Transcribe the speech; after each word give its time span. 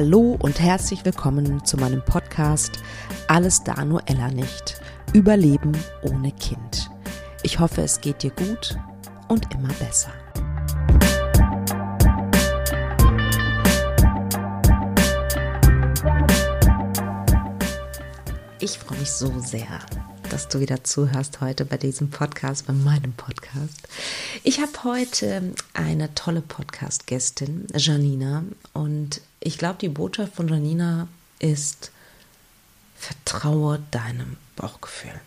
Hallo 0.00 0.36
und 0.38 0.60
herzlich 0.60 1.04
willkommen 1.04 1.64
zu 1.64 1.76
meinem 1.76 2.04
Podcast 2.04 2.78
Alles 3.26 3.64
da 3.64 3.84
nur 3.84 4.00
Ella 4.06 4.28
nicht. 4.28 4.80
Überleben 5.12 5.76
ohne 6.02 6.30
Kind. 6.30 6.88
Ich 7.42 7.58
hoffe, 7.58 7.82
es 7.82 8.00
geht 8.00 8.22
dir 8.22 8.30
gut 8.30 8.78
und 9.26 9.52
immer 9.52 9.72
besser. 9.80 10.12
Ich 18.60 18.78
freue 18.78 18.98
mich 18.98 19.10
so 19.10 19.36
sehr, 19.40 19.80
dass 20.38 20.46
du 20.46 20.60
wieder 20.60 20.84
zuhörst 20.84 21.40
heute 21.40 21.64
bei 21.64 21.78
diesem 21.78 22.10
Podcast, 22.10 22.68
bei 22.68 22.72
meinem 22.72 23.12
Podcast. 23.12 23.88
Ich 24.44 24.60
habe 24.60 24.84
heute 24.84 25.52
eine 25.74 26.14
tolle 26.14 26.42
Podcast-Gästin, 26.42 27.66
Janina, 27.74 28.44
und 28.72 29.20
ich 29.40 29.58
glaube, 29.58 29.78
die 29.80 29.88
Botschaft 29.88 30.36
von 30.36 30.46
Janina 30.46 31.08
ist, 31.40 31.90
vertraue 32.94 33.82
deinem 33.90 34.36
Bauchgefühl. 34.54 35.20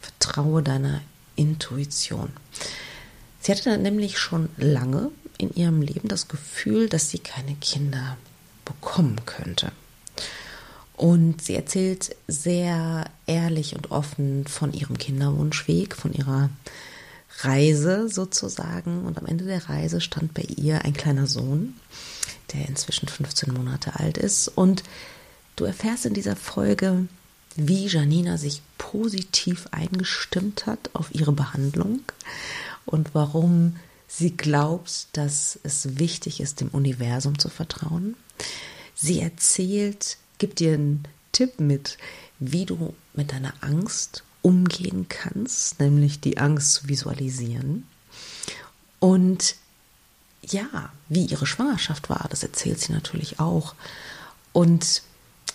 Vertraue 0.00 0.62
deiner 0.62 1.02
Intuition. 1.34 2.32
Sie 3.42 3.52
hatte 3.52 3.76
nämlich 3.76 4.18
schon 4.18 4.48
lange 4.56 5.10
in 5.36 5.52
ihrem 5.52 5.82
Leben 5.82 6.08
das 6.08 6.26
Gefühl, 6.26 6.88
dass 6.88 7.10
sie 7.10 7.18
keine 7.18 7.54
Kinder 7.56 8.16
bekommen 8.64 9.20
könnte. 9.26 9.72
Und 10.96 11.42
sie 11.42 11.54
erzählt 11.54 12.16
sehr 12.26 13.04
ehrlich 13.26 13.76
und 13.76 13.90
offen 13.90 14.46
von 14.46 14.72
ihrem 14.72 14.96
Kinderwunschweg, 14.96 15.94
von 15.94 16.12
ihrer 16.14 16.48
Reise 17.40 18.08
sozusagen. 18.08 19.04
Und 19.04 19.18
am 19.18 19.26
Ende 19.26 19.44
der 19.44 19.68
Reise 19.68 20.00
stand 20.00 20.32
bei 20.32 20.42
ihr 20.42 20.84
ein 20.84 20.94
kleiner 20.94 21.26
Sohn, 21.26 21.74
der 22.54 22.66
inzwischen 22.66 23.08
15 23.08 23.52
Monate 23.52 23.98
alt 24.00 24.16
ist. 24.16 24.48
Und 24.48 24.84
du 25.56 25.64
erfährst 25.64 26.06
in 26.06 26.14
dieser 26.14 26.36
Folge, 26.36 27.06
wie 27.56 27.86
Janina 27.86 28.38
sich 28.38 28.62
positiv 28.78 29.68
eingestimmt 29.72 30.66
hat 30.66 30.90
auf 30.94 31.14
ihre 31.14 31.32
Behandlung 31.32 32.00
und 32.84 33.14
warum 33.14 33.76
sie 34.08 34.36
glaubt, 34.36 35.08
dass 35.12 35.58
es 35.62 35.98
wichtig 35.98 36.40
ist, 36.40 36.60
dem 36.60 36.68
Universum 36.68 37.38
zu 37.38 37.48
vertrauen. 37.48 38.14
Sie 38.94 39.20
erzählt, 39.20 40.18
gibt 40.38 40.60
dir 40.60 40.74
einen 40.74 41.04
Tipp 41.32 41.60
mit, 41.60 41.98
wie 42.38 42.66
du 42.66 42.94
mit 43.14 43.32
deiner 43.32 43.54
Angst 43.60 44.22
umgehen 44.42 45.06
kannst, 45.08 45.80
nämlich 45.80 46.20
die 46.20 46.38
Angst 46.38 46.74
zu 46.74 46.88
visualisieren. 46.88 47.86
Und 49.00 49.56
ja, 50.42 50.92
wie 51.08 51.26
ihre 51.26 51.46
Schwangerschaft 51.46 52.08
war, 52.08 52.26
das 52.30 52.42
erzählt 52.42 52.80
sie 52.80 52.92
natürlich 52.92 53.40
auch. 53.40 53.74
Und 54.52 55.02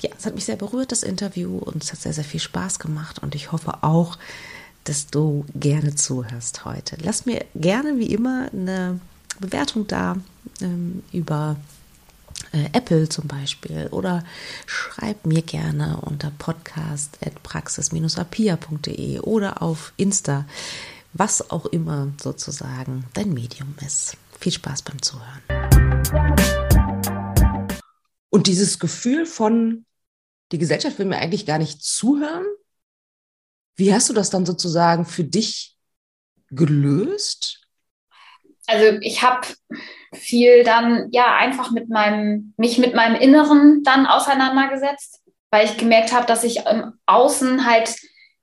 ja, 0.01 0.09
es 0.17 0.25
hat 0.25 0.35
mich 0.35 0.45
sehr 0.45 0.55
berührt, 0.55 0.91
das 0.91 1.03
Interview, 1.03 1.57
und 1.57 1.83
es 1.83 1.91
hat 1.91 2.01
sehr, 2.01 2.13
sehr 2.13 2.23
viel 2.23 2.39
Spaß 2.39 2.79
gemacht. 2.79 3.19
Und 3.19 3.35
ich 3.35 3.51
hoffe 3.51 3.83
auch, 3.83 4.17
dass 4.83 5.07
du 5.07 5.45
gerne 5.53 5.95
zuhörst 5.95 6.65
heute. 6.65 6.97
Lass 7.01 7.25
mir 7.25 7.45
gerne 7.55 7.99
wie 7.99 8.13
immer 8.13 8.49
eine 8.51 8.99
Bewertung 9.39 9.87
da 9.87 10.17
ähm, 10.59 11.03
über 11.11 11.55
Apple 12.51 13.09
zum 13.09 13.27
Beispiel 13.27 13.87
oder 13.91 14.23
schreib 14.65 15.25
mir 15.25 15.41
gerne 15.41 15.99
unter 16.01 16.31
podcast.praxis-apia.de 16.31 19.19
oder 19.19 19.61
auf 19.61 19.93
Insta, 19.97 20.45
was 21.13 21.49
auch 21.49 21.65
immer 21.67 22.11
sozusagen 22.21 23.05
dein 23.13 23.33
Medium 23.33 23.75
ist. 23.85 24.17
Viel 24.39 24.51
Spaß 24.51 24.81
beim 24.81 25.01
Zuhören. 25.01 25.41
Und 28.29 28.47
dieses 28.47 28.79
Gefühl 28.79 29.25
von, 29.25 29.85
die 30.51 30.57
Gesellschaft 30.57 30.99
will 30.99 31.05
mir 31.05 31.17
eigentlich 31.17 31.45
gar 31.45 31.57
nicht 31.57 31.83
zuhören. 31.83 32.45
Wie 33.75 33.93
hast 33.93 34.09
du 34.09 34.13
das 34.13 34.29
dann 34.29 34.45
sozusagen 34.45 35.05
für 35.05 35.23
dich 35.23 35.77
gelöst? 36.49 37.60
Also 38.71 38.97
ich 39.01 39.21
habe 39.21 39.47
viel 40.13 40.63
dann 40.63 41.09
ja 41.11 41.35
einfach 41.35 41.71
mit 41.71 41.89
meinem, 41.89 42.53
mich 42.57 42.77
mit 42.77 42.95
meinem 42.95 43.15
Inneren 43.15 43.83
dann 43.83 44.05
auseinandergesetzt, 44.05 45.21
weil 45.49 45.65
ich 45.65 45.77
gemerkt 45.77 46.13
habe, 46.13 46.25
dass 46.25 46.43
ich 46.43 46.65
im 46.65 46.93
Außen 47.05 47.65
halt 47.65 47.95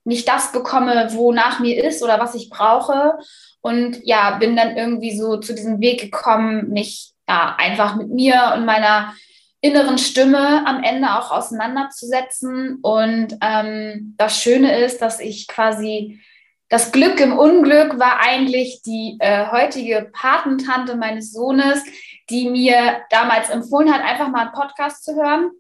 nicht 0.05 0.29
das 0.29 0.53
bekomme, 0.53 1.09
wonach 1.13 1.61
mir 1.61 1.83
ist 1.83 2.03
oder 2.03 2.19
was 2.21 2.35
ich 2.35 2.51
brauche. 2.51 3.19
Und 3.61 4.01
ja, 4.05 4.37
bin 4.39 4.57
dann 4.57 4.77
irgendwie 4.77 5.17
so 5.17 5.39
zu 5.39 5.55
diesem 5.55 5.81
Weg 5.81 6.01
gekommen, 6.01 6.69
mich 6.71 7.13
ja 7.29 7.57
einfach 7.59 7.97
mit 7.97 8.09
mir 8.11 8.55
und 8.57 8.65
meiner 8.65 9.15
inneren 9.61 9.99
Stimme 9.99 10.67
am 10.67 10.83
Ende 10.83 11.19
auch 11.19 11.31
auseinanderzusetzen. 11.31 12.79
Und 12.83 13.37
ähm, 13.43 14.15
das 14.17 14.41
Schöne 14.41 14.79
ist, 14.79 15.03
dass 15.03 15.21
ich 15.21 15.49
quasi 15.49 16.21
das 16.69 16.93
Glück 16.93 17.19
im 17.21 17.37
Unglück 17.37 17.99
war 17.99 18.21
eigentlich 18.21 18.83
die 18.83 19.17
äh, 19.21 19.47
heutige 19.51 20.11
Patentante 20.13 20.97
meines 20.97 21.33
Sohnes, 21.33 21.83
die 22.29 22.51
mir 22.51 23.03
damals 23.11 23.49
empfohlen 23.49 23.93
hat, 23.93 24.03
einfach 24.03 24.29
mal 24.29 24.43
einen 24.43 24.53
Podcast 24.53 25.05
zu 25.05 25.15
hören. 25.15 25.51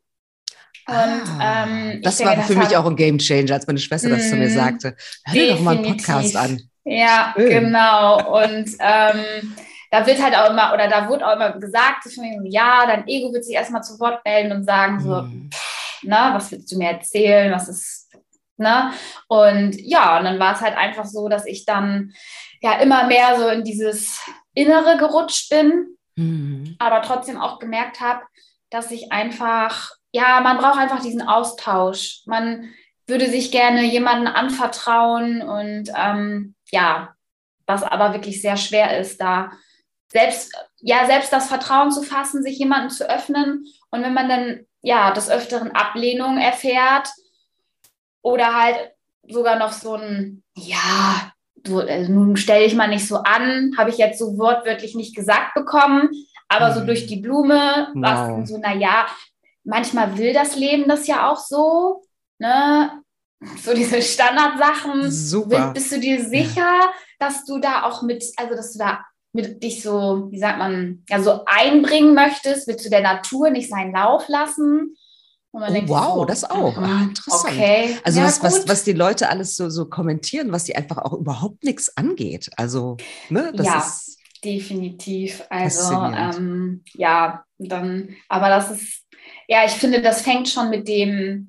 Und, 0.86 0.94
ah, 0.96 1.66
ähm, 1.66 2.00
das 2.02 2.16
denke, 2.16 2.36
war 2.36 2.42
für 2.44 2.54
das 2.54 2.68
mich 2.68 2.76
auch 2.76 2.86
ein 2.86 2.96
Game 2.96 3.18
Changer, 3.18 3.54
als 3.54 3.66
meine 3.66 3.78
Schwester 3.78 4.08
das 4.08 4.30
zu 4.30 4.36
mir 4.36 4.48
mhm. 4.48 4.54
sagte. 4.54 4.96
Hör 5.24 5.34
dir 5.34 5.52
doch 5.52 5.60
mal 5.60 5.76
einen 5.76 5.86
Podcast 5.86 6.36
an. 6.36 6.62
Ja, 6.84 7.34
Schön. 7.36 7.50
genau. 7.50 8.42
Und 8.42 8.70
ähm, 8.80 9.54
da 9.90 10.06
wird 10.06 10.22
halt 10.22 10.34
auch 10.34 10.50
immer, 10.50 10.72
oder 10.72 10.88
da 10.88 11.08
wurde 11.08 11.26
auch 11.26 11.36
immer 11.36 11.52
gesagt, 11.52 12.08
ja, 12.44 12.86
dein 12.86 13.06
Ego 13.06 13.32
wird 13.32 13.44
sich 13.44 13.54
erstmal 13.54 13.82
zu 13.82 13.98
Wort 14.00 14.24
melden 14.24 14.52
und 14.52 14.64
sagen 14.64 15.00
so, 15.00 15.22
mhm. 15.22 15.50
na, 16.02 16.34
was 16.34 16.50
willst 16.50 16.72
du 16.72 16.78
mir 16.78 16.90
erzählen? 16.90 17.52
Was 17.52 17.68
ist 17.68 18.07
Ne? 18.58 18.92
Und 19.28 19.76
ja, 19.80 20.18
und 20.18 20.24
dann 20.24 20.38
war 20.38 20.54
es 20.54 20.60
halt 20.60 20.76
einfach 20.76 21.06
so, 21.06 21.28
dass 21.28 21.46
ich 21.46 21.64
dann 21.64 22.12
ja 22.60 22.78
immer 22.80 23.06
mehr 23.06 23.38
so 23.38 23.48
in 23.48 23.64
dieses 23.64 24.20
Innere 24.54 24.96
gerutscht 24.96 25.48
bin, 25.50 25.96
mhm. 26.16 26.76
aber 26.78 27.02
trotzdem 27.02 27.40
auch 27.40 27.58
gemerkt 27.58 28.00
habe, 28.00 28.22
dass 28.70 28.90
ich 28.90 29.12
einfach, 29.12 29.92
ja, 30.12 30.40
man 30.40 30.58
braucht 30.58 30.78
einfach 30.78 31.00
diesen 31.00 31.22
Austausch. 31.22 32.22
Man 32.26 32.68
würde 33.06 33.30
sich 33.30 33.50
gerne 33.50 33.84
jemanden 33.84 34.26
anvertrauen 34.26 35.40
und 35.40 35.90
ähm, 35.96 36.54
ja, 36.70 37.14
was 37.66 37.82
aber 37.82 38.12
wirklich 38.12 38.42
sehr 38.42 38.56
schwer 38.56 38.98
ist, 38.98 39.20
da 39.20 39.50
selbst, 40.10 40.52
ja, 40.80 41.06
selbst 41.06 41.32
das 41.32 41.48
Vertrauen 41.48 41.90
zu 41.90 42.02
fassen, 42.02 42.42
sich 42.42 42.58
jemanden 42.58 42.90
zu 42.90 43.08
öffnen. 43.08 43.66
Und 43.90 44.02
wenn 44.02 44.14
man 44.14 44.28
dann 44.28 44.66
ja 44.82 45.12
des 45.12 45.30
Öfteren 45.30 45.72
Ablehnung 45.72 46.38
erfährt, 46.38 47.08
oder 48.22 48.54
halt 48.54 48.92
sogar 49.28 49.58
noch 49.58 49.72
so 49.72 49.94
ein, 49.94 50.42
ja, 50.56 51.32
so, 51.66 51.80
also 51.80 52.12
nun 52.12 52.36
stelle 52.36 52.64
ich 52.64 52.74
mal 52.74 52.88
nicht 52.88 53.06
so 53.06 53.16
an, 53.16 53.74
habe 53.76 53.90
ich 53.90 53.98
jetzt 53.98 54.18
so 54.18 54.38
wortwörtlich 54.38 54.94
nicht 54.94 55.14
gesagt 55.14 55.54
bekommen, 55.54 56.08
aber 56.48 56.72
so 56.72 56.84
durch 56.84 57.06
die 57.06 57.20
Blume, 57.20 57.88
wow. 57.94 58.02
was 58.38 58.48
so, 58.48 58.58
naja, 58.58 59.06
manchmal 59.64 60.16
will 60.16 60.32
das 60.32 60.56
Leben 60.56 60.88
das 60.88 61.06
ja 61.06 61.30
auch 61.30 61.36
so, 61.36 62.02
ne? 62.38 63.02
So 63.62 63.72
diese 63.72 64.02
Standardsachen. 64.02 65.10
Super. 65.10 65.72
Bist 65.72 65.92
du 65.92 66.00
dir 66.00 66.24
sicher, 66.24 66.90
dass 67.20 67.44
du 67.44 67.58
da 67.58 67.84
auch 67.84 68.02
mit, 68.02 68.24
also 68.36 68.54
dass 68.54 68.72
du 68.72 68.80
da 68.80 69.04
mit 69.32 69.62
dich 69.62 69.82
so, 69.82 70.28
wie 70.30 70.38
sagt 70.38 70.58
man, 70.58 71.04
ja, 71.08 71.20
so 71.20 71.42
einbringen 71.46 72.14
möchtest, 72.14 72.66
willst 72.66 72.84
du 72.84 72.90
der 72.90 73.02
Natur 73.02 73.50
nicht 73.50 73.68
seinen 73.68 73.92
Lauf 73.92 74.26
lassen? 74.28 74.96
Oh, 75.52 75.60
wow, 75.60 76.14
so, 76.14 76.24
das 76.26 76.44
auch. 76.44 76.76
Ah, 76.76 77.04
interessant. 77.04 77.54
Okay. 77.54 77.98
Also 78.04 78.20
ja, 78.20 78.26
was, 78.26 78.42
was, 78.42 78.68
was 78.68 78.84
die 78.84 78.92
Leute 78.92 79.28
alles 79.28 79.56
so, 79.56 79.70
so 79.70 79.86
kommentieren, 79.86 80.52
was 80.52 80.66
sie 80.66 80.76
einfach 80.76 80.98
auch 80.98 81.14
überhaupt 81.14 81.64
nichts 81.64 81.96
angeht. 81.96 82.50
Also, 82.56 82.98
ne, 83.30 83.52
das 83.54 83.66
ja, 83.66 83.78
ist 83.78 84.18
definitiv. 84.44 85.42
Also, 85.48 85.94
ähm, 85.94 86.84
ja, 86.92 87.44
dann, 87.56 88.14
aber 88.28 88.50
das 88.50 88.70
ist, 88.70 89.06
ja, 89.48 89.64
ich 89.64 89.72
finde, 89.72 90.02
das 90.02 90.22
fängt 90.22 90.48
schon 90.48 90.70
mit 90.70 90.86
dem 90.86 91.48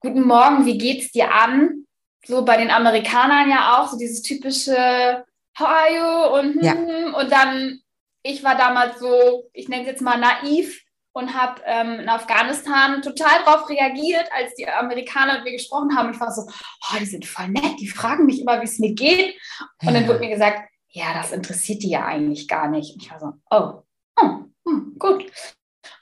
Guten 0.00 0.26
Morgen, 0.26 0.66
wie 0.66 0.76
geht's 0.76 1.12
dir 1.12 1.32
an? 1.32 1.86
So 2.26 2.44
bei 2.44 2.58
den 2.58 2.70
Amerikanern 2.70 3.48
ja 3.48 3.78
auch, 3.78 3.90
so 3.90 3.96
dieses 3.96 4.20
typische 4.20 5.24
How 5.58 5.66
are 5.66 5.94
you? 5.94 6.38
Und, 6.38 6.62
ja. 6.62 6.72
Hm, 6.72 7.14
und 7.14 7.32
dann, 7.32 7.80
ich 8.22 8.44
war 8.44 8.56
damals 8.56 8.98
so, 8.98 9.48
ich 9.54 9.68
nenne 9.68 9.82
es 9.82 9.88
jetzt 9.88 10.02
mal 10.02 10.18
naiv, 10.18 10.83
und 11.14 11.32
habe 11.32 11.62
ähm, 11.64 12.00
in 12.00 12.08
Afghanistan 12.08 13.00
total 13.00 13.44
darauf 13.44 13.68
reagiert, 13.68 14.28
als 14.36 14.54
die 14.56 14.68
Amerikaner 14.68 15.34
mit 15.34 15.44
mir 15.44 15.52
gesprochen 15.52 15.96
haben. 15.96 16.12
Ich 16.12 16.18
war 16.18 16.32
so, 16.32 16.42
oh, 16.42 16.96
die 16.98 17.06
sind 17.06 17.24
voll 17.24 17.48
nett, 17.48 17.78
die 17.78 17.88
fragen 17.88 18.26
mich 18.26 18.40
immer, 18.40 18.60
wie 18.60 18.64
es 18.64 18.80
mir 18.80 18.94
geht. 18.94 19.34
Und 19.80 19.94
dann 19.94 20.08
wurde 20.08 20.18
mir 20.18 20.30
gesagt, 20.30 20.68
ja, 20.88 21.14
das 21.14 21.30
interessiert 21.30 21.82
die 21.84 21.90
ja 21.90 22.04
eigentlich 22.04 22.48
gar 22.48 22.68
nicht. 22.68 22.94
Und 22.94 23.02
ich 23.02 23.10
war 23.10 23.20
so, 23.20 23.32
oh, 23.50 23.82
oh 24.20 24.44
hm, 24.68 24.96
gut. 24.98 25.30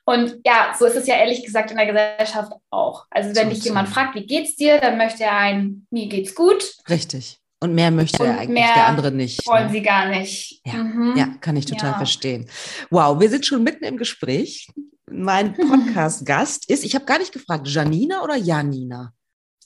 Und 0.05 0.41
ja, 0.47 0.75
so 0.79 0.87
ist 0.87 0.97
es 0.97 1.07
ja 1.07 1.17
ehrlich 1.17 1.45
gesagt 1.45 1.71
in 1.71 1.77
der 1.77 1.87
Gesellschaft 1.87 2.53
auch. 2.71 3.07
Also 3.11 3.37
wenn 3.37 3.49
so, 3.49 3.55
dich 3.55 3.65
jemand 3.65 3.91
fragt, 3.91 4.15
wie 4.15 4.27
geht's 4.27 4.57
dir, 4.57 4.81
dann 4.81 4.97
möchte 4.97 5.25
er 5.25 5.37
ein, 5.37 5.87
mir 5.91 6.09
geht's 6.09 6.35
gut. 6.35 6.75
Richtig. 6.89 7.39
Und 7.61 7.75
mehr 7.75 7.91
möchte 7.91 8.23
und 8.23 8.29
er 8.31 8.39
eigentlich 8.41 8.65
der 8.65 8.87
andere 8.87 9.13
nicht. 9.13 9.47
Wollen 9.47 9.67
ne? 9.67 9.73
sie 9.73 9.83
gar 9.83 10.09
nicht. 10.09 10.61
Ja, 10.65 10.73
mhm. 10.73 11.15
ja 11.17 11.27
kann 11.41 11.55
ich 11.57 11.67
total 11.67 11.93
ja. 11.93 11.97
verstehen. 11.97 12.49
Wow, 12.91 13.21
wir 13.21 13.29
sind 13.29 13.45
schon 13.45 13.63
mitten 13.63 13.85
im 13.85 13.99
Gespräch 13.99 14.69
Mein 15.13 15.55
Podcast-Gast 15.57 16.71
ist, 16.71 16.85
ich 16.85 16.95
habe 16.95 17.05
gar 17.05 17.19
nicht 17.19 17.33
gefragt, 17.33 17.69
Janina 17.69 18.23
oder 18.23 18.37
Janina? 18.37 19.13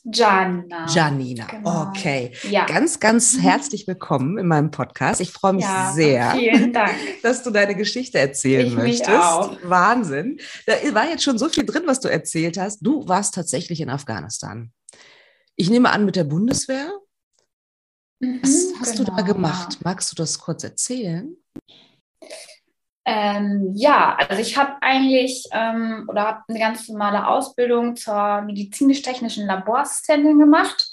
Janina. 0.04 0.87
Janina, 0.88 1.46
genau. 1.46 1.88
okay. 1.88 2.32
Ja. 2.48 2.66
Ganz, 2.66 3.00
ganz 3.00 3.34
mhm. 3.34 3.40
herzlich 3.40 3.87
willkommen 3.87 4.38
in 4.38 4.46
meinem 4.46 4.70
Podcast. 4.70 5.20
Ich 5.20 5.32
freue 5.32 5.54
mich 5.54 5.64
ja, 5.64 5.93
sehr, 5.93 6.31
vielen 6.32 6.72
Dank. 6.72 6.94
dass 7.22 7.43
du 7.43 7.50
deine 7.50 7.75
Geschichte 7.75 8.19
erzählen 8.19 8.66
ich 8.66 8.75
möchtest. 8.75 9.08
Wahnsinn. 9.10 10.38
Da 10.66 10.75
war 10.94 11.08
jetzt 11.08 11.25
schon 11.25 11.38
so 11.38 11.48
viel 11.48 11.66
drin, 11.66 11.82
was 11.87 11.98
du 12.00 12.08
erzählt 12.08 12.56
hast. 12.56 12.81
Du 12.81 13.06
warst 13.08 13.34
tatsächlich 13.34 13.81
in 13.81 13.90
Afghanistan. 13.90 14.72
Ich 15.56 15.70
nehme 15.70 15.90
an, 15.90 16.04
mit 16.04 16.14
der 16.14 16.25
Bundeswehr. 16.25 16.93
Mhm, 18.20 18.40
was 18.43 18.72
hast 18.81 18.93
genau, 18.93 19.04
du 19.04 19.10
da 19.10 19.22
genau, 19.22 19.34
gemacht? 19.34 19.78
Magst 19.82 20.12
du 20.12 20.14
das 20.14 20.38
kurz 20.38 20.62
erzählen? 20.62 21.37
Ähm, 23.08 23.70
ja, 23.75 24.17
also 24.29 24.43
ich 24.43 24.58
habe 24.58 24.73
eigentlich 24.81 25.44
ähm, 25.53 26.06
oder 26.08 26.23
habe 26.23 26.43
eine 26.49 26.58
ganz 26.58 26.88
normale 26.88 27.29
Ausbildung 27.29 27.94
zur 27.94 28.41
medizinisch-technischen 28.43 29.47
Laborassistentin 29.47 30.41
gemacht 30.41 30.88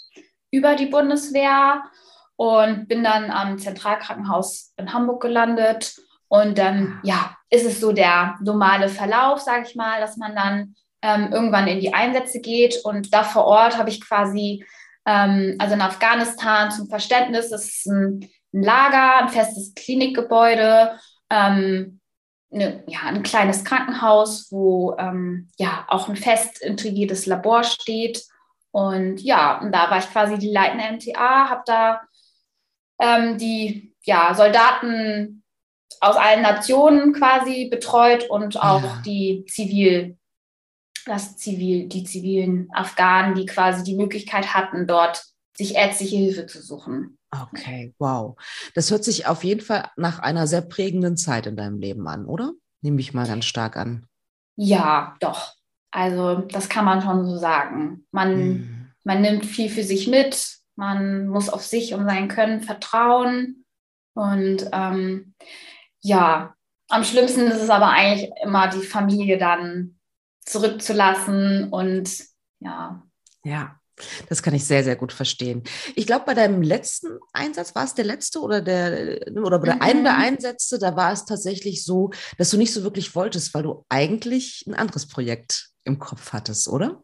über 0.52 0.76
die 0.76 0.86
Bundeswehr 0.86 1.82
und 2.36 2.88
bin 2.88 3.04
dann 3.04 3.32
am 3.32 3.58
Zentralkrankenhaus 3.58 4.74
in 4.78 4.94
Hamburg 4.94 5.24
gelandet. 5.24 5.96
Und 6.28 6.60
dann, 6.60 7.00
ja, 7.04 7.36
ist 7.50 7.66
es 7.66 7.80
so 7.80 7.92
der 7.92 8.36
normale 8.42 8.90
Verlauf, 8.90 9.40
sage 9.40 9.66
ich 9.68 9.76
mal, 9.76 10.00
dass 10.00 10.16
man 10.18 10.36
dann 10.36 10.76
ähm, 11.02 11.32
irgendwann 11.32 11.68
in 11.68 11.80
die 11.80 11.96
Einsätze 11.96 12.42
geht. 12.42 12.80
Und 12.84 13.12
da 13.12 13.24
vor 13.24 13.46
Ort 13.46 13.78
habe 13.78 13.90
ich 13.90 14.02
quasi, 14.02 14.64
ähm, 15.08 15.56
also 15.58 15.74
in 15.74 15.82
Afghanistan 15.82 16.70
zum 16.70 16.90
Verständnis, 16.90 17.50
das 17.50 17.66
ist 17.66 17.88
ein, 17.88 18.30
ein 18.54 18.64
Lager, 18.64 19.18
ein 19.18 19.30
festes 19.30 19.74
Klinikgebäude. 19.74 21.00
Ähm, 21.32 22.00
eine, 22.54 22.84
ja, 22.88 23.02
ein 23.04 23.24
kleines 23.24 23.64
Krankenhaus, 23.64 24.52
wo 24.52 24.96
ähm, 24.98 25.50
ja 25.58 25.86
auch 25.88 26.10
ein 26.10 26.16
fest 26.16 26.62
integriertes 26.62 27.26
Labor 27.26 27.64
steht. 27.64 28.24
Und 28.72 29.22
ja, 29.22 29.60
und 29.60 29.72
da 29.72 29.90
war 29.90 30.00
ich 30.00 30.10
quasi 30.10 30.38
die 30.38 30.52
leitende 30.52 30.86
MTA, 30.94 31.50
habe 31.50 31.64
da 31.66 32.02
ähm, 33.00 33.38
die 33.38 33.96
ja, 34.04 34.34
Soldaten 34.34 35.44
aus 36.00 36.16
allen 36.16 36.42
Nationen 36.42 37.14
quasi 37.14 37.70
betreut 37.70 38.30
und 38.30 38.62
auch 38.62 38.84
ja. 38.84 39.02
die 39.06 39.46
Zivil, 39.48 40.18
das 41.06 41.38
Zivil, 41.38 41.88
die 41.88 42.04
zivilen 42.04 42.70
Afghanen, 42.74 43.36
die 43.36 43.46
quasi 43.46 43.84
die 43.84 43.96
Möglichkeit 43.96 44.54
hatten, 44.54 44.88
dort 44.88 45.24
sich 45.56 45.76
ärztliche 45.76 46.18
Hilfe 46.18 46.46
zu 46.46 46.62
suchen. 46.62 47.18
Okay, 47.42 47.94
wow. 48.00 48.36
Das 48.76 48.92
hört 48.92 49.04
sich 49.04 49.28
auf 49.28 49.44
jeden 49.44 49.62
Fall 49.62 49.90
nach 49.96 50.20
einer 50.20 50.48
sehr 50.48 50.62
prägenden 50.62 51.18
Zeit 51.18 51.48
in 51.48 51.56
deinem 51.56 51.80
Leben 51.80 52.08
an, 52.08 52.26
oder? 52.26 52.54
Nehme 52.82 53.00
ich 53.00 53.14
mal 53.14 53.28
ganz 53.28 53.46
stark 53.46 53.78
an. 53.78 54.08
Ja, 54.56 55.16
doch. 55.20 55.56
Also 55.92 56.38
das 56.38 56.70
kann 56.70 56.86
man 56.86 57.02
schon 57.02 57.26
so 57.26 57.38
sagen. 57.38 58.06
Man, 58.12 58.32
hm. 58.32 58.92
man 59.04 59.22
nimmt 59.22 59.46
viel 59.46 59.70
für 59.70 59.84
sich 59.84 60.08
mit, 60.08 60.60
man 60.76 61.28
muss 61.28 61.50
auf 61.50 61.64
sich 61.64 61.94
und 61.94 62.06
sein 62.06 62.28
Können 62.28 62.62
vertrauen. 62.62 63.66
Und 64.16 64.70
ähm, 64.72 65.34
ja, 66.02 66.56
am 66.90 67.04
schlimmsten 67.04 67.42
ist 67.42 67.62
es 67.62 67.70
aber 67.70 67.90
eigentlich 67.90 68.30
immer 68.44 68.68
die 68.68 68.86
Familie 68.86 69.38
dann 69.38 70.00
zurückzulassen 70.42 71.70
und 71.70 72.10
ja. 72.60 73.02
Ja, 73.44 73.80
das 74.30 74.42
kann 74.42 74.54
ich 74.54 74.66
sehr, 74.66 74.84
sehr 74.84 74.96
gut 74.96 75.14
verstehen. 75.14 75.64
Ich 75.96 76.08
glaube, 76.08 76.26
bei 76.26 76.34
deinem 76.34 76.62
letzten 76.62 77.20
Einsatz, 77.32 77.76
war 77.76 77.86
es 77.86 77.94
der 77.94 78.06
letzte 78.06 78.40
oder 78.40 78.62
der, 78.62 79.20
oder 79.44 79.60
bei 79.60 79.66
der 79.66 79.76
mhm. 79.76 79.82
einen 79.82 80.04
der 80.04 80.18
Einsätze, 80.18 80.80
da 80.80 80.96
war 80.96 81.14
es 81.14 81.26
tatsächlich 81.26 81.84
so, 81.84 82.12
dass 82.38 82.50
du 82.50 82.58
nicht 82.58 82.74
so 82.74 82.84
wirklich 82.84 83.16
wolltest, 83.16 83.54
weil 83.54 83.64
du 83.64 83.86
eigentlich 83.90 84.66
ein 84.68 84.74
anderes 84.74 85.08
Projekt 85.08 85.70
im 85.84 86.00
Kopf 86.00 86.34
hattest, 86.34 86.68
oder? 86.68 87.02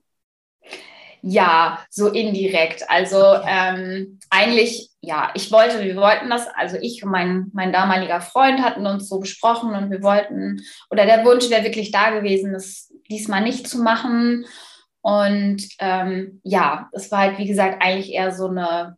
Ja, 1.22 1.84
so 1.90 2.08
indirekt. 2.08 2.90
Also 2.90 3.22
ähm, 3.46 4.20
eigentlich, 4.30 4.90
ja, 5.02 5.32
ich 5.34 5.52
wollte, 5.52 5.84
wir 5.84 5.98
wollten 5.98 6.30
das, 6.30 6.48
also 6.56 6.78
ich 6.80 7.04
und 7.04 7.12
mein, 7.12 7.48
mein 7.54 7.74
damaliger 7.74 8.22
Freund 8.22 8.62
hatten 8.62 8.86
uns 8.86 9.10
so 9.10 9.20
besprochen 9.20 9.76
und 9.76 9.92
wir 9.92 10.02
wollten, 10.02 10.62
oder 10.90 11.06
der 11.06 11.26
Wunsch 11.26 11.50
wäre 11.50 11.66
wirklich 11.66 11.92
da 11.92 12.12
gewesen, 12.12 12.54
das 12.54 12.94
diesmal 13.10 13.42
nicht 13.42 13.68
zu 13.68 13.80
machen. 13.80 14.46
Und 15.02 15.68
ähm, 15.80 16.42
ja, 16.44 16.90
es 16.92 17.12
war 17.12 17.20
halt, 17.20 17.38
wie 17.38 17.48
gesagt, 17.48 17.82
eigentlich 17.82 18.14
eher 18.14 18.32
so 18.32 18.48
eine, 18.48 18.98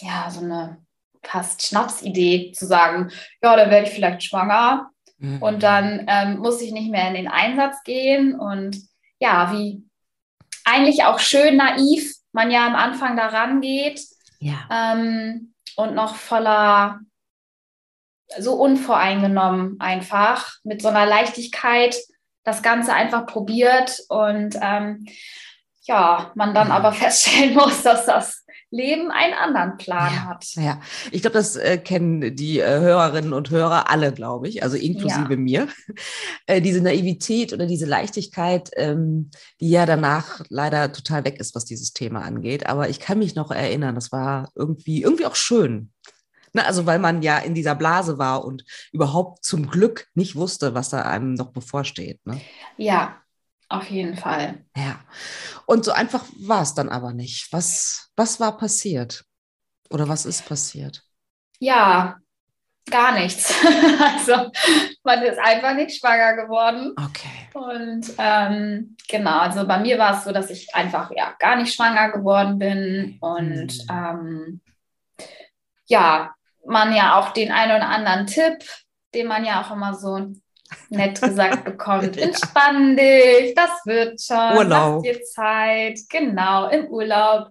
ja, 0.00 0.28
so 0.30 0.40
eine 0.40 0.78
fast 1.22 1.66
Schnapsidee 1.66 2.52
zu 2.52 2.66
sagen, 2.66 3.10
ja, 3.42 3.56
dann 3.56 3.70
werde 3.70 3.88
ich 3.88 3.94
vielleicht 3.94 4.24
schwanger 4.24 4.90
mhm. 5.18 5.42
und 5.42 5.62
dann 5.62 6.06
ähm, 6.08 6.38
muss 6.38 6.60
ich 6.60 6.72
nicht 6.72 6.90
mehr 6.90 7.08
in 7.08 7.14
den 7.14 7.28
Einsatz 7.28 7.82
gehen. 7.84 8.38
Und 8.38 8.78
ja, 9.18 9.52
wie 9.52 9.82
eigentlich 10.64 11.04
auch 11.04 11.18
schön 11.18 11.56
naiv 11.56 12.14
man 12.32 12.50
ja 12.50 12.66
am 12.66 12.74
Anfang 12.74 13.16
daran 13.16 13.60
geht 13.60 14.00
ja. 14.40 14.68
ähm, 14.70 15.54
und 15.76 15.94
noch 15.94 16.16
voller, 16.16 17.00
so 18.38 18.54
unvoreingenommen 18.54 19.80
einfach, 19.80 20.56
mit 20.64 20.82
so 20.82 20.88
einer 20.88 21.06
Leichtigkeit 21.06 21.96
das 22.46 22.62
Ganze 22.62 22.94
einfach 22.94 23.26
probiert 23.26 24.04
und 24.08 24.56
ähm, 24.62 25.04
ja, 25.82 26.32
man 26.34 26.54
dann 26.54 26.70
aber 26.70 26.92
feststellen 26.92 27.54
muss, 27.54 27.82
dass 27.82 28.06
das 28.06 28.44
Leben 28.70 29.10
einen 29.10 29.34
anderen 29.34 29.76
Plan 29.76 30.12
ja, 30.12 30.24
hat. 30.26 30.44
Ja, 30.54 30.80
ich 31.10 31.22
glaube, 31.22 31.34
das 31.34 31.56
äh, 31.56 31.78
kennen 31.78 32.34
die 32.34 32.58
äh, 32.58 32.80
Hörerinnen 32.80 33.32
und 33.32 33.50
Hörer 33.50 33.90
alle, 33.90 34.12
glaube 34.12 34.48
ich, 34.48 34.62
also 34.62 34.76
inklusive 34.76 35.30
ja. 35.30 35.36
mir. 35.36 35.68
Äh, 36.48 36.60
diese 36.60 36.80
Naivität 36.80 37.52
oder 37.52 37.66
diese 37.66 37.86
Leichtigkeit, 37.86 38.70
ähm, 38.76 39.30
die 39.60 39.70
ja 39.70 39.84
danach 39.84 40.42
leider 40.48 40.92
total 40.92 41.24
weg 41.24 41.40
ist, 41.40 41.56
was 41.56 41.64
dieses 41.64 41.92
Thema 41.92 42.22
angeht. 42.22 42.66
Aber 42.66 42.88
ich 42.88 43.00
kann 43.00 43.18
mich 43.18 43.34
noch 43.34 43.50
erinnern, 43.50 43.96
das 43.96 44.12
war 44.12 44.50
irgendwie, 44.54 45.02
irgendwie 45.02 45.26
auch 45.26 45.34
schön. 45.34 45.90
Ne, 46.56 46.64
also 46.64 46.86
weil 46.86 46.98
man 46.98 47.20
ja 47.20 47.36
in 47.36 47.54
dieser 47.54 47.74
Blase 47.74 48.16
war 48.16 48.42
und 48.42 48.64
überhaupt 48.90 49.44
zum 49.44 49.68
Glück 49.68 50.08
nicht 50.14 50.36
wusste, 50.36 50.74
was 50.74 50.88
da 50.88 51.02
einem 51.02 51.34
noch 51.34 51.52
bevorsteht. 51.52 52.24
Ne? 52.24 52.40
Ja, 52.78 53.20
auf 53.68 53.90
jeden 53.90 54.16
Fall. 54.16 54.64
Ja. 54.74 54.98
Und 55.66 55.84
so 55.84 55.92
einfach 55.92 56.24
war 56.40 56.62
es 56.62 56.72
dann 56.72 56.88
aber 56.88 57.12
nicht. 57.12 57.52
Was, 57.52 58.10
was 58.16 58.40
war 58.40 58.56
passiert? 58.56 59.26
Oder 59.90 60.08
was 60.08 60.24
ist 60.24 60.46
passiert? 60.46 61.02
Ja, 61.58 62.16
gar 62.90 63.12
nichts. 63.12 63.54
also 64.00 64.50
man 65.04 65.22
ist 65.24 65.38
einfach 65.38 65.74
nicht 65.74 66.00
schwanger 66.00 66.36
geworden. 66.36 66.94
Okay. 66.96 67.50
Und 67.52 68.14
ähm, 68.16 68.96
genau, 69.06 69.40
also 69.40 69.66
bei 69.66 69.78
mir 69.78 69.98
war 69.98 70.16
es 70.16 70.24
so, 70.24 70.32
dass 70.32 70.48
ich 70.48 70.74
einfach 70.74 71.10
ja 71.14 71.34
gar 71.38 71.56
nicht 71.56 71.74
schwanger 71.74 72.12
geworden 72.12 72.58
bin. 72.58 73.18
Und 73.20 73.84
mhm. 73.90 73.90
ähm, 73.90 74.60
ja, 75.88 76.32
man 76.66 76.94
ja 76.94 77.18
auch 77.18 77.30
den 77.30 77.52
einen 77.52 77.76
oder 77.76 77.88
anderen 77.88 78.26
Tipp, 78.26 78.64
den 79.14 79.26
man 79.26 79.44
ja 79.44 79.62
auch 79.62 79.72
immer 79.72 79.94
so 79.94 80.32
nett 80.88 81.20
gesagt 81.20 81.64
bekommt. 81.64 82.16
Entspann 82.16 82.96
dich, 82.96 83.54
das 83.54 83.84
wird 83.84 84.20
schon. 84.20 84.56
Urlaub. 84.56 85.02
Lass 85.04 85.16
dir 85.16 85.22
Zeit. 85.22 85.98
Genau, 86.08 86.68
im 86.68 86.86
Urlaub. 86.86 87.48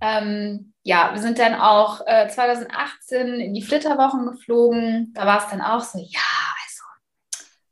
Ähm, 0.00 0.72
ja, 0.82 1.10
wir 1.12 1.20
sind 1.20 1.38
dann 1.38 1.54
auch 1.54 2.00
äh, 2.06 2.28
2018 2.28 3.40
in 3.40 3.54
die 3.54 3.62
Flitterwochen 3.62 4.26
geflogen. 4.26 5.12
Da 5.14 5.26
war 5.26 5.38
es 5.38 5.50
dann 5.50 5.60
auch 5.60 5.82
so, 5.82 5.98
ja, 5.98 6.20
also, 6.64 6.82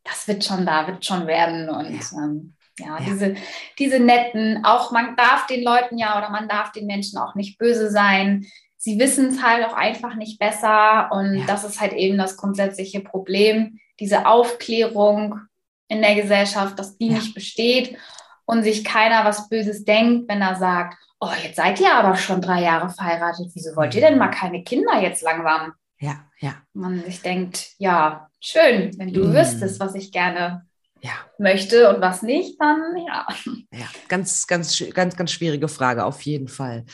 das 0.05 0.29
wird 0.29 0.45
schon 0.45 0.67
da, 0.67 0.87
wird 0.87 1.05
schon 1.05 1.27
werden. 1.27 1.71
Und 1.71 1.95
ja. 1.95 2.23
Ähm, 2.23 2.55
ja, 2.79 2.99
ja, 2.99 3.05
Diese, 3.05 3.35
diese 3.79 3.99
netten, 3.99 4.65
auch 4.65 4.93
man 4.93 5.17
darf 5.17 5.47
den 5.47 5.65
Leuten 5.65 5.99
ja 5.99 6.17
oder 6.17 6.31
man 6.31 6.49
darf 6.49 6.71
den 6.71 6.87
Menschen 6.87 7.19
auch 7.19 7.35
nicht 7.35 7.59
böse 7.59 7.91
sein 7.91 8.47
sie 8.79 8.99
wissen 8.99 9.27
es 9.27 9.43
halt 9.43 9.67
auch 9.67 9.75
einfach 9.75 10.15
nicht 10.15 10.39
besser. 10.39 11.11
Und 11.13 11.41
ja. 11.41 11.47
das 11.47 11.65
ist 11.65 11.81
halt 11.81 11.93
eben 11.93 12.17
das 12.17 12.37
grundsätzliche 12.37 13.01
Problem, 13.01 13.79
diese 14.01 14.27
Aufklärung 14.27 15.41
in 15.89 16.01
der 16.01 16.15
Gesellschaft, 16.15 16.79
dass 16.79 16.97
die 16.97 17.09
ja. 17.09 17.15
nicht 17.15 17.35
besteht 17.35 17.99
und 18.47 18.63
sich 18.63 18.85
keiner 18.85 19.25
was 19.25 19.49
Böses 19.49 19.85
denkt, 19.85 20.29
wenn 20.29 20.41
er 20.41 20.55
sagt, 20.55 20.97
oh, 21.21 21.31
jetzt 21.43 21.57
seid 21.57 21.81
ihr 21.81 21.93
aber 21.93 22.17
schon 22.17 22.41
drei 22.41 22.63
Jahre 22.63 22.89
verheiratet, 22.89 23.51
wieso 23.53 23.75
wollt 23.77 23.95
ihr 23.95 24.01
denn 24.01 24.15
mhm. 24.15 24.21
mal 24.21 24.31
keine 24.31 24.63
Kinder 24.63 25.01
jetzt 25.03 25.23
langsam? 25.23 25.73
Ja, 25.99 26.25
ja. 26.39 26.55
Man 26.73 27.03
sich 27.05 27.21
denkt, 27.23 27.73
ja, 27.79 28.29
schön, 28.41 28.97
wenn 28.99 29.13
du 29.13 29.25
mm. 29.25 29.35
wüsstest, 29.35 29.81
was 29.81 29.97
ich 29.97 30.13
gerne 30.13 30.65
ja. 31.03 31.13
möchte 31.39 31.89
und 31.89 32.01
was 32.01 32.23
nicht, 32.23 32.61
dann 32.61 32.97
ja. 33.07 33.27
Ja, 33.73 33.89
ganz, 34.09 34.47
ganz, 34.47 34.83
ganz, 34.93 35.17
ganz 35.17 35.33
schwierige 35.33 35.69
Frage, 35.69 36.05
auf 36.05 36.23
jeden 36.23 36.49
Fall. 36.49 36.85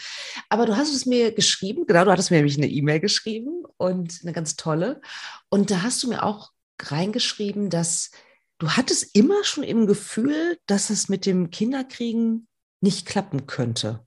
Aber 0.48 0.66
du 0.66 0.76
hast 0.76 0.94
es 0.94 1.06
mir 1.06 1.32
geschrieben, 1.32 1.86
genau, 1.86 2.04
du 2.04 2.10
hattest 2.10 2.30
mir 2.30 2.38
nämlich 2.38 2.56
eine 2.56 2.68
E-Mail 2.68 3.00
geschrieben 3.00 3.64
und 3.76 4.20
eine 4.22 4.32
ganz 4.32 4.56
tolle. 4.56 5.00
Und 5.48 5.70
da 5.70 5.82
hast 5.82 6.02
du 6.02 6.08
mir 6.08 6.22
auch 6.22 6.50
reingeschrieben, 6.80 7.70
dass 7.70 8.10
du 8.58 8.70
hattest 8.70 9.16
immer 9.16 9.44
schon 9.44 9.64
im 9.64 9.86
Gefühl, 9.86 10.58
dass 10.66 10.90
es 10.90 11.08
mit 11.08 11.26
dem 11.26 11.50
Kinderkriegen 11.50 12.48
nicht 12.80 13.06
klappen 13.06 13.46
könnte. 13.46 14.06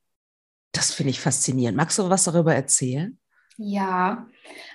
Das 0.72 0.94
finde 0.94 1.12
ich 1.12 1.20
faszinierend. 1.20 1.78
Magst 1.78 1.98
du 1.98 2.10
was 2.10 2.26
darüber 2.26 2.54
erzählen? 2.54 3.20
Ja, 3.58 4.28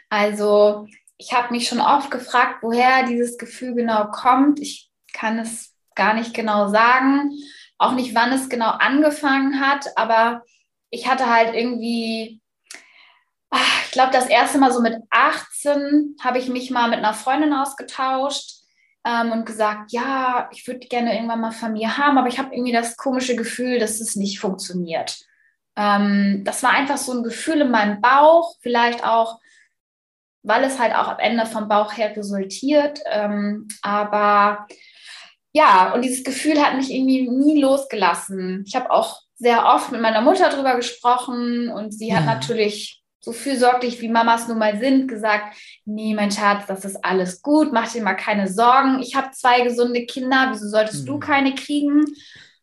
also 0.08 0.88
ich 1.16 1.32
habe 1.32 1.52
mich 1.52 1.68
schon 1.68 1.80
oft 1.80 2.10
gefragt, 2.10 2.62
woher 2.62 3.06
dieses 3.06 3.38
Gefühl 3.38 3.74
genau 3.74 4.10
kommt. 4.10 4.58
Ich 4.58 4.91
kann 5.12 5.38
es 5.38 5.74
gar 5.94 6.14
nicht 6.14 6.34
genau 6.34 6.68
sagen, 6.68 7.32
auch 7.78 7.92
nicht, 7.92 8.14
wann 8.14 8.32
es 8.32 8.48
genau 8.48 8.70
angefangen 8.70 9.60
hat, 9.60 9.86
aber 9.96 10.42
ich 10.90 11.08
hatte 11.08 11.28
halt 11.28 11.54
irgendwie, 11.54 12.40
ah, 13.50 13.58
ich 13.84 13.92
glaube, 13.92 14.12
das 14.12 14.26
erste 14.26 14.58
Mal 14.58 14.72
so 14.72 14.80
mit 14.80 14.96
18 15.10 16.16
habe 16.22 16.38
ich 16.38 16.48
mich 16.48 16.70
mal 16.70 16.88
mit 16.88 16.98
einer 16.98 17.14
Freundin 17.14 17.52
ausgetauscht 17.52 18.62
ähm, 19.04 19.32
und 19.32 19.46
gesagt, 19.46 19.92
ja, 19.92 20.48
ich 20.52 20.66
würde 20.66 20.86
gerne 20.86 21.14
irgendwann 21.14 21.40
mal 21.40 21.50
Familie 21.50 21.98
haben, 21.98 22.18
aber 22.18 22.28
ich 22.28 22.38
habe 22.38 22.54
irgendwie 22.54 22.72
das 22.72 22.96
komische 22.96 23.36
Gefühl, 23.36 23.78
dass 23.78 24.00
es 24.00 24.16
nicht 24.16 24.38
funktioniert. 24.38 25.18
Ähm, 25.76 26.42
das 26.44 26.62
war 26.62 26.70
einfach 26.70 26.98
so 26.98 27.12
ein 27.12 27.22
Gefühl 27.22 27.62
in 27.62 27.70
meinem 27.70 28.00
Bauch, 28.00 28.56
vielleicht 28.60 29.04
auch, 29.04 29.40
weil 30.42 30.64
es 30.64 30.78
halt 30.78 30.94
auch 30.94 31.08
am 31.08 31.18
Ende 31.18 31.46
vom 31.46 31.68
Bauch 31.68 31.96
her 31.96 32.14
resultiert. 32.16 33.00
Ähm, 33.06 33.68
aber 33.82 34.66
ja, 35.52 35.92
und 35.94 36.02
dieses 36.02 36.24
Gefühl 36.24 36.60
hat 36.60 36.76
mich 36.76 36.90
irgendwie 36.90 37.28
nie 37.28 37.60
losgelassen. 37.60 38.64
Ich 38.66 38.74
habe 38.74 38.90
auch 38.90 39.20
sehr 39.36 39.66
oft 39.66 39.92
mit 39.92 40.00
meiner 40.00 40.20
Mutter 40.22 40.48
darüber 40.48 40.76
gesprochen 40.76 41.68
und 41.68 41.92
sie 41.92 42.14
hat 42.14 42.24
natürlich 42.24 43.02
so 43.24 43.32
fürsorglich, 43.32 44.00
wie 44.00 44.08
Mamas 44.08 44.48
nun 44.48 44.58
mal 44.58 44.78
sind, 44.78 45.06
gesagt, 45.06 45.56
nee, 45.84 46.12
mein 46.12 46.32
Schatz, 46.32 46.66
das 46.66 46.84
ist 46.84 47.04
alles 47.04 47.40
gut, 47.40 47.72
mach 47.72 47.90
dir 47.90 48.02
mal 48.02 48.14
keine 48.14 48.48
Sorgen. 48.48 49.00
Ich 49.00 49.14
habe 49.14 49.30
zwei 49.30 49.60
gesunde 49.60 50.06
Kinder, 50.06 50.48
wieso 50.50 50.68
solltest 50.68 51.02
mhm. 51.02 51.06
du 51.06 51.18
keine 51.20 51.54
kriegen? 51.54 52.04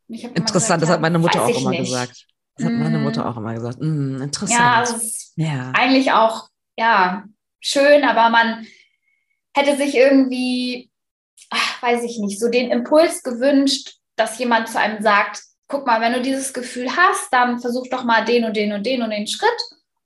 Interessant, 0.10 0.51
gesagt, 0.51 0.81
das 0.81 0.89
hat 0.89 1.01
meine 1.01 1.19
Mutter 1.19 1.43
auch 1.43 1.62
immer 1.62 1.69
nicht. 1.69 1.86
gesagt. 1.86 2.25
Das 2.58 2.65
hat 2.65 2.74
meine 2.74 2.98
Mutter 2.98 3.29
auch 3.29 3.38
immer 3.38 3.53
gesagt. 3.53 3.77
Mm, 3.79 4.22
interessant. 4.22 4.60
Ja, 4.60 4.74
also 4.79 4.96
ja, 5.36 5.72
eigentlich 5.74 6.12
auch, 6.12 6.50
ja, 6.77 7.24
schön, 7.62 8.03
aber 8.03 8.29
man 8.29 8.65
hätte 9.55 9.77
sich 9.77 9.96
irgendwie, 9.96 10.88
ach, 11.50 11.82
weiß 11.82 12.03
ich 12.03 12.20
nicht, 12.20 12.39
so 12.39 12.50
den 12.50 12.72
Impuls 12.72 13.24
gewünscht, 13.24 13.96
dass 14.15 14.38
jemand 14.39 14.68
zu 14.68 14.79
einem 14.79 15.01
sagt, 15.01 15.41
guck 15.68 15.86
mal, 15.86 16.01
wenn 16.01 16.13
du 16.13 16.22
dieses 16.22 16.53
Gefühl 16.53 16.89
hast, 16.96 17.32
dann 17.32 17.60
versuch 17.60 17.88
doch 17.89 18.03
mal 18.03 18.25
den 18.25 18.44
und 18.46 18.56
den 18.56 18.74
und 18.74 18.86
den 18.86 19.01
und 19.01 19.12
den 19.12 19.27
Schritt 19.27 19.50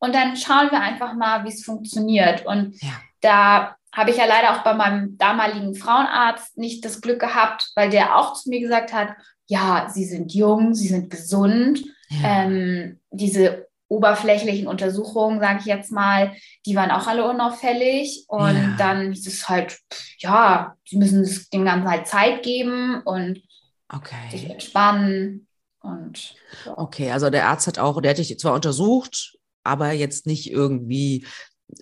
und 0.03 0.13
dann 0.13 0.35
schauen 0.35 0.69
wir 0.69 0.81
einfach 0.81 1.13
mal, 1.13 1.45
wie 1.45 1.49
es 1.49 1.63
funktioniert. 1.63 2.45
Und 2.45 2.75
ja. 2.81 2.89
da 3.21 3.77
habe 3.93 4.11
ich 4.11 4.17
ja 4.17 4.25
leider 4.25 4.51
auch 4.51 4.63
bei 4.65 4.73
meinem 4.73 5.17
damaligen 5.17 5.75
Frauenarzt 5.75 6.57
nicht 6.57 6.83
das 6.83 6.99
Glück 6.99 7.21
gehabt, 7.21 7.71
weil 7.75 7.89
der 7.89 8.17
auch 8.17 8.33
zu 8.33 8.49
mir 8.49 8.59
gesagt 8.59 8.91
hat, 8.91 9.15
ja, 9.47 9.87
Sie 9.89 10.03
sind 10.03 10.33
jung, 10.33 10.73
Sie 10.73 10.89
sind 10.89 11.09
gesund. 11.09 11.85
Ja. 12.09 12.43
Ähm, 12.43 12.99
diese 13.11 13.67
oberflächlichen 13.87 14.67
Untersuchungen, 14.67 15.39
sage 15.39 15.59
ich 15.59 15.65
jetzt 15.65 15.91
mal, 15.91 16.35
die 16.65 16.75
waren 16.75 16.91
auch 16.91 17.07
alle 17.07 17.29
unauffällig. 17.29 18.25
Und 18.27 18.55
ja. 18.55 18.75
dann 18.77 19.11
ist 19.11 19.27
es 19.27 19.47
halt, 19.49 19.77
ja, 20.17 20.75
Sie 20.87 20.97
müssen 20.97 21.21
es 21.21 21.49
dem 21.49 21.65
Ganzen 21.65 21.89
halt 21.89 22.07
Zeit 22.07 22.43
geben 22.43 23.01
und 23.03 23.41
okay. 23.89 24.29
sich 24.31 24.49
entspannen. 24.49 25.47
Und, 25.81 26.35
so. 26.63 26.77
Okay, 26.77 27.11
also 27.11 27.29
der 27.29 27.47
Arzt 27.47 27.67
hat 27.67 27.77
auch, 27.77 28.01
der 28.01 28.11
hat 28.11 28.17
dich 28.17 28.39
zwar 28.39 28.53
untersucht, 28.53 29.37
aber 29.63 29.91
jetzt 29.91 30.25
nicht 30.25 30.49
irgendwie, 30.49 31.27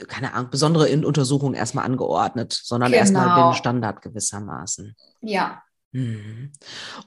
keine 0.07 0.33
Ahnung, 0.33 0.49
besondere 0.49 0.89
Untersuchungen 1.05 1.53
erstmal 1.53 1.85
angeordnet, 1.85 2.59
sondern 2.63 2.91
genau. 2.91 2.99
erstmal 2.99 3.43
den 3.43 3.57
Standard 3.57 4.01
gewissermaßen. 4.01 4.95
Ja. 5.21 5.61
Mhm. 5.91 6.51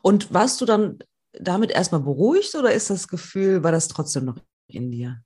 Und 0.03 0.33
warst 0.33 0.61
du 0.61 0.67
dann 0.67 0.99
damit 1.33 1.73
erstmal 1.73 2.01
beruhigt 2.01 2.55
oder 2.55 2.73
ist 2.73 2.91
das 2.91 3.09
Gefühl, 3.09 3.65
war 3.65 3.73
das 3.73 3.89
trotzdem 3.89 4.25
noch 4.27 4.39
in 4.67 4.91
dir? 4.91 5.23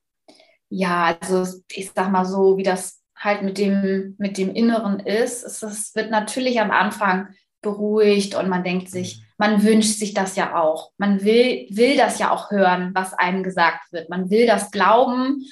Ja, 0.69 1.17
also 1.21 1.61
ich 1.71 1.91
sag 1.95 2.11
mal 2.11 2.25
so, 2.25 2.57
wie 2.57 2.63
das 2.63 3.03
halt 3.17 3.43
mit 3.43 3.59
dem, 3.59 4.15
mit 4.19 4.39
dem 4.39 4.55
Inneren 4.55 5.01
ist, 5.01 5.43
es 5.45 5.95
wird 5.95 6.11
natürlich 6.11 6.61
am 6.61 6.71
Anfang 6.71 7.29
beruhigt 7.63 8.35
und 8.35 8.49
man 8.49 8.63
denkt 8.63 8.91
sich, 8.91 9.19
mhm. 9.19 9.25
man 9.39 9.63
wünscht 9.63 9.99
sich 9.99 10.15
das 10.15 10.37
ja 10.37 10.57
auch. 10.57 10.93
Man 10.99 11.25
will, 11.25 11.67
will 11.71 11.97
das 11.97 12.19
ja 12.19 12.31
auch 12.31 12.51
hören, 12.51 12.93
was 12.95 13.15
einem 13.15 13.43
gesagt 13.43 13.93
wird. 13.93 14.09
Man 14.11 14.31
will 14.31 14.47
das 14.47 14.71
glauben, 14.71 15.45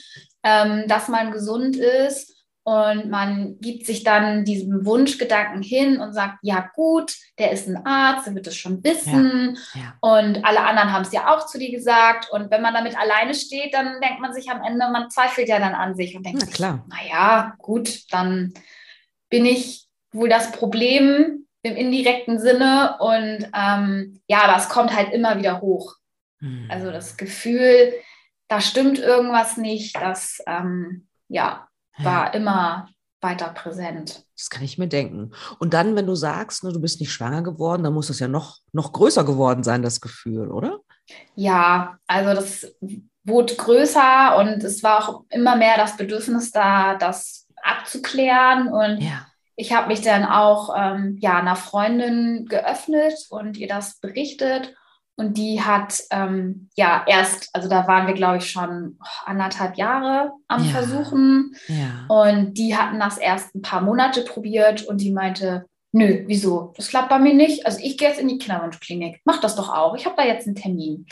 ähm, 0.43 0.85
dass 0.87 1.09
man 1.09 1.33
gesund 1.33 1.77
ist 1.77 2.36
und 2.67 3.11
man 3.11 3.61
gibt 3.61 3.87
sich 3.87 4.03
dann 4.03 4.45
diesem 4.45 4.85
Wunschgedanken 4.85 5.63
hin 5.63 6.01
und 6.01 6.13
sagt, 6.13 6.39
ja 6.43 6.69
gut, 6.75 7.15
der 7.39 7.53
ist 7.53 7.69
ein 7.69 7.87
Arzt, 7.87 8.27
der 8.27 8.35
wird 8.35 8.49
es 8.49 8.57
schon 8.57 8.83
wissen. 8.83 9.57
Ja, 9.73 9.81
ja. 9.81 9.95
Und 10.01 10.45
alle 10.45 10.63
anderen 10.63 10.93
haben 10.93 11.03
es 11.03 11.13
ja 11.13 11.33
auch 11.33 11.47
zu 11.47 11.61
dir 11.61 11.71
gesagt. 11.71 12.29
Und 12.33 12.51
wenn 12.51 12.63
man 12.63 12.75
damit 12.75 12.99
alleine 12.99 13.35
steht, 13.35 13.73
dann 13.73 14.01
denkt 14.01 14.21
man 14.21 14.35
sich 14.35 14.51
am 14.51 14.65
Ende, 14.65 14.91
man 14.91 15.11
zweifelt 15.11 15.49
ja 15.49 15.61
dann 15.61 15.77
an 15.77 15.95
sich 15.95 16.17
und 16.17 16.27
denkt 16.27 16.41
Na, 16.41 16.47
sich, 16.47 16.55
klar. 16.57 16.85
naja, 16.89 17.55
gut, 17.59 18.13
dann 18.13 18.53
bin 19.31 19.47
ich 19.47 19.87
wohl 20.11 20.29
das 20.29 20.51
Problem, 20.51 21.47
im 21.63 21.77
indirekten 21.77 22.41
Sinne. 22.41 22.97
Und 22.99 23.49
ähm, 23.55 24.21
ja, 24.27 24.43
aber 24.43 24.57
es 24.57 24.69
kommt 24.69 24.93
halt 24.93 25.13
immer 25.13 25.39
wieder 25.39 25.61
hoch. 25.61 25.95
Mhm. 26.41 26.67
Also 26.69 26.91
das 26.91 27.17
Gefühl, 27.17 27.93
da 28.49 28.61
stimmt 28.61 28.99
irgendwas 28.99 29.57
nicht, 29.57 29.95
das 29.95 30.43
ähm, 30.49 31.07
ja, 31.29 31.66
war 31.99 32.27
ja. 32.27 32.33
immer 32.33 32.89
weiter 33.21 33.49
präsent. 33.49 34.25
Das 34.37 34.51
kann 34.51 34.63
ich 34.63 34.79
mir 34.79 34.89
denken. 34.89 35.33
Und 35.59 35.75
dann, 35.75 35.97
wenn 35.97 36.07
du 36.07 36.15
sagst, 36.15 36.65
ne, 36.65 36.73
du 36.73 36.81
bist 36.81 37.01
nicht 37.01 37.13
schwanger 37.13 37.43
geworden, 37.43 37.83
dann 37.83 37.95
muss 37.95 38.09
das 38.09 38.21
ja 38.21 38.29
noch, 38.29 38.59
noch 38.73 38.93
größer 38.93 39.25
geworden 39.25 39.63
sein, 39.65 39.83
das 39.83 40.01
Gefühl, 40.01 40.51
oder? 40.51 40.81
Ja, 41.35 41.99
also 42.07 42.35
das 42.35 42.67
wurde 43.25 43.55
größer 43.55 44.37
und 44.39 44.63
es 44.63 44.83
war 44.83 45.09
auch 45.09 45.25
immer 45.31 45.57
mehr 45.57 45.77
das 45.77 45.97
Bedürfnis 45.97 46.53
da, 46.53 46.95
das 46.95 47.47
abzuklären. 47.63 48.69
Und 48.69 49.01
ja 49.01 49.27
ich 49.57 49.73
habe 49.73 49.89
mich 49.89 50.03
dann 50.03 50.25
auch 50.25 50.75
ähm, 50.77 51.17
ja, 51.21 51.39
einer 51.39 51.57
Freundin 51.57 52.47
geöffnet 52.47 53.15
und 53.31 53.57
ihr 53.57 53.69
das 53.69 53.99
berichtet. 53.99 54.75
Und 55.19 55.39
die 55.39 55.63
hat 55.63 56.03
ähm, 56.11 56.69
ja 56.77 57.03
erst, 57.07 57.49
also 57.55 57.69
da 57.69 57.89
waren 57.89 58.07
wir, 58.07 58.15
glaube 58.15 58.37
ich, 58.37 58.51
schon 58.51 58.99
anderthalb 59.25 59.77
Jahre 59.77 60.33
am 60.47 60.63
ja. 60.63 60.71
Versuchen. 60.71 61.57
Ja. 61.69 62.05
Und 62.09 62.55
die 62.55 62.77
hatten 62.77 63.01
das 63.01 63.17
erst 63.17 63.55
ein 63.55 63.63
paar 63.63 63.81
Monate 63.81 64.23
probiert 64.23 64.83
und 64.83 65.01
die 65.01 65.13
meinte, 65.13 65.65
nö, 65.93 66.25
wieso? 66.27 66.75
Das 66.77 66.89
klappt 66.89 67.09
bei 67.09 67.19
mir 67.19 67.33
nicht. 67.33 67.65
Also 67.65 67.79
ich 67.83 67.97
gehe 67.97 68.09
jetzt 68.09 68.21
in 68.21 68.29
die 68.29 68.37
Kinderwunschklinik. 68.37 69.23
Mach 69.25 69.41
das 69.41 69.57
doch 69.57 69.75
auch. 69.75 69.97
Ich 69.97 70.05
habe 70.05 70.17
da 70.17 70.25
jetzt 70.25 70.47
einen 70.47 70.57
Termin. 70.57 71.07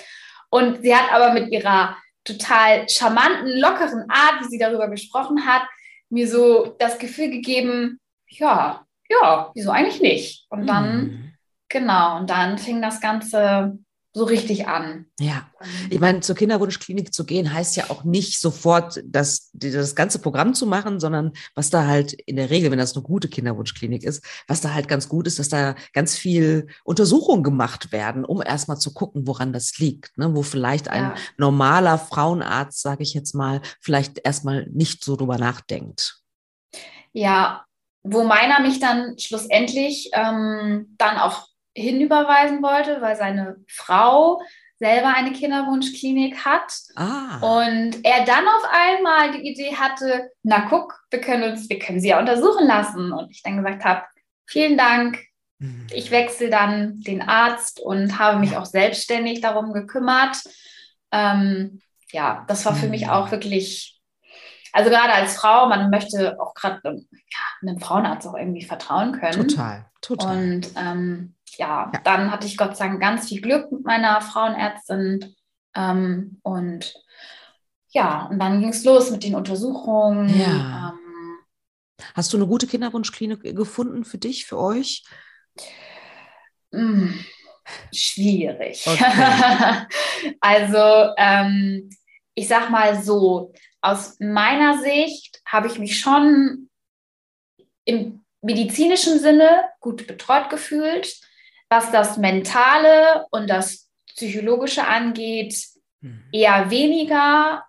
Und 0.50 0.82
sie 0.82 0.94
hat 0.94 1.10
aber 1.10 1.32
mit 1.32 1.50
ihrer 1.50 1.96
total 2.24 2.88
charmanten, 2.88 3.58
lockeren 3.58 4.04
Art, 4.10 4.40
wie 4.40 4.48
sie 4.48 4.58
darüber 4.58 4.88
gesprochen 4.88 5.46
hat, 5.46 5.62
mir 6.10 6.28
so 6.28 6.76
das 6.78 6.98
Gefühl 6.98 7.30
gegeben, 7.30 8.00
ja, 8.28 8.84
ja, 9.08 9.50
wieso 9.54 9.70
eigentlich 9.70 10.00
nicht? 10.00 10.46
Und 10.50 10.66
dann, 10.66 10.96
mhm. 10.98 11.32
genau, 11.68 12.18
und 12.18 12.30
dann 12.30 12.58
fing 12.58 12.80
das 12.80 13.00
Ganze 13.00 13.78
so 14.16 14.24
richtig 14.24 14.68
an. 14.68 15.06
Ja, 15.18 15.50
ich 15.90 15.98
meine, 15.98 16.20
zur 16.20 16.36
Kinderwunschklinik 16.36 17.12
zu 17.12 17.26
gehen, 17.26 17.52
heißt 17.52 17.74
ja 17.74 17.90
auch 17.90 18.04
nicht 18.04 18.38
sofort 18.38 19.02
das, 19.04 19.50
das 19.52 19.96
ganze 19.96 20.20
Programm 20.20 20.54
zu 20.54 20.66
machen, 20.66 21.00
sondern 21.00 21.32
was 21.56 21.70
da 21.70 21.86
halt 21.86 22.12
in 22.12 22.36
der 22.36 22.48
Regel, 22.48 22.70
wenn 22.70 22.78
das 22.78 22.94
eine 22.94 23.02
gute 23.02 23.28
Kinderwunschklinik 23.28 24.04
ist, 24.04 24.24
was 24.46 24.60
da 24.60 24.72
halt 24.72 24.86
ganz 24.86 25.08
gut 25.08 25.26
ist, 25.26 25.40
dass 25.40 25.48
da 25.48 25.74
ganz 25.92 26.16
viel 26.16 26.68
Untersuchungen 26.84 27.42
gemacht 27.42 27.90
werden, 27.90 28.24
um 28.24 28.40
erstmal 28.40 28.78
zu 28.78 28.94
gucken, 28.94 29.26
woran 29.26 29.52
das 29.52 29.78
liegt, 29.78 30.16
ne? 30.16 30.32
wo 30.32 30.42
vielleicht 30.42 30.86
ein 30.86 31.02
ja. 31.02 31.14
normaler 31.36 31.98
Frauenarzt, 31.98 32.82
sage 32.82 33.02
ich 33.02 33.14
jetzt 33.14 33.34
mal, 33.34 33.62
vielleicht 33.80 34.20
erstmal 34.24 34.68
nicht 34.70 35.02
so 35.02 35.16
drüber 35.16 35.38
nachdenkt. 35.38 36.20
Ja, 37.12 37.64
wo 38.04 38.22
meiner 38.22 38.60
mich 38.60 38.78
dann 38.78 39.18
schlussendlich 39.18 40.10
ähm, 40.12 40.94
dann 40.98 41.16
auch 41.16 41.48
hinüberweisen 41.74 42.62
wollte, 42.62 43.00
weil 43.00 43.16
seine 43.16 43.56
Frau 43.68 44.40
selber 44.78 45.14
eine 45.14 45.32
Kinderwunschklinik 45.32 46.44
hat. 46.44 46.72
Ah. 46.96 47.38
Und 47.40 48.04
er 48.04 48.24
dann 48.24 48.46
auf 48.46 48.64
einmal 48.70 49.32
die 49.32 49.48
Idee 49.48 49.76
hatte, 49.76 50.30
na 50.42 50.66
guck, 50.68 51.00
wir 51.10 51.20
können 51.20 51.52
uns, 51.52 51.68
wir 51.68 51.78
können 51.78 52.00
sie 52.00 52.08
ja 52.08 52.18
untersuchen 52.18 52.66
lassen. 52.66 53.12
Und 53.12 53.30
ich 53.30 53.42
dann 53.42 53.56
gesagt 53.56 53.84
habe, 53.84 54.02
vielen 54.46 54.76
Dank. 54.76 55.18
Mhm. 55.58 55.86
Ich 55.92 56.10
wechsle 56.10 56.50
dann 56.50 57.00
den 57.00 57.22
Arzt 57.22 57.80
und 57.80 58.18
habe 58.18 58.38
mich 58.38 58.56
auch 58.56 58.66
selbstständig 58.66 59.40
darum 59.40 59.72
gekümmert. 59.72 60.38
Ähm, 61.12 61.80
ja, 62.12 62.44
das 62.48 62.64
war 62.66 62.74
für 62.74 62.88
mich 62.88 63.04
mhm. 63.04 63.10
auch 63.10 63.30
wirklich 63.30 63.94
also 64.74 64.90
gerade 64.90 65.12
als 65.12 65.36
Frau, 65.36 65.68
man 65.68 65.88
möchte 65.88 66.36
auch 66.40 66.52
gerade 66.52 66.80
ja, 66.84 67.38
einem 67.62 67.78
Frauenarzt 67.78 68.26
auch 68.26 68.34
irgendwie 68.34 68.64
vertrauen 68.64 69.12
können. 69.12 69.46
Total, 69.46 69.86
total. 70.00 70.36
Und 70.36 70.68
ähm, 70.76 71.34
ja, 71.58 71.90
ja, 71.92 72.00
dann 72.04 72.30
hatte 72.30 72.46
ich 72.46 72.56
Gott 72.56 72.76
sei 72.76 72.88
Dank 72.88 73.00
ganz 73.00 73.28
viel 73.28 73.40
Glück 73.40 73.70
mit 73.70 73.84
meiner 73.84 74.20
Frauenärztin. 74.20 75.34
Ähm, 75.74 76.38
und 76.42 76.94
ja, 77.88 78.26
und 78.26 78.38
dann 78.38 78.60
ging 78.60 78.70
es 78.70 78.84
los 78.84 79.10
mit 79.10 79.24
den 79.24 79.34
Untersuchungen. 79.34 80.28
Ja. 80.38 80.90
Ähm, 80.90 81.38
Hast 82.14 82.32
du 82.32 82.36
eine 82.36 82.46
gute 82.46 82.66
Kinderwunschklinik 82.66 83.42
gefunden 83.56 84.04
für 84.04 84.18
dich, 84.18 84.46
für 84.46 84.58
euch? 84.58 85.04
Mh, 86.72 86.80
hm, 86.80 87.24
schwierig. 87.92 88.84
Okay. 88.86 89.86
also 90.40 91.14
ähm, 91.16 91.90
ich 92.34 92.48
sag 92.48 92.70
mal 92.70 93.02
so, 93.02 93.52
aus 93.80 94.16
meiner 94.18 94.78
Sicht 94.82 95.40
habe 95.46 95.68
ich 95.68 95.78
mich 95.78 96.00
schon 96.00 96.68
im 97.84 98.24
medizinischen 98.42 99.18
Sinne 99.18 99.64
gut 99.80 100.06
betreut 100.06 100.50
gefühlt. 100.50 101.14
Was 101.68 101.90
das 101.90 102.16
Mentale 102.16 103.26
und 103.30 103.48
das 103.48 103.90
Psychologische 104.14 104.86
angeht, 104.86 105.56
mhm. 106.00 106.24
eher 106.32 106.70
weniger. 106.70 107.64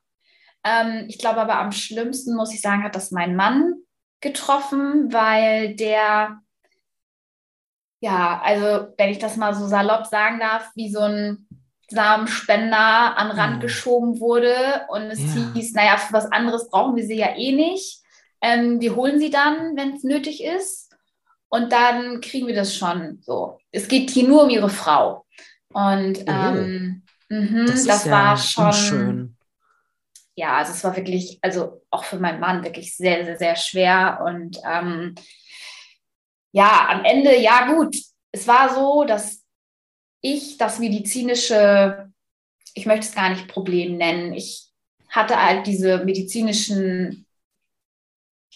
Ähm, 0.64 1.06
ich 1.08 1.18
glaube 1.18 1.42
aber 1.42 1.58
am 1.60 1.72
schlimmsten, 1.72 2.36
muss 2.36 2.54
ich 2.54 2.62
sagen, 2.62 2.84
hat 2.84 2.96
das 2.96 3.12
mein 3.12 3.36
Mann 3.36 3.74
getroffen, 4.22 5.12
weil 5.14 5.76
der, 5.76 6.40
ja, 8.00 8.42
also 8.44 8.94
wenn 8.98 9.10
ich 9.10 9.20
das 9.20 9.38
mal 9.38 9.54
so 9.54 9.68
salopp 9.68 10.06
sagen 10.08 10.40
darf, 10.40 10.72
wie 10.76 10.92
so 10.92 11.02
ein 11.02 11.48
Samenspender 11.90 13.18
an 13.18 13.32
Rand 13.32 13.58
mhm. 13.58 13.60
geschoben 13.62 14.20
wurde 14.20 14.86
und 14.90 15.04
es 15.04 15.20
ja. 15.20 15.54
hieß, 15.54 15.74
naja, 15.74 15.98
für 15.98 16.14
was 16.14 16.32
anderes 16.32 16.70
brauchen 16.70 16.96
wir 16.96 17.06
sie 17.06 17.18
ja 17.18 17.36
eh 17.36 17.52
nicht. 17.52 18.02
Ähm, 18.42 18.82
wir 18.82 18.96
holen 18.96 19.20
sie 19.20 19.30
dann, 19.30 19.76
wenn 19.78 19.94
es 19.94 20.04
nötig 20.04 20.44
ist. 20.44 20.85
Und 21.56 21.72
dann 21.72 22.20
kriegen 22.20 22.48
wir 22.48 22.54
das 22.54 22.76
schon 22.76 23.20
so. 23.22 23.60
Es 23.72 23.88
geht 23.88 24.10
hier 24.10 24.28
nur 24.28 24.44
um 24.44 24.50
ihre 24.50 24.70
Frau. 24.70 25.26
Und 25.70 26.18
oh. 26.20 26.24
ähm, 26.28 27.04
mh, 27.30 27.66
das, 27.68 27.86
das 27.86 28.10
war 28.10 28.36
schon. 28.36 28.66
Unschön. 28.66 29.38
Ja, 30.36 30.58
also 30.58 30.74
es 30.74 30.84
war 30.84 30.98
wirklich, 30.98 31.40
also 31.42 31.82
auch 31.90 32.04
für 32.04 32.20
meinen 32.20 32.42
Mann 32.42 32.62
wirklich 32.66 32.98
sehr, 32.98 33.24
sehr, 33.24 33.38
sehr 33.38 33.56
schwer. 33.56 34.20
Und 34.26 34.58
ähm, 34.70 35.16
ja, 36.52 36.90
am 36.90 37.06
Ende, 37.06 37.40
ja 37.40 37.74
gut, 37.74 37.96
es 38.34 38.46
war 38.50 38.76
so, 38.76 39.06
dass 39.06 39.42
ich 40.20 40.58
das 40.58 40.80
medizinische, 40.80 42.12
ich 42.74 42.86
möchte 42.86 43.06
es 43.06 43.16
gar 43.16 43.30
nicht 43.30 43.48
Problem 43.48 43.96
nennen, 43.96 44.34
ich 44.34 44.68
hatte 45.08 45.42
halt 45.42 45.68
diese 45.68 46.04
medizinischen 46.04 47.26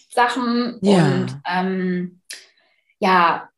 Sachen 0.10 0.79
ja. 0.82 1.06
und 1.06 1.41
ähm, 1.48 2.18
ja, 3.00 3.50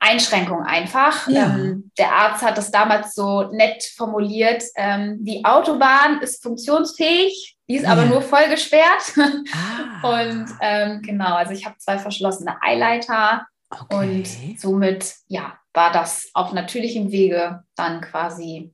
Einschränkungen 0.00 0.64
einfach. 0.64 1.28
Ja. 1.28 1.46
Ähm, 1.46 1.90
der 1.98 2.12
Arzt 2.12 2.42
hat 2.42 2.56
das 2.56 2.70
damals 2.70 3.14
so 3.14 3.42
nett 3.52 3.82
formuliert, 3.96 4.62
ähm, 4.76 5.24
die 5.24 5.44
Autobahn 5.44 6.20
ist 6.20 6.42
funktionsfähig, 6.42 7.56
die 7.68 7.76
ist 7.76 7.82
ja. 7.82 7.90
aber 7.90 8.06
nur 8.06 8.22
vollgesperrt. 8.22 9.14
Ah. 9.52 10.20
Und 10.20 10.46
ähm, 10.60 11.02
genau, 11.02 11.34
also 11.34 11.52
ich 11.52 11.64
habe 11.66 11.76
zwei 11.78 11.98
verschlossene 11.98 12.62
Eileiter 12.62 13.46
okay. 13.70 13.94
und 13.96 14.60
somit, 14.60 15.14
ja, 15.26 15.58
war 15.74 15.92
das 15.92 16.30
auf 16.34 16.52
natürlichem 16.52 17.10
Wege 17.10 17.64
dann 17.74 18.00
quasi 18.00 18.72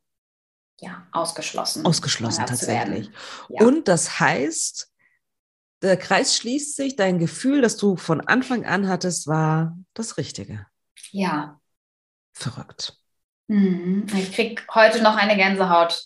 ja, 0.80 1.06
ausgeschlossen. 1.12 1.86
Ausgeschlossen 1.86 2.46
tatsächlich. 2.46 3.10
Ja. 3.48 3.66
Und 3.66 3.88
das 3.88 4.20
heißt, 4.20 4.90
der 5.82 5.96
Kreis 5.96 6.36
schließt 6.36 6.76
sich, 6.76 6.96
dein 6.96 7.18
Gefühl, 7.18 7.60
das 7.60 7.76
du 7.76 7.96
von 7.96 8.20
Anfang 8.20 8.64
an 8.64 8.88
hattest, 8.88 9.26
war 9.26 9.76
das 9.94 10.16
Richtige. 10.16 10.66
Ja. 11.10 11.60
Verrückt. 12.32 12.98
Mhm. 13.48 14.06
Ich 14.16 14.32
kriege 14.32 14.62
heute 14.74 15.02
noch 15.02 15.16
eine 15.16 15.36
Gänsehaut, 15.36 16.02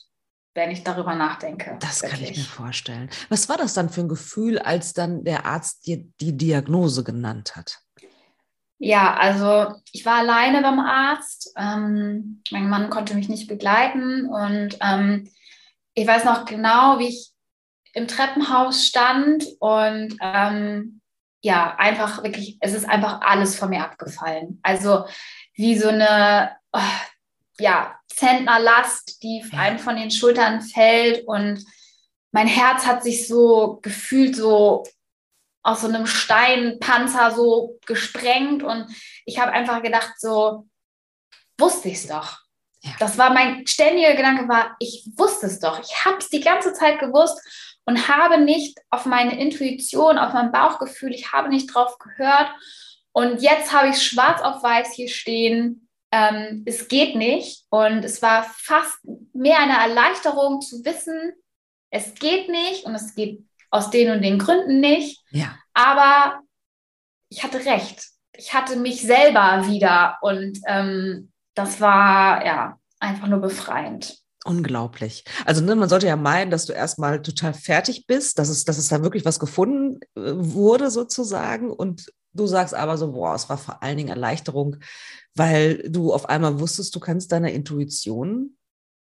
wenn 0.54 0.70
ich 0.70 0.82
darüber 0.82 1.14
nachdenke. 1.14 1.76
Das 1.80 2.02
wirklich. 2.02 2.20
kann 2.20 2.30
ich 2.30 2.38
mir 2.38 2.44
vorstellen. 2.44 3.10
Was 3.28 3.48
war 3.48 3.56
das 3.56 3.74
dann 3.74 3.88
für 3.88 4.00
ein 4.00 4.08
Gefühl, 4.08 4.58
als 4.58 4.92
dann 4.92 5.24
der 5.24 5.46
Arzt 5.46 5.86
dir 5.86 6.04
die 6.20 6.36
Diagnose 6.36 7.04
genannt 7.04 7.56
hat? 7.56 7.78
Ja, 8.80 9.14
also 9.14 9.74
ich 9.92 10.04
war 10.04 10.18
alleine 10.18 10.62
beim 10.62 10.78
Arzt. 10.78 11.52
Ähm, 11.56 12.42
mein 12.50 12.68
Mann 12.68 12.90
konnte 12.90 13.14
mich 13.14 13.28
nicht 13.28 13.48
begleiten 13.48 14.26
und 14.28 14.78
ähm, 14.80 15.28
ich 15.94 16.06
weiß 16.06 16.24
noch 16.24 16.44
genau, 16.44 16.98
wie 17.00 17.08
ich 17.08 17.32
im 17.92 18.08
Treppenhaus 18.08 18.86
stand 18.86 19.44
und 19.60 20.16
ähm, 20.20 21.00
ja, 21.40 21.76
einfach 21.76 22.22
wirklich, 22.22 22.58
es 22.60 22.74
ist 22.74 22.88
einfach 22.88 23.20
alles 23.20 23.56
von 23.56 23.70
mir 23.70 23.82
abgefallen. 23.82 24.60
Also 24.62 25.04
wie 25.54 25.78
so 25.78 25.88
eine, 25.88 26.56
oh, 26.72 26.80
ja, 27.58 27.98
Zentnerlast, 28.08 29.22
die 29.22 29.44
einem 29.56 29.78
von 29.78 29.96
den 29.96 30.10
Schultern 30.10 30.60
fällt 30.60 31.26
und 31.26 31.64
mein 32.32 32.48
Herz 32.48 32.86
hat 32.86 33.02
sich 33.02 33.28
so 33.28 33.78
gefühlt 33.82 34.36
so 34.36 34.84
aus 35.62 35.82
so 35.82 35.88
einem 35.88 36.06
Steinpanzer 36.06 37.30
so 37.30 37.78
gesprengt 37.86 38.62
und 38.62 38.86
ich 39.24 39.38
habe 39.38 39.52
einfach 39.52 39.82
gedacht, 39.82 40.14
so 40.18 40.66
wusste 41.58 41.88
ich 41.88 41.96
es 41.96 42.06
doch. 42.08 42.38
Ja. 42.80 42.92
Das 42.98 43.18
war 43.18 43.30
mein 43.30 43.66
ständiger 43.66 44.14
Gedanke 44.14 44.48
war, 44.48 44.76
ich 44.78 45.08
wusste 45.16 45.46
es 45.46 45.58
doch. 45.58 45.80
Ich 45.80 46.04
habe 46.04 46.18
es 46.18 46.28
die 46.28 46.40
ganze 46.40 46.72
Zeit 46.72 47.00
gewusst 47.00 47.40
und 47.88 48.06
habe 48.06 48.38
nicht 48.38 48.78
auf 48.90 49.06
meine 49.06 49.40
Intuition, 49.40 50.18
auf 50.18 50.34
mein 50.34 50.52
Bauchgefühl, 50.52 51.14
ich 51.14 51.32
habe 51.32 51.48
nicht 51.48 51.74
drauf 51.74 51.98
gehört. 51.98 52.50
Und 53.12 53.40
jetzt 53.40 53.72
habe 53.72 53.88
ich 53.88 54.02
schwarz 54.02 54.42
auf 54.42 54.62
weiß 54.62 54.92
hier 54.92 55.08
stehen. 55.08 55.88
Ähm, 56.12 56.64
es 56.66 56.88
geht 56.88 57.16
nicht. 57.16 57.64
Und 57.70 58.04
es 58.04 58.20
war 58.20 58.42
fast 58.42 58.98
mehr 59.32 59.58
eine 59.60 59.78
Erleichterung 59.78 60.60
zu 60.60 60.84
wissen, 60.84 61.32
es 61.88 62.12
geht 62.12 62.50
nicht 62.50 62.84
und 62.84 62.94
es 62.94 63.14
geht 63.14 63.42
aus 63.70 63.88
den 63.88 64.10
und 64.10 64.20
den 64.20 64.38
Gründen 64.38 64.80
nicht. 64.80 65.22
Ja. 65.30 65.56
Aber 65.72 66.40
ich 67.30 67.42
hatte 67.42 67.64
recht. 67.64 68.06
Ich 68.36 68.52
hatte 68.52 68.76
mich 68.76 69.00
selber 69.00 69.66
wieder 69.66 70.18
und 70.20 70.58
ähm, 70.66 71.32
das 71.54 71.80
war 71.80 72.44
ja 72.44 72.78
einfach 73.00 73.28
nur 73.28 73.40
befreiend. 73.40 74.18
Unglaublich. 74.48 75.24
Also 75.44 75.62
ne, 75.62 75.74
man 75.74 75.88
sollte 75.88 76.06
ja 76.06 76.16
meinen, 76.16 76.50
dass 76.50 76.66
du 76.66 76.72
erstmal 76.72 77.22
total 77.22 77.54
fertig 77.54 78.06
bist, 78.06 78.38
dass 78.38 78.48
es, 78.48 78.64
dass 78.64 78.78
es 78.78 78.88
da 78.88 79.02
wirklich 79.02 79.24
was 79.24 79.38
gefunden 79.38 80.00
äh, 80.16 80.32
wurde 80.34 80.90
sozusagen. 80.90 81.70
Und 81.70 82.12
du 82.32 82.46
sagst 82.46 82.74
aber 82.74 82.96
so, 82.96 83.12
boah, 83.12 83.34
es 83.34 83.48
war 83.48 83.58
vor 83.58 83.82
allen 83.82 83.96
Dingen 83.96 84.08
Erleichterung, 84.08 84.76
weil 85.34 85.88
du 85.90 86.12
auf 86.12 86.28
einmal 86.28 86.60
wusstest, 86.60 86.94
du 86.94 87.00
kannst 87.00 87.32
deiner 87.32 87.52
Intuition 87.52 88.56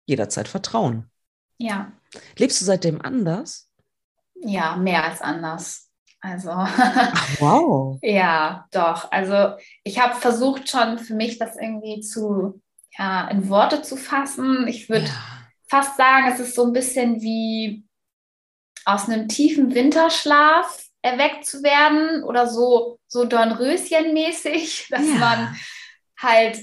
jederzeit 0.06 0.48
vertrauen. 0.48 1.10
Ja. 1.58 1.92
Lebst 2.38 2.60
du 2.62 2.66
seitdem 2.66 3.02
anders? 3.02 3.70
Ja, 4.42 4.76
mehr 4.76 5.04
als 5.04 5.22
anders. 5.22 5.90
Also, 6.22 6.50
Ach, 6.52 7.30
wow. 7.40 8.00
ja, 8.02 8.68
doch. 8.72 9.12
Also, 9.12 9.56
ich 9.84 10.00
habe 10.00 10.16
versucht 10.16 10.68
schon 10.70 10.98
für 10.98 11.16
mich 11.16 11.38
das 11.38 11.56
irgendwie 11.56 12.02
zu, 12.02 12.62
ja, 13.00 13.30
in 13.30 13.48
Worte 13.50 13.82
zu 13.82 13.96
fassen. 13.96 14.68
Ich 14.68 14.90
würde 14.90 15.06
ja. 15.06 15.48
fast 15.68 15.96
sagen, 15.96 16.28
es 16.32 16.40
ist 16.40 16.54
so 16.54 16.66
ein 16.66 16.74
bisschen 16.74 17.22
wie 17.22 17.86
aus 18.86 19.08
einem 19.08 19.30
tiefen 19.30 19.74
Winterschlaf 19.74 20.86
erweckt 21.02 21.46
zu 21.46 21.64
werden 21.64 22.24
oder 22.24 22.48
so, 22.48 23.00
so 23.08 23.24
Dornröschen-mäßig, 23.24 24.88
dass 24.90 25.08
ja. 25.08 25.16
man 25.16 25.56
halt, 26.20 26.60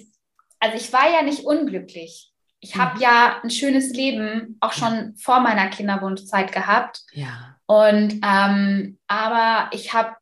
also 0.60 0.76
ich 0.76 0.92
war 0.92 1.10
ja 1.10 1.22
nicht 1.22 1.44
unglücklich. 1.44 2.32
Ich 2.60 2.74
mhm. 2.74 2.80
habe 2.80 3.00
ja 3.00 3.40
ein 3.42 3.50
schönes 3.50 3.90
Leben 3.90 4.58
auch 4.60 4.72
schon 4.72 5.16
vor 5.16 5.40
meiner 5.40 5.68
Kinderwunschzeit 5.68 6.52
gehabt. 6.52 7.02
Ja. 7.12 7.56
Und 7.64 8.20
ähm, 8.22 8.98
aber 9.08 9.70
ich 9.72 9.92
habe 9.94 10.14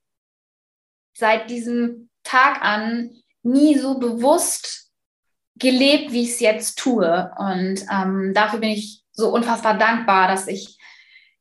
seit 1.16 1.50
diesem 1.50 2.08
Tag 2.22 2.62
an 2.62 3.10
nie 3.42 3.76
so 3.78 3.98
bewusst 3.98 4.83
gelebt, 5.56 6.12
wie 6.12 6.22
ich 6.22 6.30
es 6.30 6.40
jetzt 6.40 6.78
tue. 6.78 7.30
Und 7.38 7.84
ähm, 7.90 8.32
dafür 8.34 8.60
bin 8.60 8.70
ich 8.70 9.02
so 9.12 9.28
unfassbar 9.28 9.78
dankbar, 9.78 10.28
dass 10.28 10.48
ich 10.48 10.78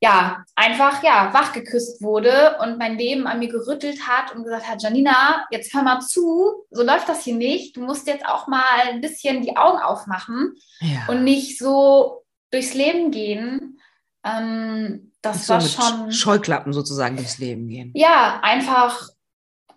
ja 0.04 0.44
einfach 0.56 1.02
ja 1.02 1.34
wach 1.34 1.54
geküsst 1.54 2.02
wurde 2.02 2.58
und 2.62 2.78
mein 2.78 2.98
Leben 2.98 3.26
an 3.26 3.40
mir 3.40 3.48
gerüttelt 3.48 4.06
hat 4.06 4.36
und 4.36 4.44
gesagt 4.44 4.68
hat, 4.68 4.84
Janina, 4.84 5.46
jetzt 5.50 5.74
hör 5.74 5.82
mal 5.82 6.02
zu, 6.02 6.66
so 6.70 6.84
läuft 6.84 7.08
das 7.08 7.24
hier 7.24 7.36
nicht. 7.36 7.78
Du 7.78 7.82
musst 7.82 8.06
jetzt 8.06 8.26
auch 8.26 8.48
mal 8.48 8.82
ein 8.90 9.00
bisschen 9.00 9.42
die 9.42 9.56
Augen 9.56 9.80
aufmachen 9.80 10.56
ja. 10.82 11.08
und 11.08 11.24
nicht 11.24 11.58
so 11.58 12.24
durchs 12.52 12.74
Leben 12.74 13.12
gehen. 13.12 13.80
Ähm, 14.26 15.14
das 15.22 15.48
so 15.48 15.54
war 15.54 15.62
schon. 15.62 16.12
Scheuklappen 16.12 16.74
sozusagen 16.74 17.16
durchs 17.16 17.38
Leben 17.38 17.70
gehen. 17.70 17.92
Ja, 17.96 18.42
einfach 18.44 19.08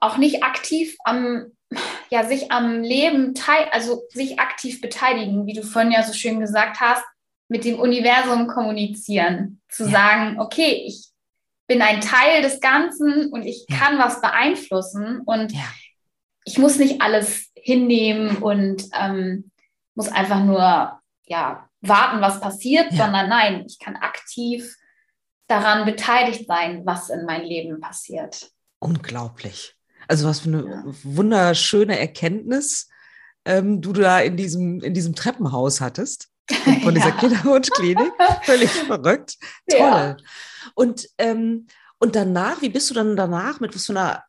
auch 0.01 0.17
nicht 0.17 0.43
aktiv 0.43 0.97
am, 1.05 1.53
ja, 2.11 2.25
sich 2.25 2.53
am 2.53 2.83
Leben 2.83 3.35
teil, 3.35 3.67
also 3.73 4.03
sich 4.11 4.39
aktiv 4.39 4.81
beteiligen, 4.81 5.47
wie 5.47 5.55
du 5.55 5.63
vorhin 5.63 5.93
ja 5.93 6.03
so 6.03 6.13
schön 6.13 6.41
gesagt 6.41 6.81
hast, 6.81 7.05
mit 7.49 7.65
dem 7.65 7.79
Universum 7.79 8.47
kommunizieren, 8.47 9.61
zu 9.69 9.85
ja. 9.85 9.91
sagen, 9.91 10.41
okay, 10.41 10.85
ich 10.87 11.09
bin 11.67 11.83
ein 11.83 12.01
Teil 12.01 12.43
des 12.43 12.61
Ganzen 12.61 13.31
und 13.33 13.45
ich 13.45 13.67
ja. 13.69 13.77
kann 13.77 13.99
was 13.99 14.21
beeinflussen 14.21 15.21
und 15.25 15.53
ja. 15.53 15.65
ich 16.45 16.59
muss 16.59 16.79
nicht 16.79 17.01
alles 17.01 17.51
hinnehmen 17.55 18.39
und 18.39 18.85
ähm, 18.93 19.51
muss 19.95 20.09
einfach 20.09 20.41
nur 20.45 21.01
ja 21.25 21.69
warten, 21.81 22.21
was 22.21 22.41
passiert, 22.41 22.93
sondern 22.93 23.29
nein, 23.29 23.65
ich 23.67 23.79
kann 23.79 23.97
aktiv 23.97 24.77
daran 25.49 25.85
beteiligt 25.85 26.47
sein, 26.47 26.83
was 26.85 27.11
in 27.11 27.25
meinem 27.25 27.45
Leben 27.45 27.81
passiert. 27.81 28.51
Unglaublich. 28.79 29.76
Also 30.09 30.29
was 30.29 30.41
für 30.41 30.49
eine 30.49 30.69
ja. 30.69 30.85
wunderschöne 31.03 31.99
Erkenntnis 31.99 32.89
ähm, 33.47 33.81
du 33.81 33.93
da 33.93 34.21
in 34.21 34.37
diesem, 34.37 34.81
in 34.83 34.93
diesem 34.93 35.15
Treppenhaus 35.15 35.81
hattest. 35.81 36.29
Von 36.83 36.95
dieser 36.95 37.09
ja. 37.09 37.17
Kinderwunschklinik. 37.17 38.13
Völlig 38.43 38.71
verrückt. 38.71 39.37
Toll. 39.69 39.79
Ja. 39.79 40.17
Und, 40.75 41.09
ähm, 41.19 41.67
und 41.99 42.15
danach, 42.15 42.61
wie 42.61 42.69
bist 42.69 42.91
du 42.91 42.95
dann 42.95 43.17
danach, 43.17 43.61
mit 43.61 43.75
was 43.75 43.87
für 43.87 43.93
einer 43.93 44.25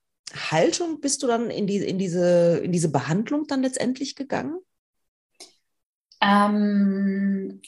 Haltung 0.51 0.99
bist 0.99 1.23
du 1.23 1.27
dann 1.27 1.49
in, 1.49 1.67
die, 1.67 1.77
in, 1.77 1.97
diese, 1.97 2.59
in 2.63 2.71
diese 2.71 2.89
Behandlung 2.89 3.47
dann 3.47 3.61
letztendlich 3.61 4.15
gegangen? 4.15 4.59
Ähm, 6.21 7.61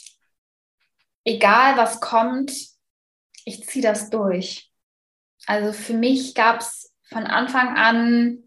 egal 1.24 1.78
was 1.78 2.00
kommt, 2.00 2.52
ich 3.46 3.68
ziehe 3.68 3.84
das 3.84 4.10
durch. 4.10 4.72
Also 5.46 5.74
für 5.74 5.94
mich 5.94 6.36
gab 6.36 6.62
es 6.62 6.89
von 7.10 7.26
Anfang 7.26 7.76
an 7.76 8.44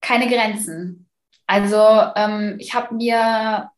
keine 0.00 0.28
Grenzen. 0.28 1.08
Also 1.46 1.76
ähm, 2.14 2.56
ich 2.58 2.74
habe 2.74 2.94
mir 2.94 3.70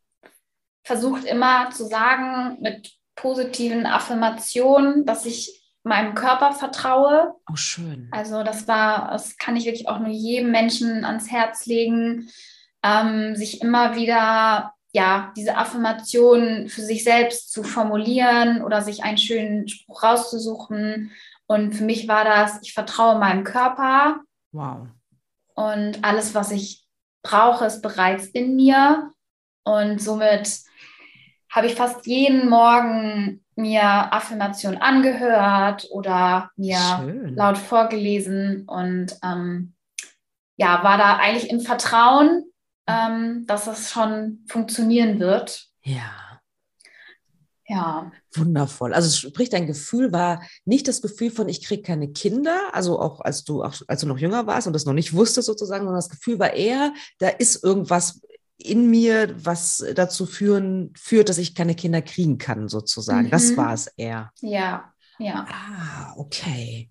versucht 0.83 1.24
immer 1.24 1.70
zu 1.70 1.85
sagen 1.85 2.59
mit 2.61 2.92
positiven 3.14 3.87
Affirmationen, 3.87 5.04
dass 5.06 5.26
ich 5.26 5.61
meinem 5.83 6.14
Körper 6.14 6.52
vertraue. 6.52 7.35
Oh, 7.50 7.56
schön. 7.56 8.09
Also 8.11 8.42
das 8.42 8.66
war, 8.68 9.11
das 9.12 9.37
kann 9.37 9.56
ich 9.56 9.66
wirklich 9.66 9.88
auch 9.88 9.98
nur 9.98 10.09
jedem 10.09 10.50
Menschen 10.50 11.04
ans 11.04 11.30
Herz 11.30 11.66
legen, 11.66 12.28
ähm, 12.83 13.37
sich 13.37 13.62
immer 13.62 13.94
wieder 13.96 14.74
ja, 14.92 15.33
diese 15.37 15.56
Affirmation 15.56 16.68
für 16.68 16.83
sich 16.83 17.04
selbst 17.04 17.52
zu 17.52 17.62
formulieren 17.62 18.62
oder 18.62 18.83
sich 18.83 19.04
einen 19.04 19.18
schönen 19.18 19.68
Spruch 19.68 20.02
rauszusuchen. 20.02 21.12
Und 21.50 21.72
für 21.72 21.82
mich 21.82 22.06
war 22.06 22.24
das, 22.24 22.60
ich 22.62 22.74
vertraue 22.74 23.18
meinem 23.18 23.42
Körper. 23.42 24.20
Wow. 24.52 24.86
Und 25.56 26.04
alles, 26.04 26.32
was 26.32 26.52
ich 26.52 26.86
brauche, 27.24 27.64
ist 27.64 27.82
bereits 27.82 28.26
in 28.26 28.54
mir. 28.54 29.10
Und 29.64 30.00
somit 30.00 30.60
habe 31.50 31.66
ich 31.66 31.74
fast 31.74 32.06
jeden 32.06 32.48
Morgen 32.48 33.44
mir 33.56 33.82
Affirmationen 33.82 34.80
angehört 34.80 35.88
oder 35.90 36.52
mir 36.54 36.78
Schön. 37.00 37.34
laut 37.34 37.58
vorgelesen 37.58 38.68
und 38.68 39.18
ähm, 39.24 39.74
ja, 40.54 40.84
war 40.84 40.98
da 40.98 41.16
eigentlich 41.16 41.50
im 41.50 41.62
Vertrauen, 41.62 42.44
ähm, 42.86 43.44
dass 43.48 43.64
das 43.64 43.90
schon 43.90 44.44
funktionieren 44.48 45.18
wird. 45.18 45.66
Ja. 45.82 46.40
Ja. 47.66 48.12
Wundervoll. 48.34 48.94
Also 48.94 49.28
sprich, 49.28 49.48
dein 49.48 49.66
Gefühl 49.66 50.12
war 50.12 50.42
nicht 50.64 50.86
das 50.88 51.02
Gefühl 51.02 51.30
von, 51.30 51.48
ich 51.48 51.64
kriege 51.64 51.82
keine 51.82 52.12
Kinder, 52.12 52.58
also 52.72 53.00
auch 53.00 53.20
als 53.20 53.44
du, 53.44 53.62
auch 53.62 53.74
als 53.88 54.00
du 54.00 54.06
noch 54.06 54.18
jünger 54.18 54.46
warst 54.46 54.66
und 54.66 54.72
das 54.72 54.84
noch 54.84 54.92
nicht 54.92 55.12
wusstest 55.14 55.46
sozusagen, 55.46 55.84
sondern 55.84 55.98
das 55.98 56.08
Gefühl 56.08 56.38
war 56.38 56.52
eher, 56.52 56.92
da 57.18 57.28
ist 57.28 57.64
irgendwas 57.64 58.20
in 58.56 58.90
mir, 58.90 59.34
was 59.44 59.84
dazu 59.94 60.26
führen, 60.26 60.92
führt, 60.96 61.28
dass 61.28 61.38
ich 61.38 61.54
keine 61.54 61.74
Kinder 61.74 62.02
kriegen 62.02 62.38
kann, 62.38 62.68
sozusagen. 62.68 63.26
Mhm. 63.26 63.30
Das 63.30 63.56
war 63.56 63.72
es 63.72 63.86
eher. 63.96 64.32
Ja, 64.40 64.92
ja. 65.18 65.46
Ah, 65.48 66.12
okay. 66.16 66.88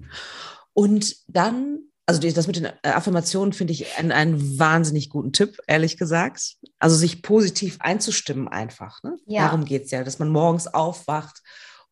Und 0.74 1.16
dann 1.28 1.89
also 2.10 2.28
das 2.28 2.48
mit 2.48 2.56
den 2.56 2.66
äh, 2.66 2.72
Affirmationen 2.82 3.54
finde 3.54 3.72
ich 3.72 4.00
einen, 4.00 4.12
einen, 4.12 4.58
wahnsinnig 4.58 5.12
guten 5.12 5.32
Tipp, 5.32 5.60
ehrlich 5.68 5.96
gesagt. 5.96 6.56
Also 6.80 6.96
sich 6.96 7.22
positiv 7.22 7.78
einzustimmen 7.82 8.48
einfach. 8.48 9.04
Ne? 9.04 9.16
Ja. 9.28 9.46
Darum 9.46 9.64
geht 9.64 9.86
es 9.86 9.92
ja, 9.92 10.04
dass 10.04 10.18
man 10.18 10.30
morgens 10.30 10.66
aufwacht. 10.66 11.44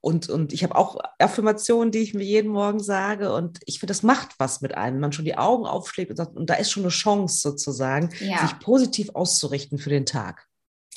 Und, 0.02 0.28
und 0.28 0.54
ich 0.54 0.64
habe 0.64 0.76
auch 0.76 0.98
Affirmationen, 1.20 1.92
die 1.92 2.00
ich 2.00 2.16
mir 2.16 2.24
jeden 2.24 2.52
Morgen 2.52 2.80
sage. 2.80 3.32
Und 3.32 3.60
ich 3.68 3.80
finde, 3.80 3.92
das 3.92 4.02
macht 4.02 4.30
was 4.40 4.62
mit 4.62 4.74
einem. 4.74 5.00
Man 5.00 5.14
schon 5.14 5.26
die 5.26 5.38
Augen 5.38 5.68
aufschlägt 5.68 6.10
und 6.10 6.18
sagt, 6.18 6.36
und 6.36 6.50
da 6.50 6.56
ist 6.56 6.72
schon 6.72 6.82
eine 6.82 6.92
Chance 6.92 7.40
sozusagen, 7.40 8.10
ja. 8.20 8.40
sich 8.40 8.58
positiv 8.58 9.12
auszurichten 9.14 9.78
für 9.78 9.92
den 9.92 10.08
Tag. 10.08 10.48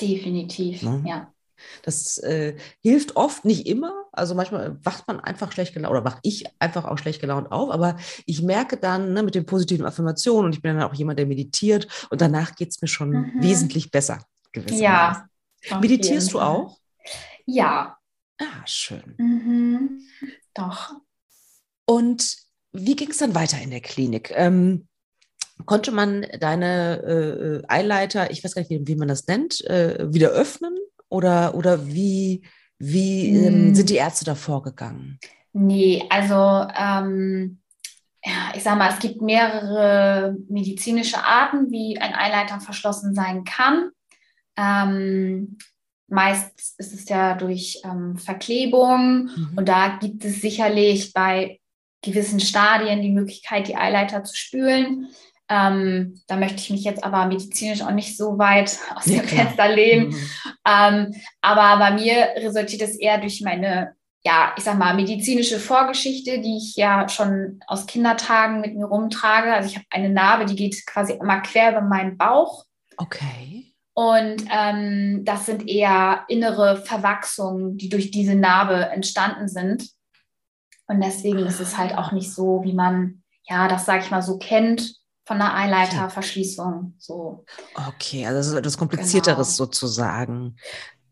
Definitiv, 0.00 0.80
ne? 0.80 1.04
ja. 1.06 1.35
Das 1.83 2.18
äh, 2.18 2.57
hilft 2.81 3.16
oft, 3.16 3.44
nicht 3.44 3.66
immer. 3.66 3.92
Also 4.12 4.35
manchmal 4.35 4.79
wacht 4.85 5.07
man 5.09 5.20
einfach 5.20 5.53
schlecht 5.53 5.75
gelaunt 5.75 5.92
oder 5.92 6.05
wach 6.05 6.18
ich 6.23 6.44
einfach 6.59 6.85
auch 6.85 6.99
schlecht 6.99 7.20
gelaunt 7.20 7.51
auf. 7.53 7.70
Aber 7.70 7.96
ich 8.27 8.42
merke 8.42 8.77
dann 8.77 9.12
ne, 9.12 9.23
mit 9.23 9.35
den 9.35 9.46
positiven 9.46 9.87
Affirmationen 9.87 10.46
und 10.46 10.55
ich 10.55 10.62
bin 10.62 10.77
dann 10.77 10.88
auch 10.88 10.94
jemand, 10.94 11.18
der 11.18 11.27
meditiert 11.27 11.87
und 12.11 12.20
danach 12.20 12.55
geht 12.57 12.70
es 12.70 12.83
mir 12.83 12.88
schon 12.88 13.11
mhm. 13.11 13.33
wesentlich 13.42 13.90
besser. 13.90 14.25
Ja. 14.55 15.27
Meditierst 15.81 16.33
du 16.33 16.40
auch? 16.40 16.79
Ja. 17.46 17.96
Ah, 18.38 18.66
schön. 18.66 19.14
Mhm. 19.18 20.01
Doch. 20.55 20.94
Und 21.85 22.37
wie 22.73 22.96
ging 22.96 23.11
es 23.11 23.18
dann 23.18 23.35
weiter 23.35 23.61
in 23.61 23.70
der 23.70 23.81
Klinik? 23.81 24.33
Ähm, 24.35 24.88
konnte 25.66 25.92
man 25.92 26.27
deine 26.38 27.03
äh, 27.03 27.57
äh 27.57 27.62
Eileiter, 27.68 28.31
ich 28.31 28.42
weiß 28.42 28.55
gar 28.55 28.62
nicht, 28.62 28.70
wie, 28.70 28.87
wie 28.87 28.96
man 28.96 29.09
das 29.09 29.27
nennt, 29.27 29.64
äh, 29.66 30.12
wieder 30.12 30.31
öffnen? 30.31 30.77
Oder, 31.11 31.55
oder 31.55 31.87
wie, 31.87 32.42
wie 32.79 33.37
ähm, 33.37 33.73
mm. 33.73 33.75
sind 33.75 33.90
die 33.90 33.96
Ärzte 33.96 34.25
da 34.25 34.35
vorgegangen? 34.35 35.18
Nee, 35.53 36.05
also 36.09 36.66
ähm, 36.75 37.61
ja, 38.25 38.53
ich 38.55 38.62
sage 38.62 38.79
mal, 38.79 38.90
es 38.90 39.01
gibt 39.01 39.20
mehrere 39.20 40.37
medizinische 40.49 41.23
Arten, 41.23 41.70
wie 41.70 41.99
ein 41.99 42.14
Eileiter 42.14 42.61
verschlossen 42.61 43.14
sein 43.14 43.44
kann. 43.44 43.90
Ähm, 44.57 45.59
meist 46.07 46.75
ist 46.79 46.92
es 46.92 47.09
ja 47.09 47.35
durch 47.35 47.81
ähm, 47.85 48.16
Verklebung 48.16 49.31
mhm. 49.35 49.53
und 49.57 49.68
da 49.68 49.99
gibt 50.01 50.25
es 50.25 50.40
sicherlich 50.40 51.12
bei 51.12 51.61
gewissen 52.03 52.40
Stadien 52.40 53.03
die 53.03 53.11
Möglichkeit, 53.11 53.68
die 53.68 53.77
Eileiter 53.77 54.25
zu 54.25 54.37
spülen. 54.37 55.09
Ähm, 55.50 56.22
da 56.28 56.36
möchte 56.36 56.58
ich 56.58 56.70
mich 56.70 56.84
jetzt 56.84 57.02
aber 57.02 57.26
medizinisch 57.26 57.82
auch 57.82 57.90
nicht 57.90 58.16
so 58.16 58.38
weit 58.38 58.78
aus 58.94 59.06
ja, 59.06 59.18
dem. 59.18 59.28
Fenster 59.28 59.68
lehnen. 59.68 60.10
Mhm. 60.10 60.30
Ähm, 60.64 61.14
aber 61.40 61.76
bei 61.78 61.90
mir 61.90 62.28
resultiert 62.36 62.82
es 62.82 62.94
eher 62.96 63.18
durch 63.18 63.40
meine, 63.40 63.96
ja, 64.24 64.52
ich 64.56 64.62
sag 64.62 64.78
mal, 64.78 64.94
medizinische 64.94 65.58
Vorgeschichte, 65.58 66.38
die 66.38 66.56
ich 66.56 66.76
ja 66.76 67.08
schon 67.08 67.60
aus 67.66 67.86
Kindertagen 67.86 68.60
mit 68.60 68.76
mir 68.76 68.86
rumtrage. 68.86 69.52
Also 69.52 69.68
ich 69.68 69.74
habe 69.74 69.86
eine 69.90 70.08
Narbe, 70.08 70.46
die 70.46 70.54
geht 70.54 70.86
quasi 70.86 71.14
immer 71.14 71.40
quer 71.40 71.72
über 71.72 71.80
meinen 71.80 72.16
Bauch. 72.16 72.64
Okay. 72.96 73.74
Und 73.92 74.44
ähm, 74.52 75.24
das 75.24 75.46
sind 75.46 75.68
eher 75.68 76.26
innere 76.28 76.76
Verwachsungen, 76.76 77.76
die 77.76 77.88
durch 77.88 78.12
diese 78.12 78.36
Narbe 78.36 78.88
entstanden 78.90 79.48
sind. 79.48 79.90
Und 80.86 81.02
deswegen 81.02 81.40
ist 81.40 81.60
es 81.60 81.76
halt 81.76 81.98
auch 81.98 82.12
nicht 82.12 82.32
so, 82.32 82.62
wie 82.62 82.72
man, 82.72 83.24
ja, 83.48 83.66
das 83.66 83.84
sage 83.84 84.04
ich 84.04 84.12
mal 84.12 84.22
so 84.22 84.38
kennt 84.38 84.99
von 85.30 85.40
einer 85.40 85.54
Eileiterverschließung. 85.54 86.94
So. 86.98 87.44
Okay, 87.88 88.26
also 88.26 88.38
das 88.38 88.48
ist 88.48 88.54
etwas 88.54 88.76
Komplizierteres 88.76 89.56
genau. 89.56 89.66
sozusagen. 89.66 90.56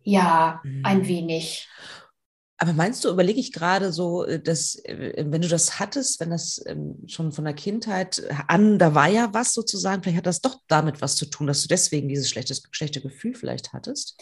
Ja, 0.03 0.61
mhm. 0.65 0.85
ein 0.85 1.07
wenig. 1.07 1.69
Aber 2.57 2.73
meinst 2.73 3.05
du, 3.05 3.11
überlege 3.11 3.39
ich 3.39 3.53
gerade 3.53 3.93
so, 3.93 4.25
äh, 4.25 4.43
dass, 4.43 4.75
äh, 4.87 5.25
wenn 5.25 5.41
du 5.41 5.47
das 5.47 5.79
hattest, 5.79 6.19
wenn 6.19 6.31
das 6.31 6.61
ähm, 6.67 6.97
schon 7.07 7.31
von 7.31 7.45
der 7.45 7.55
Kindheit 7.55 8.21
an, 8.49 8.81
da 8.81 8.93
war 8.93 9.07
ja 9.07 9.33
was 9.33 9.55
sozusagen, 9.55 10.03
vielleicht 10.03 10.19
hat 10.19 10.27
das 10.27 10.41
doch 10.41 10.63
damit 10.67 11.01
was 11.01 11.15
zu 11.15 11.27
tun, 11.27 11.47
dass 11.47 11.63
du 11.63 11.69
deswegen 11.69 12.09
dieses 12.09 12.29
schlechte, 12.29 12.57
schlechte 12.73 13.01
Gefühl 13.01 13.37
vielleicht 13.37 13.73
hattest? 13.73 14.21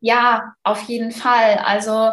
Ja, 0.00 0.52
auf 0.62 0.82
jeden 0.82 1.10
Fall. 1.10 1.56
Also 1.64 2.10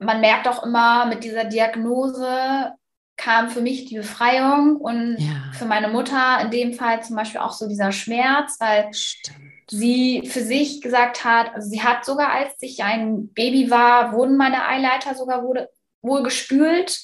man 0.00 0.20
merkt 0.20 0.48
auch 0.48 0.64
immer 0.64 1.06
mit 1.06 1.22
dieser 1.22 1.44
Diagnose, 1.44 2.72
kam 3.16 3.50
für 3.50 3.60
mich 3.60 3.86
die 3.86 3.96
Befreiung 3.96 4.76
und 4.76 5.16
ja. 5.18 5.52
für 5.52 5.64
meine 5.64 5.88
Mutter 5.88 6.40
in 6.42 6.50
dem 6.50 6.74
Fall 6.74 7.02
zum 7.02 7.16
Beispiel 7.16 7.40
auch 7.40 7.52
so 7.52 7.68
dieser 7.68 7.92
Schmerz, 7.92 8.56
weil 8.60 8.92
Stimmt. 8.92 9.38
sie 9.70 10.28
für 10.28 10.42
sich 10.42 10.82
gesagt 10.82 11.24
hat, 11.24 11.54
also 11.54 11.68
sie 11.68 11.82
hat 11.82 12.04
sogar, 12.04 12.30
als 12.32 12.54
ich 12.60 12.82
ein 12.82 13.32
Baby 13.32 13.70
war, 13.70 14.12
wurden 14.12 14.36
meine 14.36 14.68
Eileiter 14.68 15.14
sogar 15.14 15.42
wurde, 15.42 15.70
wohl 16.02 16.22
gespült. 16.22 17.02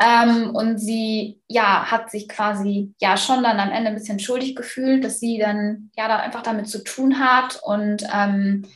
Ähm, 0.00 0.50
und 0.56 0.78
sie, 0.78 1.40
ja, 1.46 1.90
hat 1.90 2.10
sich 2.10 2.28
quasi 2.28 2.92
ja 3.00 3.16
schon 3.16 3.42
dann 3.44 3.60
am 3.60 3.70
Ende 3.70 3.90
ein 3.90 3.94
bisschen 3.94 4.18
schuldig 4.18 4.56
gefühlt, 4.56 5.04
dass 5.04 5.20
sie 5.20 5.38
dann 5.38 5.90
ja 5.96 6.08
da 6.08 6.16
einfach 6.16 6.42
damit 6.42 6.66
zu 6.68 6.82
tun 6.82 7.20
hat 7.20 7.60
und 7.62 8.04
ähm, 8.12 8.66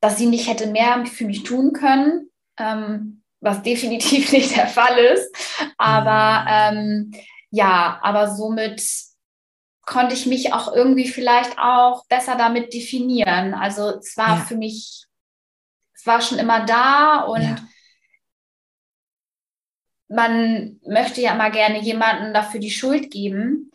dass 0.00 0.18
sie 0.18 0.26
nicht 0.26 0.48
hätte 0.48 0.68
mehr 0.68 1.04
für 1.06 1.24
mich 1.24 1.42
tun 1.42 1.72
können. 1.72 2.30
Ähm, 2.56 3.21
was 3.42 3.62
definitiv 3.62 4.32
nicht 4.32 4.56
der 4.56 4.68
Fall 4.68 4.96
ist. 4.98 5.30
Aber 5.76 6.72
mhm. 6.72 6.78
ähm, 6.78 7.14
ja, 7.50 7.98
aber 8.02 8.34
somit 8.34 8.82
konnte 9.84 10.14
ich 10.14 10.26
mich 10.26 10.54
auch 10.54 10.72
irgendwie 10.72 11.08
vielleicht 11.08 11.58
auch 11.58 12.06
besser 12.06 12.36
damit 12.36 12.72
definieren. 12.72 13.52
Also 13.52 13.98
es 13.98 14.16
war 14.16 14.38
ja. 14.38 14.44
für 14.44 14.56
mich, 14.56 15.04
es 15.94 16.06
war 16.06 16.22
schon 16.22 16.38
immer 16.38 16.64
da 16.64 17.24
und 17.24 17.42
ja. 17.42 17.56
man 20.08 20.80
möchte 20.86 21.20
ja 21.20 21.34
immer 21.34 21.50
gerne 21.50 21.80
jemanden 21.80 22.32
dafür 22.32 22.60
die 22.60 22.70
Schuld 22.70 23.10
geben. 23.10 23.70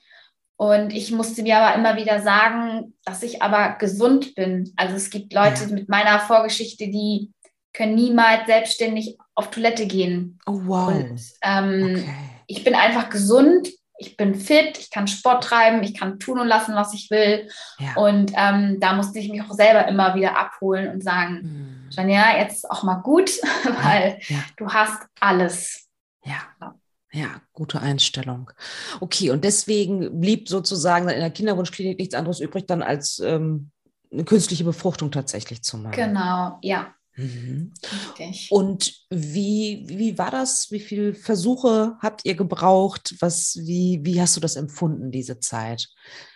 Und 0.59 0.91
ich 0.91 1.11
musste 1.11 1.43
mir 1.43 1.59
aber 1.59 1.75
immer 1.75 1.97
wieder 1.97 2.19
sagen, 2.21 2.95
dass 3.05 3.21
ich 3.21 3.43
aber 3.43 3.75
gesund 3.77 4.33
bin. 4.33 4.73
Also 4.75 4.95
es 4.95 5.11
gibt 5.11 5.33
Leute 5.33 5.65
ja. 5.65 5.71
mit 5.71 5.87
meiner 5.87 6.19
Vorgeschichte, 6.19 6.87
die 6.87 7.31
können 7.73 7.93
niemals 7.93 8.47
selbstständig 8.47 9.17
auf 9.37 9.51
Toilette 9.51 9.85
gehen. 9.85 10.39
Oh, 10.47 10.59
wow. 10.65 10.87
Und, 10.87 11.21
ähm, 11.43 11.95
okay. 11.95 12.15
Ich 12.47 12.63
bin 12.63 12.73
einfach 12.73 13.09
gesund, 13.09 13.69
ich 13.99 14.17
bin 14.17 14.35
fit, 14.35 14.77
ich 14.79 14.89
kann 14.89 15.07
Sport 15.07 15.43
treiben, 15.43 15.83
ich 15.83 15.93
kann 15.93 16.19
tun 16.19 16.39
und 16.39 16.47
lassen, 16.47 16.75
was 16.75 16.93
ich 16.93 17.09
will. 17.11 17.47
Ja. 17.77 17.95
Und 17.95 18.31
ähm, 18.35 18.79
da 18.79 18.93
musste 18.93 19.19
ich 19.19 19.29
mich 19.29 19.41
auch 19.43 19.53
selber 19.53 19.87
immer 19.87 20.15
wieder 20.15 20.37
abholen 20.37 20.91
und 20.91 21.03
sagen, 21.03 21.41
hm. 21.41 21.89
Janja, 21.91 22.37
jetzt 22.37 22.57
ist 22.57 22.71
auch 22.71 22.83
mal 22.83 22.95
gut, 22.95 23.29
weil 23.83 24.19
ja. 24.27 24.39
du 24.57 24.67
hast 24.67 25.03
alles. 25.19 25.87
Ja. 26.23 26.41
Ja, 27.11 27.41
gute 27.53 27.79
Einstellung. 27.79 28.51
Okay, 28.99 29.31
und 29.31 29.43
deswegen 29.43 30.19
blieb 30.19 30.49
sozusagen 30.49 31.07
in 31.09 31.19
der 31.19 31.31
Kinderwunschklinik 31.31 31.97
nichts 31.97 32.13
anderes 32.13 32.39
übrig, 32.39 32.65
dann 32.67 32.83
als 32.83 33.19
ähm, 33.19 33.71
eine 34.11 34.25
künstliche 34.25 34.63
Befruchtung 34.63 35.11
tatsächlich 35.11 35.63
zu 35.63 35.77
machen. 35.77 35.93
Genau, 35.93 36.59
ja. 36.61 36.93
Mhm. 37.17 37.73
Und 38.51 38.93
wie, 39.09 39.83
wie 39.87 40.17
war 40.19 40.29
das? 40.29 40.71
Wie 40.71 40.79
viele 40.79 41.15
Versuche 41.15 41.97
habt 41.99 42.25
ihr 42.25 42.35
gebraucht? 42.35 43.15
Was, 43.19 43.57
wie, 43.63 43.99
wie 44.03 44.21
hast 44.21 44.35
du 44.35 44.39
das 44.39 44.55
empfunden, 44.55 45.11
diese 45.11 45.39
Zeit? 45.39 45.89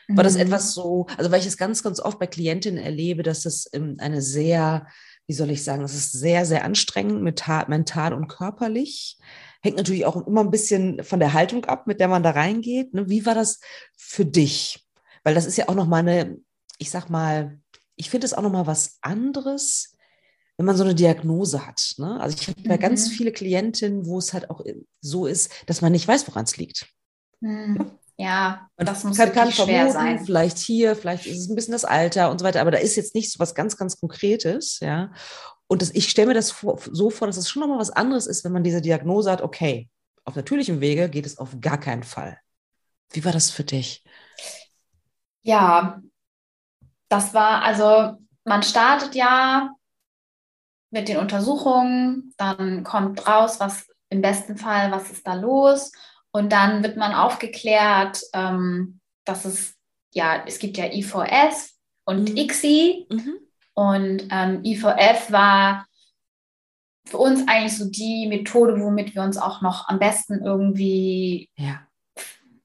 War 0.07 0.23
das 0.23 0.33
mhm. 0.33 0.41
etwas 0.41 0.73
so, 0.73 1.05
also 1.17 1.31
weil 1.31 1.39
ich 1.39 1.45
es 1.45 1.57
ganz, 1.57 1.83
ganz 1.83 1.99
oft 1.99 2.19
bei 2.19 2.27
Klientinnen 2.27 2.83
erlebe, 2.83 3.23
dass 3.23 3.43
das 3.43 3.67
ähm, 3.73 3.95
eine 3.99 4.21
sehr, 4.21 4.87
wie 5.27 5.33
soll 5.33 5.51
ich 5.51 5.63
sagen, 5.63 5.83
es 5.83 5.93
ist 5.93 6.11
sehr, 6.13 6.45
sehr 6.45 6.65
anstrengend 6.65 7.21
mental 7.21 8.13
und 8.13 8.27
körperlich. 8.27 9.17
Hängt 9.61 9.77
natürlich 9.77 10.05
auch 10.05 10.25
immer 10.25 10.41
ein 10.41 10.51
bisschen 10.51 11.03
von 11.03 11.19
der 11.19 11.33
Haltung 11.33 11.65
ab, 11.65 11.85
mit 11.85 11.99
der 11.99 12.07
man 12.07 12.23
da 12.23 12.31
reingeht. 12.31 12.93
Ne? 12.93 13.07
Wie 13.07 13.25
war 13.27 13.35
das 13.35 13.59
für 13.95 14.25
dich? 14.25 14.83
Weil 15.23 15.35
das 15.35 15.45
ist 15.45 15.57
ja 15.57 15.69
auch 15.69 15.75
nochmal 15.75 15.99
eine, 15.99 16.37
ich 16.79 16.89
sag 16.89 17.09
mal, 17.09 17.59
ich 17.95 18.09
finde 18.09 18.25
es 18.25 18.33
auch 18.33 18.41
nochmal 18.41 18.65
was 18.65 18.97
anderes, 19.01 19.90
wenn 20.61 20.67
man 20.67 20.77
so 20.77 20.83
eine 20.83 20.93
Diagnose 20.93 21.65
hat. 21.65 21.95
Ne? 21.97 22.19
Also 22.21 22.37
ich 22.39 22.47
habe 22.47 22.61
mhm. 22.61 22.67
bei 22.67 22.77
ganz 22.77 23.07
mhm. 23.07 23.13
viele 23.13 23.31
Klientinnen, 23.31 24.05
wo 24.05 24.19
es 24.19 24.31
halt 24.31 24.51
auch 24.51 24.63
so 24.99 25.25
ist, 25.25 25.51
dass 25.65 25.81
man 25.81 25.91
nicht 25.91 26.07
weiß, 26.07 26.27
woran 26.27 26.43
es 26.43 26.55
liegt. 26.55 26.85
Mhm. 27.39 27.89
Ja, 28.15 28.69
und 28.75 28.87
das 28.87 29.03
muss 29.03 29.17
kann, 29.17 29.33
kann 29.33 29.51
schwer 29.51 29.91
sein. 29.91 30.23
Vielleicht 30.23 30.59
hier, 30.59 30.95
vielleicht 30.95 31.25
ist 31.25 31.39
es 31.39 31.49
ein 31.49 31.55
bisschen 31.55 31.71
das 31.71 31.83
Alter 31.83 32.29
und 32.29 32.37
so 32.37 32.45
weiter, 32.45 32.61
aber 32.61 32.69
da 32.69 32.77
ist 32.77 32.95
jetzt 32.95 33.15
nicht 33.15 33.31
so 33.31 33.39
was 33.39 33.55
ganz, 33.55 33.75
ganz 33.75 33.99
Konkretes, 33.99 34.79
ja. 34.81 35.11
Und 35.65 35.81
das, 35.81 35.89
ich 35.95 36.07
stelle 36.07 36.27
mir 36.27 36.33
das 36.35 36.51
vor, 36.51 36.79
so 36.91 37.09
vor, 37.09 37.25
dass 37.25 37.37
es 37.37 37.49
schon 37.49 37.61
nochmal 37.61 37.79
was 37.79 37.89
anderes 37.89 38.27
ist, 38.27 38.43
wenn 38.43 38.51
man 38.51 38.63
diese 38.63 38.81
Diagnose 38.81 39.31
hat, 39.31 39.41
okay, 39.41 39.89
auf 40.25 40.35
natürlichem 40.35 40.79
Wege 40.79 41.09
geht 41.09 41.25
es 41.25 41.39
auf 41.39 41.59
gar 41.59 41.79
keinen 41.79 42.03
Fall. 42.03 42.37
Wie 43.09 43.25
war 43.25 43.31
das 43.31 43.49
für 43.49 43.63
dich? 43.63 44.03
Ja, 45.41 45.99
das 47.09 47.33
war, 47.33 47.63
also 47.63 48.19
man 48.43 48.61
startet 48.61 49.15
ja 49.15 49.73
mit 50.91 51.07
den 51.07 51.17
Untersuchungen, 51.17 52.33
dann 52.37 52.83
kommt 52.83 53.27
raus, 53.27 53.59
was 53.59 53.87
im 54.09 54.21
besten 54.21 54.57
Fall, 54.57 54.91
was 54.91 55.09
ist 55.09 55.25
da 55.25 55.33
los 55.33 55.91
und 56.31 56.51
dann 56.51 56.83
wird 56.83 56.97
man 56.97 57.13
aufgeklärt, 57.13 58.21
ähm, 58.33 58.99
dass 59.25 59.45
es, 59.45 59.75
ja, 60.13 60.43
es 60.45 60.59
gibt 60.59 60.77
ja 60.77 60.85
I4S 60.85 61.71
und 62.05 62.29
mhm. 62.29 62.37
ICSI. 62.37 63.07
Mhm. 63.09 63.37
Und 63.73 64.23
ähm, 64.31 64.61
I4F 64.63 65.31
war 65.31 65.85
für 67.05 67.17
uns 67.17 67.47
eigentlich 67.47 67.77
so 67.77 67.89
die 67.89 68.27
Methode, 68.27 68.79
womit 68.79 69.15
wir 69.15 69.23
uns 69.23 69.37
auch 69.37 69.61
noch 69.61 69.87
am 69.87 69.99
besten 69.99 70.43
irgendwie, 70.43 71.49
ja. 71.55 71.81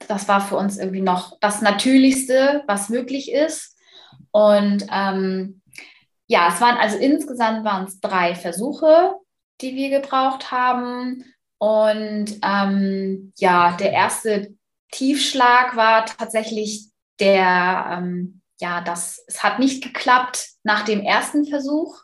das 0.07 0.29
war 0.29 0.41
für 0.41 0.57
uns 0.57 0.79
irgendwie 0.79 1.01
noch 1.01 1.39
das 1.41 1.63
Natürlichste, 1.63 2.63
was 2.67 2.89
möglich 2.89 3.33
ist. 3.33 3.77
Und 4.31 4.87
ähm, 4.93 5.63
ja, 6.29 6.49
es 6.53 6.61
waren 6.61 6.77
also 6.77 6.99
insgesamt 6.99 7.65
waren 7.65 7.85
es 7.85 8.01
drei 8.01 8.35
Versuche, 8.35 9.15
die 9.61 9.75
wir 9.75 9.91
gebraucht 10.01 10.51
haben. 10.51 11.25
Und 11.59 12.39
ähm, 12.43 13.33
ja, 13.39 13.77
der 13.77 13.93
erste 13.93 14.55
Tiefschlag 14.91 15.77
war 15.77 16.05
tatsächlich 16.05 16.91
der, 17.21 17.99
ähm, 17.99 18.43
ja, 18.61 18.83
das, 18.83 19.25
es 19.27 19.43
hat 19.43 19.59
nicht 19.59 19.83
geklappt 19.83 20.51
nach 20.65 20.85
dem 20.85 21.01
ersten 21.01 21.47
Versuch, 21.47 22.03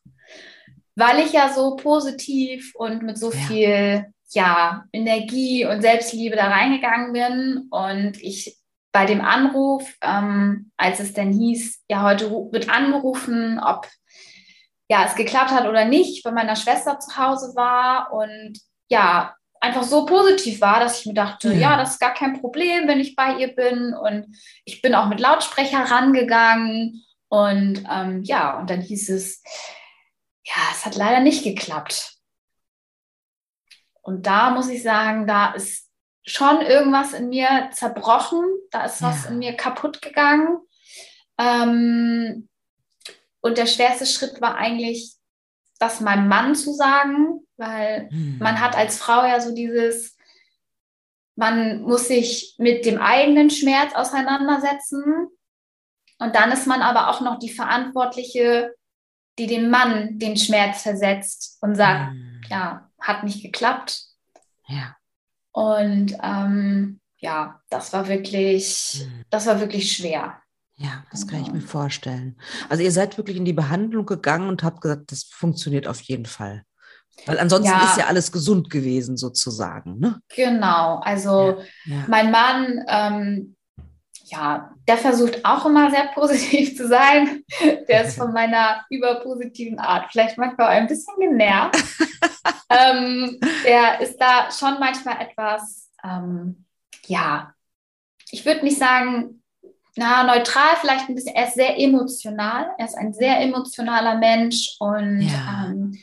weil 0.94 1.18
ich 1.20 1.32
ja 1.32 1.52
so 1.52 1.76
positiv 1.76 2.72
und 2.74 3.02
mit 3.02 3.18
so 3.18 3.30
ja. 3.30 3.38
viel 3.38 4.06
ja, 4.30 4.84
Energie 4.92 5.66
und 5.66 5.82
Selbstliebe 5.82 6.36
da 6.36 6.46
reingegangen 6.46 7.12
bin 7.12 7.66
und 7.70 8.22
ich 8.22 8.58
bei 8.92 9.06
dem 9.06 9.20
Anruf, 9.22 9.94
ähm, 10.02 10.70
als 10.76 11.00
es 11.00 11.12
dann 11.12 11.32
hieß, 11.32 11.84
ja, 11.88 12.02
heute 12.02 12.30
wird 12.30 12.68
angerufen, 12.68 13.58
ob 13.58 13.88
ja, 14.92 15.06
es 15.06 15.14
geklappt 15.14 15.52
hat 15.52 15.66
oder 15.66 15.86
nicht, 15.86 16.22
bei 16.22 16.32
meiner 16.32 16.54
Schwester 16.54 17.00
zu 17.00 17.16
Hause 17.16 17.56
war 17.56 18.12
und 18.12 18.60
ja, 18.90 19.34
einfach 19.58 19.84
so 19.84 20.04
positiv 20.04 20.60
war, 20.60 20.80
dass 20.80 21.00
ich 21.00 21.06
mir 21.06 21.14
dachte, 21.14 21.48
ja. 21.54 21.60
ja. 21.60 21.76
das 21.78 21.92
ist 21.92 21.98
gar 21.98 22.12
kein 22.12 22.38
Problem, 22.38 22.86
wenn 22.86 23.00
ich 23.00 23.16
bei 23.16 23.36
ihr 23.38 23.54
bin. 23.54 23.94
Und 23.94 24.36
ich 24.66 24.82
bin 24.82 24.94
auch 24.94 25.06
mit 25.06 25.18
Lautsprecher 25.18 25.78
rangegangen. 25.78 27.02
Und 27.28 27.82
ähm, 27.90 28.22
ja, 28.24 28.58
und 28.58 28.68
dann 28.68 28.82
hieß 28.82 29.08
es, 29.08 29.42
ja, 30.44 30.60
es 30.72 30.84
hat 30.84 30.94
leider 30.96 31.20
nicht 31.20 31.42
geklappt. 31.42 32.18
Und 34.02 34.26
da 34.26 34.50
muss 34.50 34.68
ich 34.68 34.82
sagen, 34.82 35.26
da 35.26 35.54
ist 35.54 35.88
schon 36.26 36.60
irgendwas 36.60 37.14
in 37.14 37.30
mir 37.30 37.70
zerbrochen, 37.72 38.44
da 38.70 38.84
ist 38.84 39.00
was 39.00 39.24
ja. 39.24 39.30
in 39.30 39.38
mir 39.38 39.56
kaputt 39.56 40.02
gegangen. 40.02 40.58
Ähm, 41.38 42.50
und 43.42 43.58
der 43.58 43.66
schwerste 43.66 44.06
Schritt 44.06 44.40
war 44.40 44.56
eigentlich, 44.56 45.14
das 45.78 46.00
meinem 46.00 46.28
Mann 46.28 46.54
zu 46.54 46.72
sagen, 46.72 47.40
weil 47.56 48.08
hm. 48.10 48.38
man 48.38 48.60
hat 48.60 48.76
als 48.76 48.98
Frau 48.98 49.24
ja 49.26 49.40
so 49.40 49.52
dieses, 49.52 50.16
man 51.34 51.82
muss 51.82 52.06
sich 52.06 52.54
mit 52.58 52.86
dem 52.86 53.00
eigenen 53.00 53.50
Schmerz 53.50 53.94
auseinandersetzen 53.94 55.26
und 56.18 56.36
dann 56.36 56.52
ist 56.52 56.68
man 56.68 56.82
aber 56.82 57.08
auch 57.08 57.20
noch 57.20 57.38
die 57.40 57.50
Verantwortliche, 57.50 58.74
die 59.38 59.48
dem 59.48 59.70
Mann 59.70 60.20
den 60.20 60.36
Schmerz 60.36 60.82
versetzt 60.82 61.58
und 61.62 61.74
sagt, 61.74 62.12
hm. 62.12 62.40
ja, 62.48 62.88
hat 63.00 63.24
nicht 63.24 63.42
geklappt. 63.42 64.04
Ja. 64.68 64.96
Und 65.50 66.16
ähm, 66.22 67.00
ja, 67.18 67.60
das 67.70 67.92
war 67.92 68.06
wirklich, 68.06 69.04
hm. 69.04 69.24
das 69.30 69.46
war 69.46 69.58
wirklich 69.58 69.96
schwer. 69.96 70.41
Ja, 70.82 71.04
das 71.12 71.28
kann 71.28 71.42
ich 71.42 71.52
mir 71.52 71.60
vorstellen. 71.60 72.36
Also 72.68 72.82
ihr 72.82 72.90
seid 72.90 73.16
wirklich 73.16 73.36
in 73.36 73.44
die 73.44 73.52
Behandlung 73.52 74.04
gegangen 74.04 74.48
und 74.48 74.64
habt 74.64 74.80
gesagt, 74.80 75.12
das 75.12 75.22
funktioniert 75.24 75.86
auf 75.86 76.00
jeden 76.00 76.26
Fall. 76.26 76.64
Weil 77.24 77.38
ansonsten 77.38 77.70
ja. 77.70 77.84
ist 77.84 77.98
ja 77.98 78.06
alles 78.06 78.32
gesund 78.32 78.68
gewesen, 78.68 79.16
sozusagen. 79.16 80.00
Ne? 80.00 80.20
Genau, 80.34 80.98
also 81.04 81.60
ja, 81.84 81.94
ja. 81.96 82.04
mein 82.08 82.32
Mann, 82.32 82.84
ähm, 82.88 83.56
ja, 84.24 84.72
der 84.88 84.96
versucht 84.96 85.44
auch 85.44 85.66
immer 85.66 85.90
sehr 85.90 86.08
positiv 86.14 86.76
zu 86.76 86.88
sein. 86.88 87.44
Der 87.88 88.04
ist 88.04 88.16
von 88.16 88.32
meiner 88.32 88.84
überpositiven 88.90 89.78
Art 89.78 90.10
vielleicht 90.10 90.36
manchmal 90.36 90.68
ein 90.68 90.88
bisschen 90.88 91.14
genervt. 91.20 91.76
ähm, 92.70 93.38
der 93.64 94.00
ist 94.00 94.16
da 94.16 94.50
schon 94.50 94.80
manchmal 94.80 95.20
etwas, 95.20 95.90
ähm, 96.02 96.64
ja, 97.06 97.54
ich 98.30 98.44
würde 98.44 98.64
nicht 98.64 98.78
sagen, 98.78 99.41
na, 99.94 100.24
neutral 100.24 100.76
vielleicht 100.80 101.08
ein 101.08 101.14
bisschen, 101.14 101.34
er 101.34 101.48
ist 101.48 101.54
sehr 101.54 101.78
emotional, 101.78 102.70
er 102.78 102.86
ist 102.86 102.96
ein 102.96 103.12
sehr 103.12 103.40
emotionaler 103.40 104.16
Mensch 104.16 104.76
und 104.78 105.20
ja, 105.20 105.66
ähm, 105.66 105.98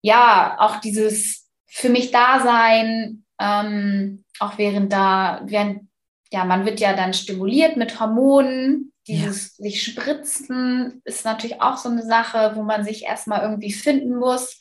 ja 0.00 0.56
auch 0.58 0.76
dieses 0.76 1.48
für 1.66 1.88
mich 1.88 2.10
Dasein, 2.10 3.24
ähm, 3.38 4.24
auch 4.40 4.58
während 4.58 4.92
da, 4.92 5.42
während, 5.44 5.88
ja, 6.32 6.44
man 6.44 6.64
wird 6.66 6.80
ja 6.80 6.94
dann 6.94 7.14
stimuliert 7.14 7.76
mit 7.76 8.00
Hormonen, 8.00 8.92
dieses 9.06 9.56
ja. 9.58 9.64
sich 9.64 9.82
spritzen 9.82 11.02
ist 11.04 11.24
natürlich 11.24 11.60
auch 11.60 11.76
so 11.76 11.88
eine 11.88 12.04
Sache, 12.04 12.52
wo 12.54 12.62
man 12.62 12.84
sich 12.84 13.04
erstmal 13.04 13.42
irgendwie 13.42 13.72
finden 13.72 14.16
muss. 14.16 14.58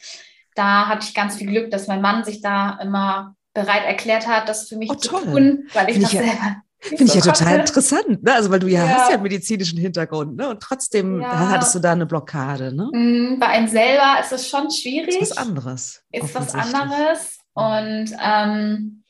Da 0.55 0.88
hatte 0.88 1.05
ich 1.07 1.13
ganz 1.13 1.36
viel 1.36 1.47
Glück, 1.47 1.69
dass 1.69 1.88
mein 1.88 2.01
Mann 2.01 2.23
sich 2.23 2.41
da 2.41 2.79
immer 2.81 3.36
bereit 3.53 3.86
erklärt 3.86 4.27
hat, 4.27 4.49
das 4.49 4.67
für 4.67 4.77
mich 4.77 4.89
oh, 4.89 4.95
zu 4.95 5.10
tun, 5.10 5.67
weil 5.73 5.89
ich 5.89 5.93
Find 5.93 6.05
das 6.05 6.13
ich 6.13 6.19
selber 6.19 6.63
Finde 6.81 7.03
ich 7.03 7.13
ja 7.13 7.21
total 7.21 7.59
interessant, 7.59 8.23
ne? 8.23 8.33
Also 8.33 8.49
weil 8.49 8.59
du 8.59 8.67
ja, 8.67 8.85
ja, 8.85 8.89
hast 8.89 9.09
ja 9.09 9.13
einen 9.13 9.23
medizinischen 9.23 9.77
Hintergrund, 9.77 10.35
ne? 10.35 10.49
Und 10.49 10.61
trotzdem 10.61 11.21
ja. 11.21 11.49
hattest 11.49 11.75
du 11.75 11.79
da 11.79 11.91
eine 11.91 12.07
Blockade, 12.07 12.75
ne? 12.75 12.89
Mm, 12.91 13.39
bei 13.39 13.47
einem 13.47 13.67
selber 13.67 14.19
ist 14.19 14.31
es 14.31 14.49
schon 14.49 14.69
schwierig. 14.71 15.21
Ist 15.21 15.31
was 15.31 15.37
anderes. 15.37 16.03
Ist 16.11 16.33
was 16.33 16.55
anderes. 16.55 17.37
Und 17.53 18.11
ähm, 18.19 19.03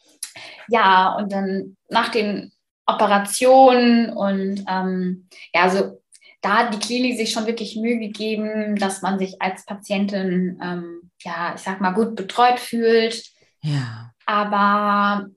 ja, 0.68 1.16
und 1.16 1.32
dann 1.32 1.78
nach 1.90 2.10
den 2.10 2.52
Operationen 2.86 4.10
und 4.10 4.66
ähm, 4.68 5.28
ja, 5.54 5.62
also 5.64 6.02
da 6.42 6.58
hat 6.58 6.74
die 6.74 6.80
Klinik 6.80 7.18
sich 7.18 7.32
schon 7.32 7.46
wirklich 7.46 7.76
Mühe 7.76 8.00
gegeben, 8.00 8.76
dass 8.76 9.02
man 9.02 9.20
sich 9.20 9.42
als 9.42 9.64
Patientin, 9.66 10.60
ähm, 10.62 11.12
ja, 11.22 11.54
ich 11.56 11.62
sag 11.62 11.80
mal, 11.80 11.92
gut 11.92 12.16
betreut 12.16 12.60
fühlt. 12.60 13.24
Ja. 13.62 14.12
Aber 14.26 15.28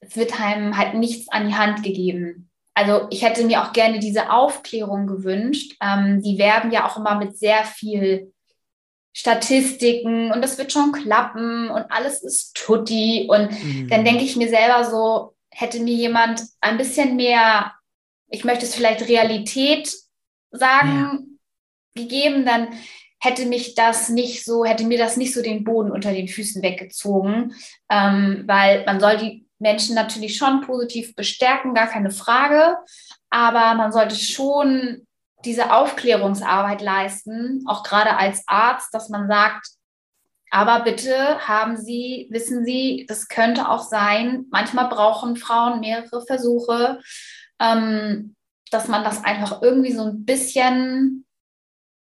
es 0.00 0.16
wird 0.16 0.40
einem 0.40 0.76
halt 0.76 0.94
nichts 0.94 1.28
an 1.28 1.48
die 1.48 1.54
Hand 1.54 1.82
gegeben. 1.82 2.50
Also 2.74 3.08
ich 3.10 3.22
hätte 3.22 3.44
mir 3.44 3.62
auch 3.62 3.72
gerne 3.72 3.98
diese 3.98 4.30
Aufklärung 4.30 5.06
gewünscht. 5.06 5.76
Ähm, 5.82 6.22
die 6.22 6.38
werben 6.38 6.70
ja 6.70 6.86
auch 6.86 6.96
immer 6.96 7.16
mit 7.16 7.36
sehr 7.36 7.64
viel 7.64 8.32
Statistiken 9.12 10.30
und 10.30 10.42
das 10.42 10.58
wird 10.58 10.72
schon 10.72 10.92
klappen 10.92 11.70
und 11.70 11.90
alles 11.90 12.22
ist 12.22 12.54
tutti. 12.54 13.26
Und 13.28 13.50
mhm. 13.50 13.88
dann 13.88 14.04
denke 14.04 14.22
ich 14.22 14.36
mir 14.36 14.48
selber 14.48 14.84
so, 14.84 15.34
hätte 15.50 15.80
mir 15.80 15.94
jemand 15.94 16.40
ein 16.60 16.78
bisschen 16.78 17.16
mehr, 17.16 17.72
ich 18.28 18.44
möchte 18.44 18.64
es 18.64 18.76
vielleicht 18.76 19.08
Realität 19.08 19.92
sagen, 20.52 21.38
ja. 21.96 22.02
gegeben, 22.02 22.46
dann 22.46 22.68
hätte 23.18 23.46
mich 23.46 23.74
das 23.74 24.08
nicht 24.08 24.44
so, 24.44 24.64
hätte 24.64 24.84
mir 24.84 24.98
das 24.98 25.16
nicht 25.16 25.34
so 25.34 25.42
den 25.42 25.64
Boden 25.64 25.90
unter 25.90 26.12
den 26.12 26.28
Füßen 26.28 26.62
weggezogen, 26.62 27.54
ähm, 27.90 28.44
weil 28.46 28.84
man 28.84 29.00
soll 29.00 29.16
die 29.16 29.47
Menschen 29.58 29.94
natürlich 29.94 30.36
schon 30.36 30.62
positiv 30.62 31.14
bestärken, 31.14 31.74
gar 31.74 31.88
keine 31.88 32.10
Frage. 32.10 32.76
Aber 33.30 33.74
man 33.74 33.92
sollte 33.92 34.14
schon 34.14 35.06
diese 35.44 35.72
Aufklärungsarbeit 35.72 36.80
leisten, 36.80 37.64
auch 37.66 37.82
gerade 37.82 38.16
als 38.16 38.42
Arzt, 38.46 38.92
dass 38.92 39.08
man 39.08 39.28
sagt, 39.28 39.68
aber 40.50 40.82
bitte 40.82 41.46
haben 41.46 41.76
Sie, 41.76 42.26
wissen 42.30 42.64
Sie, 42.64 43.04
das 43.08 43.28
könnte 43.28 43.68
auch 43.68 43.82
sein, 43.82 44.46
manchmal 44.50 44.88
brauchen 44.88 45.36
Frauen 45.36 45.80
mehrere 45.80 46.24
Versuche, 46.26 47.00
ähm, 47.60 48.34
dass 48.70 48.88
man 48.88 49.04
das 49.04 49.24
einfach 49.24 49.62
irgendwie 49.62 49.92
so 49.92 50.04
ein 50.04 50.24
bisschen 50.24 51.26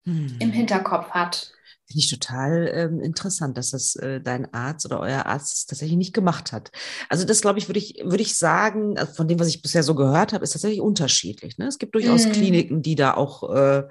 hm. 0.06 0.38
im 0.40 0.52
Hinterkopf 0.52 1.12
hat. 1.12 1.52
Finde 1.88 2.00
ich 2.00 2.10
total 2.10 2.70
ähm, 2.74 3.00
interessant, 3.00 3.58
dass 3.58 3.72
das 3.72 3.96
äh, 3.96 4.20
dein 4.20 4.54
Arzt 4.54 4.86
oder 4.86 5.00
euer 5.00 5.26
Arzt 5.26 5.70
tatsächlich 5.70 5.98
nicht 5.98 6.14
gemacht 6.14 6.52
hat. 6.52 6.70
Also 7.08 7.26
das, 7.26 7.40
glaube 7.40 7.60
ich, 7.60 7.70
würde 7.70 7.80
ich, 7.80 8.02
würde 8.04 8.22
ich 8.22 8.36
sagen, 8.36 8.98
also 8.98 9.14
von 9.14 9.30
dem, 9.30 9.40
was 9.40 9.48
ich 9.48 9.62
bisher 9.62 9.84
so 9.84 9.96
gehört 9.96 10.34
habe, 10.34 10.44
ist 10.44 10.52
tatsächlich 10.52 10.82
unterschiedlich. 10.82 11.58
Ne? 11.58 11.68
Es 11.68 11.78
gibt 11.78 11.96
durchaus 11.96 12.26
mm. 12.26 12.32
Kliniken, 12.32 12.82
die 12.82 12.96
da 12.96 13.14
auch, 13.14 13.56
äh, 13.56 13.84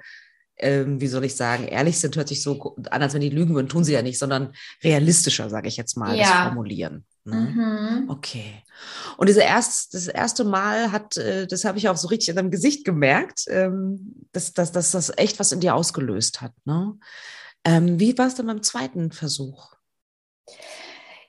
äh, 0.57 0.85
wie 0.85 1.07
soll 1.07 1.25
ich 1.25 1.35
sagen, 1.35 1.67
ehrlich 1.67 1.99
sind, 1.99 2.15
hört 2.15 2.27
sich 2.27 2.43
so 2.43 2.75
an, 2.91 3.01
als 3.01 3.15
wenn 3.15 3.21
die 3.21 3.29
lügen 3.29 3.55
würden, 3.55 3.67
tun 3.67 3.83
sie 3.83 3.93
ja 3.93 4.03
nicht, 4.03 4.19
sondern 4.19 4.53
realistischer, 4.83 5.49
sage 5.49 5.67
ich 5.67 5.77
jetzt 5.77 5.97
mal, 5.97 6.15
ja. 6.15 6.23
das 6.23 6.43
formulieren. 6.43 7.03
Ne? 7.27 7.35
Mhm. 7.35 8.09
Okay. 8.09 8.63
Und 9.17 9.27
diese 9.27 9.41
erst, 9.41 9.95
das 9.95 10.07
erste 10.07 10.43
Mal 10.43 10.91
hat, 10.91 11.17
äh, 11.17 11.47
das 11.47 11.65
habe 11.65 11.77
ich 11.77 11.89
auch 11.89 11.97
so 11.97 12.07
richtig 12.09 12.29
in 12.29 12.35
deinem 12.35 12.51
Gesicht 12.51 12.85
gemerkt, 12.85 13.45
ähm, 13.47 14.13
dass, 14.31 14.53
dass, 14.53 14.71
dass 14.71 14.91
das 14.91 15.11
echt 15.17 15.39
was 15.39 15.51
in 15.51 15.59
dir 15.59 15.75
ausgelöst 15.75 16.41
hat. 16.41 16.53
Ne? 16.65 16.93
Ähm, 17.67 17.99
wie 17.99 18.17
war 18.17 18.27
es 18.27 18.35
dann 18.35 18.47
beim 18.47 18.63
zweiten 18.63 19.11
Versuch? 19.11 19.75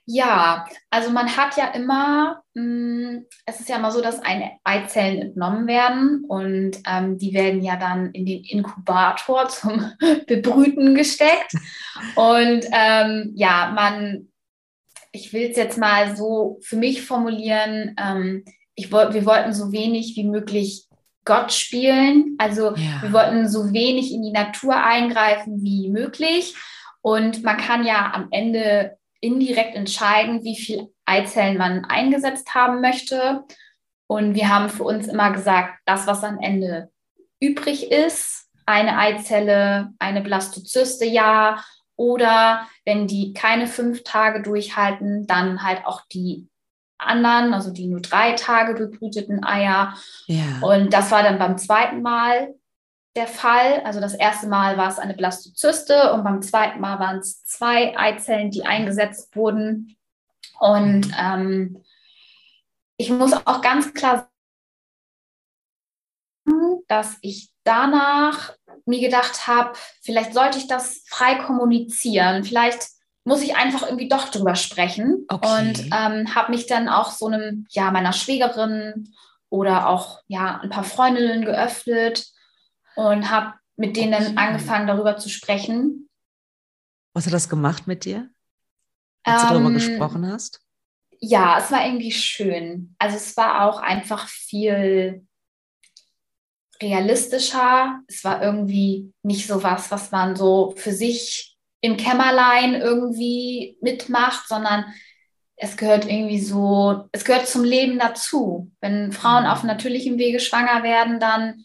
Ja, 0.06 0.66
also 0.88 1.10
man 1.10 1.36
hat 1.36 1.56
ja 1.56 1.66
immer, 1.72 2.42
mm, 2.54 3.24
es 3.44 3.58
ist 3.58 3.68
ja 3.68 3.76
immer 3.76 3.90
so, 3.90 4.00
dass 4.00 4.20
eine 4.20 4.52
Eizellen 4.62 5.20
entnommen 5.20 5.66
werden 5.66 6.24
und 6.28 6.78
ähm, 6.86 7.18
die 7.18 7.34
werden 7.34 7.60
ja 7.60 7.76
dann 7.76 8.12
in 8.12 8.24
den 8.24 8.44
Inkubator 8.44 9.48
zum 9.50 9.92
Bebrüten 10.28 10.94
gesteckt. 10.94 11.52
Und 12.14 12.66
ähm, 12.72 13.32
ja, 13.34 13.72
man, 13.74 14.28
ich 15.10 15.32
will 15.32 15.50
es 15.50 15.56
jetzt 15.56 15.76
mal 15.76 16.16
so 16.16 16.58
für 16.62 16.76
mich 16.76 17.02
formulieren, 17.02 17.96
ähm, 17.98 18.44
ich, 18.76 18.92
wir 18.92 19.26
wollten 19.26 19.52
so 19.52 19.72
wenig 19.72 20.14
wie 20.14 20.24
möglich 20.24 20.87
Gott 21.28 21.52
spielen. 21.52 22.34
Also 22.38 22.74
ja. 22.74 23.02
wir 23.02 23.12
wollten 23.12 23.48
so 23.48 23.72
wenig 23.72 24.12
in 24.12 24.22
die 24.22 24.32
Natur 24.32 24.74
eingreifen 24.82 25.62
wie 25.62 25.90
möglich. 25.90 26.56
Und 27.02 27.44
man 27.44 27.58
kann 27.58 27.84
ja 27.86 28.12
am 28.14 28.28
Ende 28.30 28.96
indirekt 29.20 29.76
entscheiden, 29.76 30.42
wie 30.42 30.56
viel 30.56 30.88
Eizellen 31.04 31.58
man 31.58 31.84
eingesetzt 31.84 32.54
haben 32.54 32.80
möchte. 32.80 33.44
Und 34.06 34.34
wir 34.34 34.48
haben 34.48 34.70
für 34.70 34.84
uns 34.84 35.06
immer 35.06 35.30
gesagt, 35.30 35.78
das, 35.84 36.06
was 36.06 36.24
am 36.24 36.40
Ende 36.40 36.90
übrig 37.40 37.92
ist, 37.92 38.48
eine 38.64 38.96
Eizelle, 38.96 39.90
eine 39.98 40.22
Blastozyste, 40.22 41.04
ja. 41.04 41.62
Oder 41.96 42.66
wenn 42.86 43.06
die 43.06 43.34
keine 43.34 43.66
fünf 43.66 44.02
Tage 44.02 44.40
durchhalten, 44.40 45.26
dann 45.26 45.62
halt 45.62 45.84
auch 45.84 46.02
die 46.10 46.48
anderen, 46.98 47.54
also 47.54 47.70
die 47.70 47.86
nur 47.86 48.00
drei 48.00 48.32
Tage 48.32 48.74
bebrüteten 48.74 49.44
Eier. 49.44 49.94
Ja. 50.26 50.60
Und 50.62 50.92
das 50.92 51.10
war 51.10 51.22
dann 51.22 51.38
beim 51.38 51.56
zweiten 51.56 52.02
Mal 52.02 52.54
der 53.16 53.26
Fall. 53.26 53.80
Also 53.84 54.00
das 54.00 54.14
erste 54.14 54.48
Mal 54.48 54.76
war 54.76 54.88
es 54.88 54.98
eine 54.98 55.14
Blastozyste 55.14 56.12
und 56.12 56.24
beim 56.24 56.42
zweiten 56.42 56.80
Mal 56.80 56.98
waren 56.98 57.18
es 57.18 57.44
zwei 57.44 57.96
Eizellen, 57.98 58.50
die 58.50 58.64
eingesetzt 58.64 59.34
wurden. 59.34 59.96
Und 60.58 61.12
ähm, 61.18 61.82
ich 62.96 63.10
muss 63.10 63.32
auch 63.32 63.60
ganz 63.62 63.94
klar 63.94 64.28
sagen, 66.44 66.82
dass 66.88 67.18
ich 67.20 67.50
danach 67.64 68.54
mir 68.86 69.00
gedacht 69.00 69.46
habe, 69.46 69.72
vielleicht 70.02 70.32
sollte 70.32 70.58
ich 70.58 70.66
das 70.66 71.02
frei 71.06 71.36
kommunizieren. 71.36 72.42
Vielleicht 72.44 72.88
muss 73.28 73.42
ich 73.42 73.54
einfach 73.56 73.82
irgendwie 73.82 74.08
doch 74.08 74.30
drüber 74.30 74.56
sprechen. 74.56 75.26
Okay. 75.28 75.46
Und 75.46 75.80
ähm, 75.92 76.34
habe 76.34 76.50
mich 76.50 76.66
dann 76.66 76.88
auch 76.88 77.10
so 77.10 77.26
einem, 77.26 77.66
ja, 77.70 77.90
meiner 77.90 78.14
Schwägerin 78.14 79.14
oder 79.50 79.88
auch, 79.88 80.22
ja, 80.26 80.60
ein 80.62 80.70
paar 80.70 80.82
Freundinnen 80.82 81.44
geöffnet 81.44 82.26
und 82.96 83.30
habe 83.30 83.52
mit 83.76 83.96
denen 83.96 84.14
okay. 84.14 84.36
angefangen, 84.36 84.86
darüber 84.86 85.18
zu 85.18 85.28
sprechen. 85.28 86.08
Was 87.12 87.26
hat 87.26 87.34
das 87.34 87.50
gemacht 87.50 87.86
mit 87.86 88.06
dir, 88.06 88.30
als 89.24 89.42
ähm, 89.42 89.48
du 89.48 89.54
darüber 89.54 89.72
gesprochen 89.72 90.26
hast? 90.26 90.60
Ja, 91.20 91.58
es 91.58 91.70
war 91.70 91.84
irgendwie 91.84 92.12
schön. 92.12 92.94
Also 92.98 93.16
es 93.16 93.36
war 93.36 93.68
auch 93.68 93.80
einfach 93.80 94.26
viel 94.26 95.26
realistischer. 96.80 98.00
Es 98.06 98.24
war 98.24 98.42
irgendwie 98.42 99.12
nicht 99.22 99.46
so 99.46 99.62
was, 99.62 99.90
was 99.90 100.12
man 100.12 100.34
so 100.34 100.72
für 100.76 100.92
sich 100.92 101.57
im 101.80 101.96
Kämmerlein 101.96 102.74
irgendwie 102.74 103.76
mitmacht, 103.80 104.48
sondern 104.48 104.84
es 105.56 105.76
gehört 105.76 106.06
irgendwie 106.06 106.40
so, 106.40 107.08
es 107.12 107.24
gehört 107.24 107.48
zum 107.48 107.64
Leben 107.64 107.98
dazu. 107.98 108.70
Wenn 108.80 109.12
Frauen 109.12 109.46
auf 109.46 109.62
mhm. 109.62 109.68
natürlichem 109.68 110.18
Wege 110.18 110.40
schwanger 110.40 110.82
werden, 110.82 111.20
dann 111.20 111.64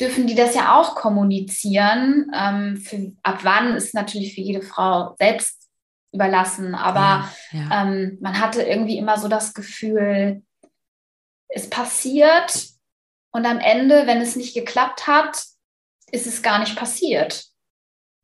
dürfen 0.00 0.26
die 0.26 0.34
das 0.34 0.54
ja 0.54 0.78
auch 0.78 0.94
kommunizieren. 0.94 2.30
Ähm, 2.34 2.76
für, 2.76 3.12
ab 3.22 3.40
wann 3.42 3.74
ist 3.74 3.94
natürlich 3.94 4.34
für 4.34 4.40
jede 4.40 4.62
Frau 4.62 5.14
selbst 5.18 5.68
überlassen, 6.12 6.74
aber 6.74 7.30
ja, 7.52 7.58
ja. 7.58 7.82
Ähm, 7.82 8.18
man 8.20 8.38
hatte 8.38 8.62
irgendwie 8.62 8.98
immer 8.98 9.16
so 9.16 9.28
das 9.28 9.54
Gefühl, 9.54 10.42
es 11.48 11.70
passiert 11.70 12.68
und 13.30 13.46
am 13.46 13.60
Ende, 13.60 14.06
wenn 14.06 14.20
es 14.20 14.36
nicht 14.36 14.54
geklappt 14.54 15.06
hat, 15.06 15.42
ist 16.10 16.26
es 16.26 16.42
gar 16.42 16.58
nicht 16.58 16.76
passiert. 16.76 17.46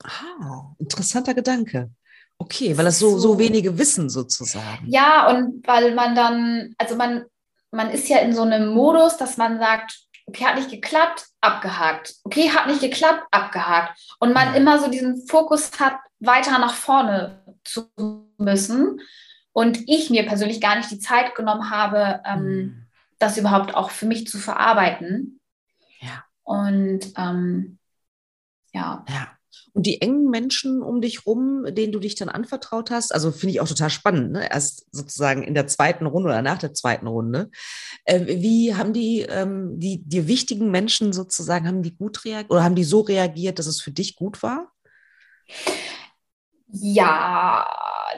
Ah, 0.04 0.72
interessanter 0.78 1.34
Gedanke. 1.34 1.90
Okay, 2.38 2.76
weil 2.76 2.84
das 2.84 3.00
so, 3.00 3.18
so 3.18 3.38
wenige 3.38 3.78
wissen 3.78 4.08
sozusagen. 4.08 4.86
Ja, 4.86 5.28
und 5.28 5.66
weil 5.66 5.94
man 5.94 6.14
dann, 6.14 6.74
also 6.78 6.94
man, 6.94 7.24
man 7.72 7.90
ist 7.90 8.08
ja 8.08 8.18
in 8.18 8.32
so 8.32 8.42
einem 8.42 8.68
Modus, 8.68 9.16
dass 9.16 9.36
man 9.36 9.58
sagt, 9.58 9.98
okay, 10.26 10.44
hat 10.44 10.56
nicht 10.56 10.70
geklappt, 10.70 11.26
abgehakt. 11.40 12.14
Okay, 12.22 12.50
hat 12.50 12.68
nicht 12.68 12.80
geklappt, 12.80 13.24
abgehakt. 13.32 13.98
Und 14.20 14.34
man 14.34 14.54
immer 14.54 14.78
so 14.78 14.88
diesen 14.88 15.26
Fokus 15.26 15.80
hat, 15.80 15.98
weiter 16.20 16.58
nach 16.58 16.74
vorne 16.74 17.42
zu 17.64 17.90
müssen. 18.38 19.00
Und 19.52 19.88
ich 19.88 20.10
mir 20.10 20.24
persönlich 20.24 20.60
gar 20.60 20.76
nicht 20.76 20.90
die 20.90 21.00
Zeit 21.00 21.34
genommen 21.34 21.70
habe, 21.70 22.22
ähm, 22.24 22.44
mhm. 22.44 22.86
das 23.18 23.36
überhaupt 23.36 23.74
auch 23.74 23.90
für 23.90 24.06
mich 24.06 24.28
zu 24.28 24.38
verarbeiten. 24.38 25.40
Ja. 26.00 26.24
Und 26.44 27.12
ähm, 27.16 27.78
ja. 28.72 29.04
Ja. 29.08 29.37
Und 29.78 29.86
die 29.86 30.02
engen 30.02 30.28
Menschen 30.28 30.82
um 30.82 31.00
dich 31.00 31.24
rum, 31.24 31.64
denen 31.68 31.92
du 31.92 32.00
dich 32.00 32.16
dann 32.16 32.28
anvertraut 32.28 32.90
hast, 32.90 33.14
also 33.14 33.30
finde 33.30 33.52
ich 33.52 33.60
auch 33.60 33.68
total 33.68 33.90
spannend, 33.90 34.32
ne? 34.32 34.50
erst 34.50 34.88
sozusagen 34.90 35.44
in 35.44 35.54
der 35.54 35.68
zweiten 35.68 36.04
Runde 36.04 36.30
oder 36.30 36.42
nach 36.42 36.58
der 36.58 36.74
zweiten 36.74 37.06
Runde. 37.06 37.48
Äh, 38.04 38.26
wie 38.26 38.74
haben 38.74 38.92
die, 38.92 39.20
ähm, 39.20 39.78
die, 39.78 40.02
die 40.02 40.26
wichtigen 40.26 40.72
Menschen 40.72 41.12
sozusagen, 41.12 41.68
haben 41.68 41.84
die 41.84 41.96
gut 41.96 42.24
reagiert 42.24 42.50
oder 42.50 42.64
haben 42.64 42.74
die 42.74 42.82
so 42.82 43.02
reagiert, 43.02 43.60
dass 43.60 43.66
es 43.66 43.80
für 43.80 43.92
dich 43.92 44.16
gut 44.16 44.42
war? 44.42 44.72
Ja, 46.72 47.64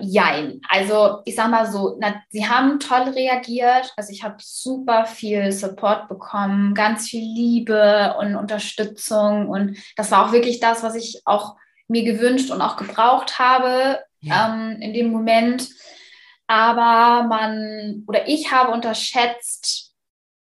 jein. 0.01 0.61
Also 0.69 1.21
ich 1.25 1.37
sag 1.37 1.51
mal 1.51 1.71
so, 1.71 1.97
na, 2.01 2.23
sie 2.31 2.49
haben 2.49 2.81
toll 2.81 3.11
reagiert. 3.15 3.93
Also 3.97 4.13
ich 4.13 4.23
habe 4.23 4.37
super 4.39 5.07
viel 5.07 5.53
Support 5.53 6.09
bekommen, 6.09 6.75
ganz 6.75 7.09
viel 7.09 7.23
Liebe 7.23 8.17
und 8.19 8.37
Unterstützung. 8.37 9.49
Und 9.49 9.79
das 9.97 10.11
war 10.11 10.27
auch 10.27 10.33
wirklich 10.33 10.61
das, 10.61 10.83
was 10.83 10.95
ich 10.95 11.23
auch 11.25 11.57
mir 11.89 12.05
gewünscht 12.05 12.51
und 12.51 12.63
auch 12.63 12.77
gebraucht 12.77 13.39
habe 13.39 14.01
ja. 14.21 14.55
ähm, 14.55 14.81
in 14.81 14.93
dem 14.95 15.11
Moment. 15.11 15.69
Aber 16.47 17.27
man 17.29 18.05
oder 18.07 18.29
ich 18.29 18.51
habe 18.53 18.73
unterschätzt, 18.73 19.95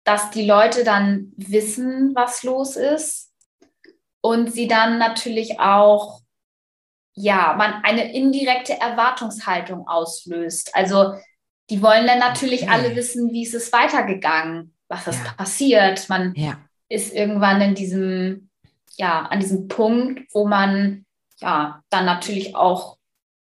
dass 0.05 0.31
die 0.31 0.47
Leute 0.47 0.85
dann 0.85 1.33
wissen, 1.37 2.15
was 2.15 2.43
los 2.43 2.77
ist 2.77 3.31
und 4.21 4.53
sie 4.53 4.67
dann 4.67 4.99
natürlich 4.99 5.61
auch 5.61 6.20
ja, 7.15 7.55
man 7.57 7.83
eine 7.83 8.15
indirekte 8.15 8.79
Erwartungshaltung 8.81 9.87
auslöst. 9.87 10.75
Also 10.75 11.15
die 11.69 11.83
wollen 11.83 12.07
dann 12.07 12.19
natürlich 12.19 12.63
okay. 12.63 12.71
alle 12.71 12.97
wissen, 12.97 13.33
wie 13.33 13.43
ist 13.43 13.55
es 13.55 13.73
weitergegangen, 13.73 14.75
was 14.89 15.07
ist 15.07 15.25
ja. 15.25 15.33
passiert. 15.33 16.09
Man 16.09 16.35
ja. 16.35 16.59
ist 16.89 17.13
irgendwann 17.13 17.61
in 17.61 17.75
diesem, 17.75 18.51
ja, 18.97 19.23
an 19.23 19.41
diesem 19.41 19.69
Punkt, 19.69 20.23
wo 20.33 20.47
man 20.47 21.05
ja 21.39 21.83
dann 21.91 22.05
natürlich 22.05 22.57
auch 22.57 22.99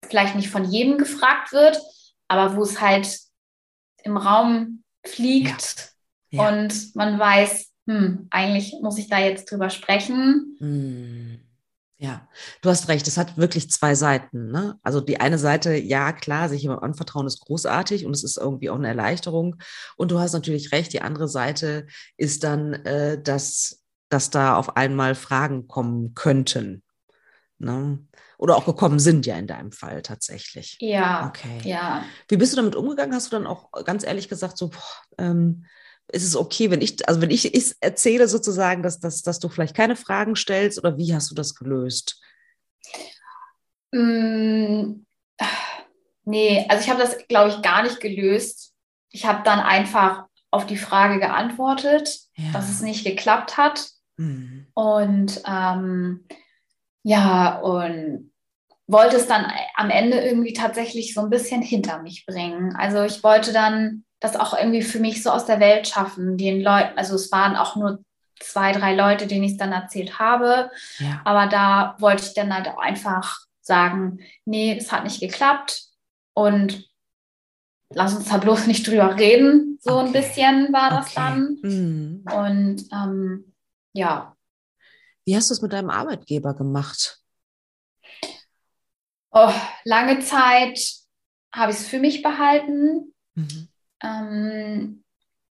vielleicht 0.07 0.37
nicht 0.37 0.51
von 0.51 0.65
jedem 0.65 0.99
gefragt 0.99 1.53
wird, 1.53 1.81
aber 2.29 2.57
wo 2.57 2.63
es 2.63 2.81
halt 2.81 3.19
im 4.05 4.17
Raum 4.17 4.85
fliegt 5.05 5.93
ja. 6.31 6.49
und 6.49 6.95
man 6.95 7.19
weiß, 7.19 7.73
hm, 7.87 8.29
eigentlich 8.31 8.75
muss 8.83 8.99
ich 8.99 9.09
da 9.09 9.19
jetzt 9.19 9.51
drüber 9.51 9.71
sprechen. 9.71 10.57
Hm. 10.59 11.38
Ja, 12.01 12.29
du 12.63 12.71
hast 12.71 12.89
recht, 12.89 13.09
es 13.09 13.17
hat 13.17 13.37
wirklich 13.37 13.71
zwei 13.71 13.97
Seiten. 13.97 14.53
Ne? 14.53 14.79
Also 14.83 15.01
die 15.01 15.21
eine 15.21 15.39
Seite, 15.39 15.75
ja 15.75 16.13
klar, 16.13 16.49
sich 16.49 16.63
jemandem 16.63 16.85
anvertrauen 16.85 17.27
ist 17.27 17.41
großartig 17.41 18.07
und 18.07 18.15
es 18.15 18.23
ist 18.23 18.39
irgendwie 18.39 18.71
auch 18.71 18.77
eine 18.77 18.87
Erleichterung. 18.87 19.57
Und 19.97 20.13
du 20.13 20.21
hast 20.21 20.33
natürlich 20.33 20.71
recht, 20.71 20.93
die 20.93 21.03
andere 21.03 21.27
Seite 21.27 21.87
ist 22.17 22.45
dann, 22.45 22.73
äh, 22.73 23.21
dass 23.21 23.83
dass 24.09 24.31
da 24.31 24.57
auf 24.57 24.77
einmal 24.77 25.15
Fragen 25.15 25.69
kommen 25.69 26.15
könnten. 26.15 26.83
Ne? 27.59 27.99
Oder 28.39 28.57
auch 28.57 28.67
gekommen 28.67 29.01
sind 29.01 29.27
ja 29.27 29.37
in 29.37 29.49
deinem 29.49 29.73
Fall 29.73 30.03
tatsächlich. 30.03 30.77
Ja. 30.81 31.27
Okay. 31.27 31.61
Ja. 31.65 32.05
Wie 32.29 32.37
bist 32.37 32.53
du 32.53 32.57
damit 32.57 32.77
umgegangen? 32.77 33.15
Hast 33.15 33.33
du 33.33 33.37
dann 33.37 33.47
auch 33.47 33.71
ganz 33.85 34.05
ehrlich 34.05 34.29
gesagt, 34.29 34.57
so, 34.57 34.69
boah, 34.69 35.03
ähm, 35.19 35.67
ist 36.11 36.25
es 36.25 36.37
okay, 36.37 36.71
wenn 36.71 36.81
ich, 36.81 37.07
also 37.09 37.21
wenn 37.21 37.31
ich, 37.31 37.55
ich 37.55 37.75
erzähle 37.81 38.29
sozusagen, 38.29 38.83
dass, 38.83 39.01
dass, 39.01 39.23
dass 39.23 39.39
du 39.39 39.49
vielleicht 39.49 39.77
keine 39.77 39.97
Fragen 39.97 40.37
stellst 40.37 40.79
oder 40.79 40.97
wie 40.97 41.15
hast 41.15 41.31
du 41.31 41.35
das 41.35 41.55
gelöst? 41.55 42.21
Mm, 43.93 45.05
nee, 46.25 46.67
also 46.69 46.83
ich 46.83 46.91
habe 46.91 47.01
das, 47.01 47.19
glaube 47.29 47.51
ich, 47.51 47.63
gar 47.63 47.83
nicht 47.83 48.01
gelöst. 48.01 48.75
Ich 49.11 49.27
habe 49.27 49.43
dann 49.45 49.61
einfach 49.61 50.25
auf 50.51 50.67
die 50.67 50.77
Frage 50.77 51.19
geantwortet, 51.19 52.19
ja. 52.37 52.53
dass 52.53 52.71
es 52.71 52.81
nicht 52.81 53.05
geklappt 53.05 53.57
hat. 53.57 53.89
Mhm. 54.17 54.67
Und 54.75 55.43
ähm, 55.47 56.27
ja, 57.03 57.59
und 57.59 58.33
wollte 58.87 59.17
es 59.17 59.27
dann 59.27 59.51
am 59.77 59.91
Ende 59.91 60.19
irgendwie 60.21 60.55
tatsächlich 60.55 61.13
so 61.13 61.21
ein 61.21 61.31
bisschen 61.31 61.63
hinter 61.63 62.03
mich 62.03 62.25
bringen. 62.27 62.75
Also 62.77 63.03
ich 63.03 63.23
wollte 63.23 63.53
dann 63.53 64.05
das 64.21 64.37
auch 64.37 64.57
irgendwie 64.57 64.83
für 64.83 64.99
mich 64.99 65.23
so 65.23 65.31
aus 65.31 65.47
der 65.47 65.61
Welt 65.61 65.87
schaffen, 65.87 66.37
den 66.37 66.61
Leuten, 66.61 66.99
also 66.99 67.15
es 67.15 67.31
waren 67.31 67.57
auch 67.57 67.77
nur 67.77 68.05
zwei, 68.41 68.73
drei 68.73 68.95
Leute, 68.95 69.27
denen 69.27 69.45
ich 69.45 69.53
es 69.53 69.59
dann 69.59 69.73
erzählt 69.73 70.19
habe, 70.19 70.71
ja. 70.99 71.21
aber 71.25 71.47
da 71.47 71.97
wollte 71.99 72.25
ich 72.25 72.35
dann 72.35 72.55
halt 72.55 72.69
auch 72.69 72.79
einfach 72.79 73.41
sagen, 73.61 74.21
nee, 74.45 74.77
das 74.77 74.93
hat 74.93 75.05
nicht 75.05 75.21
geklappt 75.21 75.85
und 76.35 76.89
lass 77.91 78.15
uns 78.15 78.29
da 78.29 78.39
bloß 78.39 78.67
nicht 78.67 78.87
drüber 78.87 79.17
reden, 79.17 79.79
so 79.81 79.99
okay. 79.99 80.07
ein 80.07 80.13
bisschen 80.13 80.73
war 80.73 80.91
das 80.91 81.07
okay. 81.07 81.15
dann. 81.17 81.59
Mhm. 81.63 82.25
Und 82.33 82.85
ähm, 82.93 83.55
ja. 83.93 84.37
Wie 85.25 85.37
hast 85.37 85.51
du 85.51 85.55
es 85.55 85.63
mit 85.63 85.73
deinem 85.73 85.91
Arbeitgeber 85.91 86.55
gemacht? 86.55 87.21
Oh, 89.31 89.53
lange 89.85 90.21
Zeit 90.21 90.81
habe 91.53 91.73
ich 91.73 91.79
es 91.79 91.87
für 91.87 91.99
mich 91.99 92.23
behalten. 92.23 93.15
Mhm. 93.35 93.69
Ähm, 94.03 95.05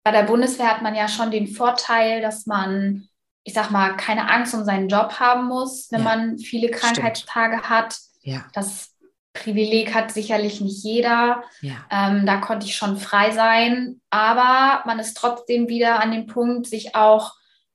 bei 0.04 0.12
der 0.12 0.24
Bundeswehr 0.24 0.70
hat 0.70 0.82
man 0.82 0.96
ja 0.96 1.08
schon 1.08 1.32
den 1.32 1.48
Vorteil, 1.48 2.22
dass 2.22 2.46
man, 2.46 3.08
ich 3.44 3.54
sag 3.54 3.72
mal, 3.72 3.98
keine 3.98 4.30
Angst 4.30 4.54
um 4.54 4.64
seinen 4.64 4.88
Job 4.88 5.20
haben 5.20 5.48
muss, 5.48 5.92
wenn 5.92 6.04
ja. 6.04 6.06
man 6.06 6.38
viele 6.38 6.70
Krankheitstage 6.70 7.58
Stimmt. 7.58 7.70
hat. 7.70 7.98
Ja. 8.22 8.46
Das 8.54 8.96
Privileg 9.34 9.94
hat 9.94 10.12
sicherlich 10.12 10.62
nicht 10.62 10.84
jeder. 10.84 11.44
Ja. 11.62 11.76
Ähm, 11.92 12.26
da 12.26 12.38
konnte 12.38 12.66
ich 12.66 12.76
schon 12.76 12.98
frei 12.98 13.32
sein, 13.32 14.00
aber 14.10 14.84
man 14.86 15.00
ist 15.00 15.18
trotzdem 15.18 15.68
wieder 15.68 16.02
an 16.02 16.12
dem 16.12 16.28
Punkt, 16.28 16.68
sich 16.68 16.96
auch 16.96 17.34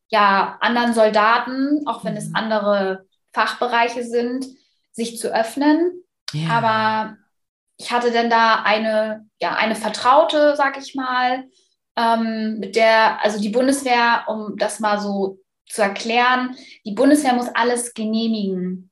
ja 0.09 0.57
anderen 0.61 0.95
Soldaten, 0.95 1.87
auch 1.87 2.05
wenn 2.05 2.13
mhm. 2.13 2.19
es 2.19 2.35
andere 2.35 3.07
Fachbereiche 3.33 4.05
sind, 4.05 4.47
sich 4.93 5.19
zu 5.19 5.35
öffnen. 5.35 6.03
Ja. 6.33 6.49
Aber 6.51 7.17
ich 7.81 7.91
hatte 7.91 8.13
dann 8.13 8.29
da 8.29 8.63
eine, 8.63 9.27
ja, 9.41 9.55
eine 9.55 9.75
Vertraute, 9.75 10.55
sag 10.55 10.79
ich 10.79 10.95
mal, 10.95 11.45
ähm, 11.97 12.59
mit 12.59 12.77
der, 12.77 13.25
also 13.25 13.41
die 13.41 13.49
Bundeswehr, 13.49 14.25
um 14.29 14.59
das 14.59 14.81
mal 14.81 15.01
so 15.01 15.39
zu 15.67 15.81
erklären, 15.81 16.55
die 16.85 16.93
Bundeswehr 16.93 17.33
muss 17.33 17.49
alles 17.49 17.95
genehmigen. 17.95 18.91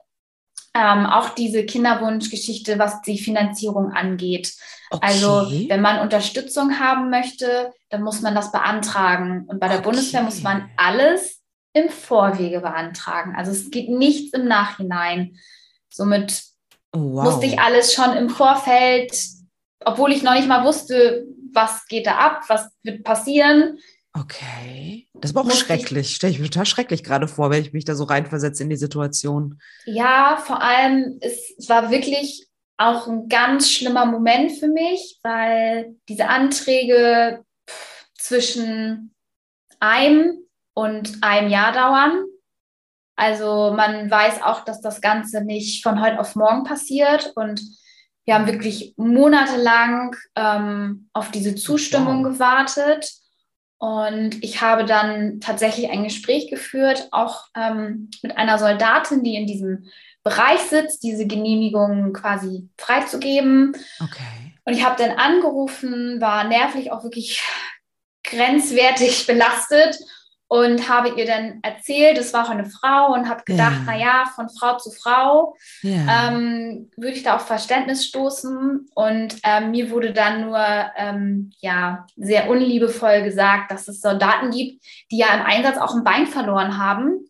Ähm, 0.73 1.05
auch 1.05 1.31
diese 1.31 1.67
Kinderwunschgeschichte, 1.67 2.79
was 2.79 3.03
die 3.03 3.19
Finanzierung 3.19 3.93
angeht. 3.93 4.55
Okay. 4.91 5.07
Also 5.07 5.51
wenn 5.69 5.83
man 5.83 6.01
Unterstützung 6.01 6.79
haben 6.79 7.11
möchte, 7.11 7.75
dann 7.91 8.03
muss 8.03 8.23
man 8.23 8.35
das 8.35 8.53
beantragen. 8.53 9.45
Und 9.49 9.61
bei 9.61 9.69
der 9.69 9.79
okay. 9.79 9.85
Bundeswehr 9.85 10.23
muss 10.23 10.43
man 10.43 10.71
alles 10.79 11.43
im 11.75 11.91
Vorwege 11.91 12.61
beantragen. 12.61 13.35
Also 13.37 13.51
es 13.51 13.71
geht 13.71 13.91
nichts 13.91 14.33
im 14.33 14.47
Nachhinein. 14.47 15.37
Somit 15.91 16.48
oh, 16.93 17.15
wow. 17.15 17.25
musste 17.25 17.47
ich 17.47 17.59
alles 17.59 17.93
schon 17.93 18.17
im 18.17 18.31
Vorfeld, 18.31 19.13
obwohl 19.85 20.13
ich 20.13 20.23
noch 20.23 20.35
nicht 20.35 20.49
mal 20.49 20.65
wusste, 20.65 21.27
was 21.53 21.87
geht 21.87 22.07
da 22.07 22.17
ab, 22.17 22.43
was 22.49 22.69
wird 22.83 23.05
passieren. 23.05 23.79
Okay. 24.13 25.07
Das 25.15 25.35
war 25.35 25.45
auch 25.45 25.51
schrecklich. 25.51 26.15
Stelle 26.15 26.33
ich 26.33 26.39
mir 26.39 26.51
total 26.51 26.67
schrecklich 26.67 27.05
gerade 27.05 27.29
vor, 27.29 27.51
wenn 27.51 27.63
ich 27.63 27.73
mich 27.73 27.85
da 27.85 27.95
so 27.95 28.05
reinversetze 28.05 28.63
in 28.63 28.71
die 28.71 28.77
Situation. 28.77 29.61
Ja, 29.85 30.43
vor 30.45 30.63
allem, 30.63 31.19
es, 31.21 31.55
es 31.57 31.69
war 31.69 31.91
wirklich 31.91 32.49
auch 32.77 33.07
ein 33.07 33.29
ganz 33.29 33.71
schlimmer 33.71 34.07
Moment 34.07 34.53
für 34.53 34.69
mich, 34.69 35.19
weil 35.23 35.97
diese 36.09 36.29
Anträge 36.29 37.45
zwischen 38.17 39.15
einem 39.81 40.39
und 40.75 41.19
einem 41.23 41.51
Jahr 41.51 41.73
dauern. 41.73 42.25
Also 43.19 43.73
man 43.75 44.09
weiß 44.09 44.43
auch, 44.43 44.65
dass 44.65 44.81
das 44.81 45.01
Ganze 45.01 45.45
nicht 45.45 45.83
von 45.83 46.01
heute 46.01 46.21
auf 46.21 46.37
morgen 46.37 46.63
passiert 46.63 47.33
und 47.35 47.61
wir 48.25 48.35
haben 48.35 48.47
wirklich 48.47 48.95
monatelang 48.97 50.15
ähm, 50.37 51.09
auf 51.13 51.33
diese 51.33 51.57
Zustimmung 51.57 52.25
wow. 52.25 52.33
gewartet. 52.33 53.11
Und 53.79 54.45
ich 54.45 54.61
habe 54.61 54.85
dann 54.85 55.41
tatsächlich 55.41 55.91
ein 55.91 56.05
Gespräch 56.05 56.49
geführt, 56.49 57.09
auch 57.11 57.47
ähm, 57.57 58.09
mit 58.23 58.37
einer 58.37 58.59
Soldatin, 58.59 59.25
die 59.25 59.35
in 59.35 59.47
diesem 59.49 59.87
Bereich 60.23 60.61
sitzt, 60.61 61.03
diese 61.03 61.27
Genehmigung 61.27 62.13
quasi 62.13 62.69
freizugeben. 62.79 63.73
Okay. 63.99 64.55
Und 64.65 64.75
ich 64.75 64.85
habe 64.85 65.03
dann 65.03 65.19
angerufen, 65.19 66.21
war 66.21 66.45
nervlich 66.45 66.93
auch 66.93 67.03
wirklich 67.03 67.43
grenzwertig 68.23 69.27
belastet 69.27 69.99
und 70.49 70.89
habe 70.89 71.11
ihr 71.11 71.27
dann 71.27 71.61
erzählt, 71.63 72.17
es 72.17 72.33
war 72.33 72.47
auch 72.47 72.51
eine 72.51 72.65
Frau 72.65 73.13
und 73.13 73.29
habe 73.29 73.45
gedacht, 73.45 73.81
ja. 73.87 73.93
naja, 73.93 74.25
von 74.35 74.49
Frau 74.49 74.79
zu 74.79 74.91
Frau 74.91 75.57
ja. 75.83 76.29
ähm, 76.29 76.91
würde 76.97 77.17
ich 77.17 77.23
da 77.23 77.37
auf 77.37 77.47
Verständnis 77.47 78.07
stoßen. 78.07 78.89
Und 78.95 79.37
ähm, 79.45 79.71
mir 79.71 79.91
wurde 79.91 80.13
dann 80.15 80.47
nur 80.47 80.59
ähm, 80.97 81.53
ja, 81.61 82.07
sehr 82.17 82.49
unliebevoll 82.49 83.23
gesagt, 83.23 83.71
dass 83.71 83.89
es 83.89 84.01
Soldaten 84.01 84.51
gibt, 84.51 84.83
die 85.11 85.19
ja 85.19 85.35
im 85.35 85.45
Einsatz 85.45 85.77
auch 85.77 85.95
ein 85.95 86.05
Bein 86.05 86.27
verloren 86.27 86.79
haben 86.79 87.29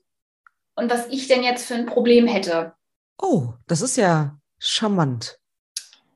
und 0.76 0.90
was 0.90 1.08
ich 1.08 1.26
denn 1.26 1.42
jetzt 1.42 1.66
für 1.66 1.74
ein 1.74 1.86
Problem 1.86 2.28
hätte. 2.28 2.72
Oh, 3.20 3.52
das 3.66 3.82
ist 3.82 3.96
ja 3.96 4.38
charmant. 4.60 5.38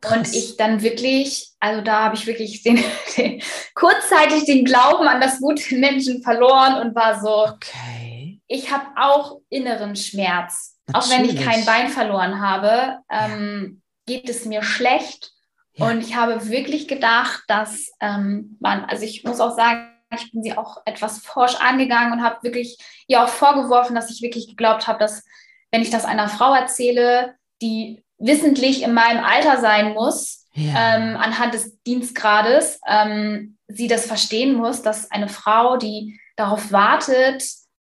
Krass. 0.03 0.18
Und 0.18 0.34
ich 0.34 0.57
dann 0.57 0.82
wirklich, 0.82 1.53
also 1.61 1.80
da 1.80 2.05
habe 2.05 2.16
ich 2.16 2.26
wirklich 2.26 2.62
den, 2.62 2.82
den, 3.16 3.40
kurzzeitig 3.74 4.44
den 4.44 4.64
Glauben 4.64 5.07
an 5.07 5.20
das 5.20 5.38
gute 5.38 5.76
Menschen 5.76 6.22
verloren 6.22 6.80
und 6.80 6.94
war 6.94 7.20
so, 7.20 7.46
okay. 7.46 8.40
ich 8.48 8.70
habe 8.70 8.86
auch 8.96 9.38
inneren 9.48 9.96
Schmerz. 9.96 10.76
Natürlich. 10.86 11.07
Auch 11.07 11.18
wenn 11.18 11.24
ich 11.24 11.40
kein 11.40 11.64
Bein 11.64 11.88
verloren 11.88 12.40
habe, 12.40 12.98
ähm, 13.11 13.80
ja. 14.09 14.18
geht 14.18 14.28
es 14.28 14.44
mir 14.44 14.62
schlecht. 14.62 15.30
Ja. 15.74 15.88
Und 15.88 16.00
ich 16.00 16.16
habe 16.16 16.48
wirklich 16.48 16.88
gedacht, 16.88 17.44
dass 17.46 17.92
ähm, 18.00 18.59
man, 18.61 18.84
also 18.86 19.05
ich 19.05 19.22
muss 19.24 19.40
auch 19.40 19.55
sagen, 19.57 19.88
ich 20.14 20.32
bin 20.32 20.42
sie 20.42 20.57
auch 20.57 20.82
etwas 20.84 21.20
forsch 21.20 21.55
angegangen 21.55 22.12
und 22.12 22.22
habe 22.22 22.42
wirklich 22.42 22.76
ihr 23.07 23.22
auch 23.22 23.28
vorgeworfen, 23.28 23.94
dass 23.94 24.11
ich 24.11 24.20
wirklich 24.20 24.48
geglaubt 24.48 24.86
habe, 24.86 24.98
dass 24.98 25.24
wenn 25.70 25.80
ich 25.80 25.90
das 25.90 26.05
einer 26.05 26.28
Frau 26.28 26.53
erzähle, 26.53 27.36
die 27.62 28.05
wissentlich 28.22 28.82
in 28.82 28.94
meinem 28.94 29.24
Alter 29.24 29.60
sein 29.60 29.92
muss, 29.92 30.46
ja. 30.54 30.96
ähm, 30.96 31.16
anhand 31.16 31.54
des 31.54 31.82
Dienstgrades, 31.82 32.80
ähm, 32.86 33.58
sie 33.68 33.88
das 33.88 34.06
verstehen 34.06 34.54
muss, 34.54 34.82
dass 34.82 35.10
eine 35.10 35.28
Frau, 35.28 35.76
die 35.76 36.18
darauf 36.36 36.72
wartet, 36.72 37.44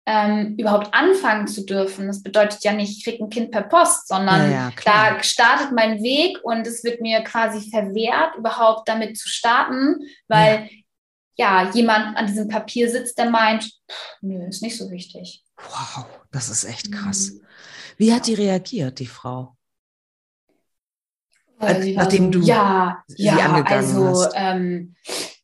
ähm, 0.05 0.57
überhaupt 0.59 0.93
anfangen 0.95 1.47
zu 1.47 1.65
dürfen. 1.65 2.09
Das 2.09 2.23
bedeutet 2.23 2.65
ja 2.65 2.73
nicht, 2.73 2.99
ich 2.99 3.05
kriege 3.05 3.23
ein 3.23 3.31
Kind 3.31 3.53
per 3.53 3.63
Post, 3.63 4.09
sondern 4.09 4.51
ja, 4.51 4.69
ja, 4.69 4.73
da 4.85 5.23
startet 5.23 5.73
mein 5.73 6.03
Weg 6.03 6.39
und 6.43 6.67
es 6.67 6.83
wird 6.83 7.01
mir 7.01 7.23
quasi 7.23 7.71
verwehrt, 7.71 8.37
überhaupt 8.37 8.89
damit 8.89 9.17
zu 9.17 9.29
starten, 9.29 10.01
weil 10.27 10.69
ja, 11.37 11.71
jemand 11.73 12.17
an 12.17 12.27
diesem 12.27 12.49
Papier 12.49 12.91
sitzt, 12.91 13.17
der 13.19 13.31
meint, 13.31 13.71
nö, 14.21 14.47
ist 14.49 14.63
nicht 14.63 14.77
so 14.77 14.91
wichtig. 14.91 15.43
Wow, 15.57 16.05
das 16.31 16.49
ist 16.49 16.65
echt 16.65 16.93
krass. 16.93 17.31
Mhm. 17.31 17.47
Wie 17.97 18.13
hat 18.13 18.27
die 18.27 18.35
reagiert, 18.35 18.99
die 18.99 19.07
Frau? 19.07 19.57
Äh, 21.63 21.93
nachdem 21.93 22.31
du 22.33 22.41
ja, 22.41 23.03
sie 23.07 23.25
ja, 23.25 23.37
angegangen 23.37 23.71
also, 23.71 24.25
hast? 24.25 24.33
Ähm, 24.35 24.95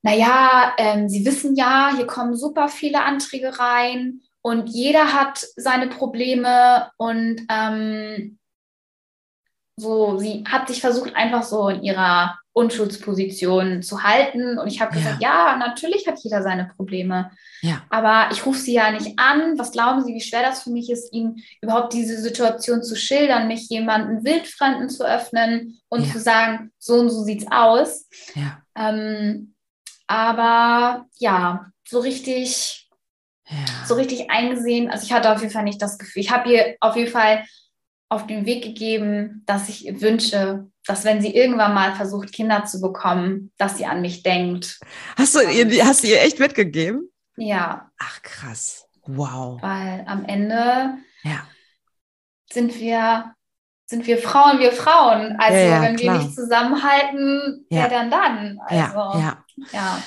naja, 0.03 0.75
ähm, 0.79 1.09
Sie 1.09 1.25
wissen 1.25 1.57
ja, 1.57 1.93
hier 1.95 2.07
kommen 2.07 2.37
super 2.37 2.69
viele 2.69 3.03
Anträge 3.03 3.59
rein 3.59 4.21
und 4.43 4.69
jeder 4.69 5.12
hat 5.12 5.47
seine 5.57 5.89
Probleme 5.89 6.91
und 6.97 7.43
ähm, 7.51 8.39
so, 9.77 10.19
sie 10.19 10.45
hat 10.49 10.69
sich 10.69 10.81
versucht, 10.81 11.14
einfach 11.14 11.45
so 11.45 11.69
in 11.69 11.83
ihrer 11.83 12.39
Unschuldsposition 12.59 13.83
zu 13.83 14.03
halten. 14.03 14.59
Und 14.59 14.67
ich 14.69 14.81
habe 14.81 14.95
gesagt, 14.95 15.23
ja. 15.23 15.51
ja, 15.51 15.57
natürlich 15.57 16.07
hat 16.07 16.19
jeder 16.19 16.43
seine 16.43 16.71
Probleme. 16.77 17.31
Ja. 17.63 17.83
Aber 17.89 18.29
ich 18.33 18.45
rufe 18.45 18.59
sie 18.59 18.75
ja 18.75 18.91
nicht 18.91 19.19
an. 19.19 19.59
Was 19.59 19.73
glauben 19.73 20.05
Sie, 20.05 20.15
wie 20.15 20.21
schwer 20.21 20.43
das 20.43 20.63
für 20.63 20.71
mich 20.71 20.91
ist, 20.91 21.13
Ihnen 21.13 21.43
überhaupt 21.61 21.93
diese 21.93 22.21
Situation 22.21 22.83
zu 22.83 22.97
schildern, 22.97 23.49
mich 23.49 23.69
jemanden 23.69 24.25
Wildfremden 24.25 24.89
zu 24.89 25.05
öffnen 25.05 25.81
und 25.89 26.05
ja. 26.05 26.13
zu 26.13 26.21
sagen, 26.21 26.73
so 26.79 26.95
und 26.95 27.11
so 27.11 27.23
sieht's 27.23 27.47
aus. 27.51 28.09
Ja. 28.35 28.63
Ähm, 28.77 29.55
aber 30.07 31.07
ja, 31.19 31.67
so 31.87 32.01
richtig 32.01 32.89
so 33.87 33.95
richtig 33.95 34.31
eingesehen. 34.31 34.91
Also 34.91 35.05
ich 35.05 35.13
hatte 35.13 35.33
auf 35.33 35.41
jeden 35.41 35.53
Fall 35.53 35.65
nicht 35.65 35.81
das 35.81 35.99
Gefühl. 35.99 36.21
Ich 36.21 36.31
habe 36.31 36.53
ihr 36.53 36.77
auf 36.81 36.97
jeden 36.97 37.11
Fall 37.11 37.45
auf 38.09 38.27
den 38.27 38.47
Weg 38.47 38.63
gegeben, 38.63 39.43
dass 39.47 39.69
ich 39.69 40.01
wünsche, 40.01 40.67
dass 40.87 41.05
wenn 41.05 41.21
sie 41.21 41.35
irgendwann 41.35 41.75
mal 41.75 41.95
versucht, 41.95 42.33
Kinder 42.33 42.65
zu 42.65 42.81
bekommen, 42.81 43.53
dass 43.59 43.77
sie 43.77 43.87
an 43.87 44.01
mich 44.01 44.23
denkt. 44.23 44.81
Hast 45.17 45.35
du 45.35 45.41
ihr, 45.41 45.85
hast 45.85 46.03
du 46.03 46.09
ihr 46.09 46.23
echt 46.23 46.39
mitgegeben? 46.39 47.11
Ja. 47.37 47.91
Ach 47.99 48.23
krass. 48.23 48.87
Wow. 49.07 49.61
Weil 49.63 50.05
am 50.07 50.25
Ende 50.25 50.95
ja. 51.23 51.47
sind 52.51 52.79
wir 52.81 53.35
sind 53.91 54.07
wir 54.07 54.19
Frauen, 54.19 54.59
wir 54.59 54.73
Frauen. 54.73 55.37
Also 55.39 55.59
ja, 55.59 55.65
ja, 55.65 55.83
wenn 55.83 55.97
klar. 55.97 56.19
wir 56.19 56.23
nicht 56.23 56.35
zusammenhalten, 56.35 57.67
wer 57.71 57.89
dann 57.89 58.11
dann? 58.11 58.59
Also, 58.67 59.19
ja, 59.19 59.45
ja. 59.73 60.03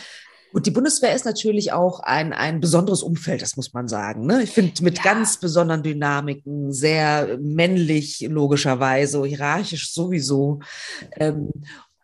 Und 0.54 0.66
die 0.66 0.72
Bundeswehr 0.72 1.16
ist 1.16 1.26
natürlich 1.26 1.72
auch 1.72 2.02
ein, 2.02 2.34
ein 2.34 2.60
besonderes 2.60 3.04
Umfeld, 3.04 3.42
das 3.42 3.56
muss 3.56 3.74
man 3.74 3.88
sagen. 3.88 4.26
Ne? 4.26 4.44
Ich 4.44 4.52
finde 4.52 4.84
mit 4.84 4.98
ja. 4.98 5.04
ganz 5.04 5.38
besonderen 5.40 5.84
Dynamiken, 5.84 6.72
sehr 6.74 7.38
männlich 7.40 8.22
logischerweise, 8.30 9.24
hierarchisch 9.26 9.94
sowieso. 9.94 10.60
Ähm, 11.18 11.50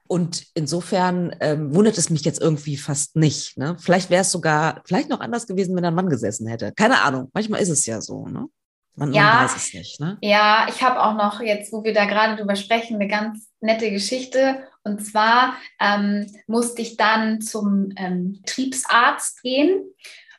und 0.07 0.45
insofern 0.53 1.35
ähm, 1.41 1.75
wundert 1.75 1.97
es 1.97 2.09
mich 2.09 2.23
jetzt 2.23 2.41
irgendwie 2.41 2.77
fast 2.77 3.15
nicht. 3.17 3.57
Ne? 3.57 3.75
Vielleicht 3.79 4.09
wäre 4.09 4.21
es 4.21 4.31
sogar, 4.31 4.81
vielleicht 4.85 5.09
noch 5.09 5.19
anders 5.19 5.47
gewesen, 5.47 5.75
wenn 5.75 5.83
ein 5.83 5.95
Mann 5.95 6.09
gesessen 6.09 6.47
hätte. 6.47 6.71
Keine 6.71 7.01
Ahnung. 7.01 7.29
Manchmal 7.33 7.61
ist 7.61 7.69
es 7.69 7.85
ja 7.85 7.99
so. 7.99 8.25
Ne? 8.25 8.47
Man, 8.95 9.13
ja, 9.13 9.23
man 9.23 9.43
weiß 9.43 9.55
es 9.57 9.73
nicht. 9.73 9.99
Ne? 9.99 10.17
Ja, 10.21 10.65
ich 10.69 10.81
habe 10.81 11.01
auch 11.03 11.15
noch 11.15 11.41
jetzt, 11.41 11.71
wo 11.73 11.83
wir 11.83 11.93
da 11.93 12.05
gerade 12.05 12.37
drüber 12.37 12.55
sprechen, 12.55 12.95
eine 12.95 13.07
ganz 13.07 13.47
nette 13.59 13.91
Geschichte. 13.91 14.63
Und 14.87 15.05
zwar 15.05 15.55
ähm, 15.79 16.25
musste 16.47 16.81
ich 16.81 16.97
dann 16.97 17.41
zum 17.41 17.93
ähm, 17.97 18.39
Betriebsarzt 18.41 19.41
gehen, 19.43 19.81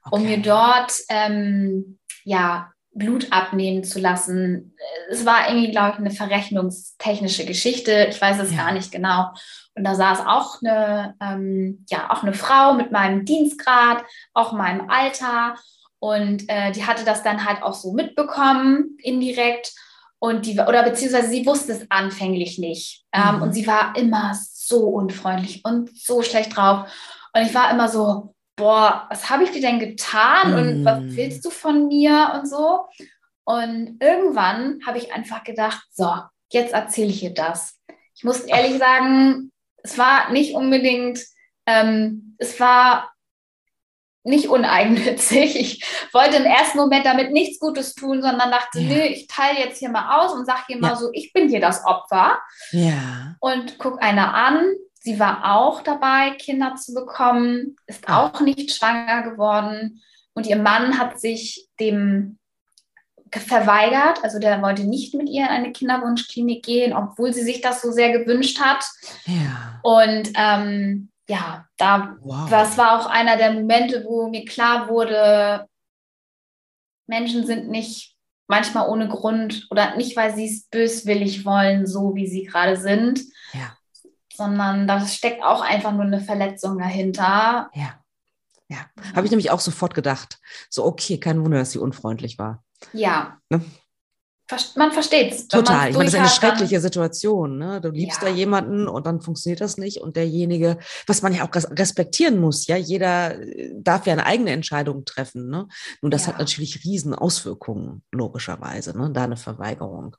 okay. 0.04 0.16
um 0.16 0.22
mir 0.24 0.38
dort 0.38 0.92
ähm, 1.08 1.98
ja, 2.24 2.72
Blut 2.92 3.28
abnehmen 3.30 3.84
zu 3.84 4.00
lassen. 4.00 4.74
Es 5.10 5.24
war 5.24 5.48
irgendwie, 5.48 5.70
glaube 5.70 5.92
ich, 5.92 5.98
eine 5.98 6.10
verrechnungstechnische 6.10 7.46
Geschichte. 7.46 8.08
Ich 8.10 8.20
weiß 8.20 8.40
es 8.40 8.50
ja. 8.50 8.64
gar 8.64 8.72
nicht 8.72 8.90
genau. 8.90 9.30
Und 9.74 9.84
da 9.84 9.94
saß 9.94 10.20
auch 10.26 10.60
eine, 10.60 11.14
ähm, 11.20 11.84
ja, 11.88 12.10
auch 12.10 12.22
eine 12.22 12.34
Frau 12.34 12.74
mit 12.74 12.90
meinem 12.90 13.24
Dienstgrad, 13.24 14.02
auch 14.34 14.52
meinem 14.52 14.90
Alter. 14.90 15.54
Und 16.00 16.48
äh, 16.48 16.72
die 16.72 16.86
hatte 16.86 17.04
das 17.04 17.22
dann 17.22 17.44
halt 17.44 17.62
auch 17.62 17.74
so 17.74 17.92
mitbekommen, 17.92 18.96
indirekt. 19.02 19.72
Und 20.20 20.46
die, 20.46 20.58
oder 20.58 20.82
beziehungsweise 20.82 21.28
sie 21.28 21.46
wusste 21.46 21.72
es 21.72 21.86
anfänglich 21.90 22.58
nicht. 22.58 23.04
Ähm, 23.12 23.36
mhm. 23.36 23.42
Und 23.42 23.52
sie 23.52 23.66
war 23.66 23.96
immer 23.96 24.34
so 24.34 24.88
unfreundlich 24.88 25.64
und 25.64 25.96
so 25.96 26.22
schlecht 26.22 26.56
drauf. 26.56 26.90
Und 27.32 27.42
ich 27.42 27.54
war 27.54 27.70
immer 27.70 27.88
so, 27.88 28.34
boah, 28.56 29.06
was 29.10 29.30
habe 29.30 29.44
ich 29.44 29.52
dir 29.52 29.60
denn 29.60 29.78
getan? 29.78 30.50
Mhm. 30.50 30.56
Und 30.56 30.84
was 30.84 31.00
willst 31.16 31.44
du 31.44 31.50
von 31.50 31.86
mir 31.86 32.32
und 32.34 32.48
so? 32.48 32.86
Und 33.44 33.96
irgendwann 34.00 34.80
habe 34.84 34.98
ich 34.98 35.12
einfach 35.12 35.44
gedacht, 35.44 35.82
so, 35.90 36.12
jetzt 36.50 36.74
erzähle 36.74 37.10
ich 37.10 37.22
ihr 37.22 37.32
das. 37.32 37.78
Ich 38.14 38.24
muss 38.24 38.40
ehrlich 38.40 38.78
sagen, 38.78 39.52
es 39.82 39.96
war 39.96 40.30
nicht 40.32 40.54
unbedingt, 40.54 41.20
ähm, 41.66 42.34
es 42.38 42.58
war 42.60 43.12
nicht 44.28 44.48
uneigennützig. 44.48 45.56
Ich 45.56 45.84
wollte 46.12 46.36
im 46.36 46.44
ersten 46.44 46.78
Moment 46.78 47.06
damit 47.06 47.32
nichts 47.32 47.58
Gutes 47.58 47.94
tun, 47.94 48.22
sondern 48.22 48.50
dachte, 48.50 48.80
ja. 48.80 48.88
nö, 48.88 49.02
ich 49.02 49.26
teile 49.26 49.58
jetzt 49.58 49.78
hier 49.78 49.90
mal 49.90 50.18
aus 50.18 50.32
und 50.32 50.46
sage 50.46 50.62
hier 50.68 50.76
ja. 50.76 50.82
mal 50.82 50.96
so, 50.96 51.10
ich 51.12 51.32
bin 51.32 51.48
hier 51.48 51.60
das 51.60 51.84
Opfer. 51.84 52.38
Ja. 52.72 53.36
Und 53.40 53.78
guck 53.78 54.02
einer 54.02 54.34
an. 54.34 54.64
Sie 55.00 55.18
war 55.18 55.56
auch 55.56 55.82
dabei, 55.82 56.32
Kinder 56.38 56.74
zu 56.74 56.92
bekommen, 56.92 57.76
ist 57.86 58.08
ah. 58.08 58.26
auch 58.26 58.40
nicht 58.40 58.72
schwanger 58.72 59.22
geworden. 59.22 60.02
Und 60.34 60.46
ihr 60.46 60.56
Mann 60.56 60.98
hat 60.98 61.20
sich 61.20 61.68
dem 61.80 62.38
verweigert. 63.30 64.22
Also 64.22 64.38
der 64.38 64.62
wollte 64.62 64.84
nicht 64.84 65.14
mit 65.14 65.28
ihr 65.28 65.42
in 65.42 65.48
eine 65.48 65.72
Kinderwunschklinik 65.72 66.64
gehen, 66.64 66.92
obwohl 66.92 67.32
sie 67.32 67.42
sich 67.42 67.60
das 67.60 67.82
so 67.82 67.90
sehr 67.90 68.18
gewünscht 68.18 68.60
hat. 68.60 68.84
Ja. 69.26 69.80
Und 69.82 70.30
ähm, 70.34 71.10
ja, 71.28 71.66
da, 71.76 72.16
wow. 72.20 72.48
das 72.48 72.78
war 72.78 72.98
auch 72.98 73.06
einer 73.06 73.36
der 73.36 73.52
Momente, 73.52 74.04
wo 74.04 74.28
mir 74.28 74.44
klar 74.44 74.88
wurde, 74.88 75.66
Menschen 77.06 77.46
sind 77.46 77.68
nicht 77.68 78.16
manchmal 78.46 78.88
ohne 78.88 79.08
Grund 79.08 79.66
oder 79.70 79.96
nicht, 79.96 80.16
weil 80.16 80.34
sie 80.34 80.46
es 80.46 80.64
böswillig 80.68 81.44
wollen, 81.44 81.86
so 81.86 82.14
wie 82.14 82.26
sie 82.26 82.44
gerade 82.44 82.76
sind, 82.76 83.20
ja. 83.52 83.76
sondern 84.32 84.86
da 84.88 85.06
steckt 85.06 85.42
auch 85.42 85.60
einfach 85.60 85.92
nur 85.92 86.04
eine 86.04 86.20
Verletzung 86.20 86.78
dahinter. 86.78 87.70
Ja, 87.74 88.00
ja. 88.68 88.86
Habe 89.14 89.26
ich 89.26 89.30
nämlich 89.30 89.50
auch 89.50 89.60
sofort 89.60 89.94
gedacht. 89.94 90.40
So, 90.70 90.84
okay, 90.84 91.18
kein 91.18 91.42
Wunder, 91.44 91.58
dass 91.58 91.72
sie 91.72 91.78
unfreundlich 91.78 92.38
war. 92.38 92.64
Ja. 92.92 93.38
Ne? 93.50 93.62
Man 94.76 94.92
versteht 94.92 95.32
es. 95.32 95.48
Total. 95.48 95.90
Ich 95.90 95.96
meine, 95.96 96.10
das 96.10 96.14
ist 96.14 96.20
eine 96.20 96.28
schreckliche 96.28 96.80
Situation. 96.80 97.58
Ne? 97.58 97.80
Du 97.80 97.90
liebst 97.90 98.22
ja. 98.22 98.28
da 98.28 98.34
jemanden 98.34 98.88
und 98.88 99.06
dann 99.06 99.20
funktioniert 99.20 99.60
das 99.60 99.76
nicht. 99.76 100.00
Und 100.00 100.16
derjenige, 100.16 100.78
was 101.06 101.22
man 101.22 101.34
ja 101.34 101.46
auch 101.46 101.54
respektieren 101.54 102.38
muss, 102.40 102.66
ja, 102.66 102.76
jeder 102.76 103.38
äh, 103.40 103.72
darf 103.76 104.06
ja 104.06 104.14
eine 104.14 104.26
eigene 104.26 104.50
Entscheidung 104.50 105.04
treffen. 105.04 105.50
Ne? 105.50 105.68
Nun, 106.00 106.10
das 106.10 106.22
ja. 106.22 106.28
hat 106.28 106.38
natürlich 106.38 106.84
riesen 106.84 107.14
Auswirkungen, 107.14 108.02
logischerweise, 108.10 108.96
ne? 108.96 109.10
da 109.12 109.24
eine 109.24 109.36
Verweigerung. 109.36 110.16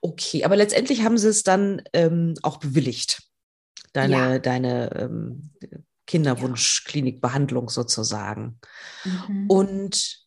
Okay, 0.00 0.44
aber 0.44 0.56
letztendlich 0.56 1.04
haben 1.04 1.18
sie 1.18 1.28
es 1.28 1.42
dann 1.44 1.82
ähm, 1.92 2.34
auch 2.42 2.58
bewilligt. 2.58 3.22
Deine, 3.92 4.14
ja. 4.14 4.38
deine 4.40 4.90
ähm, 4.96 5.50
Kinderwunschklinikbehandlung 6.06 7.68
sozusagen. 7.68 8.58
Mhm. 9.04 9.46
Und 9.48 10.23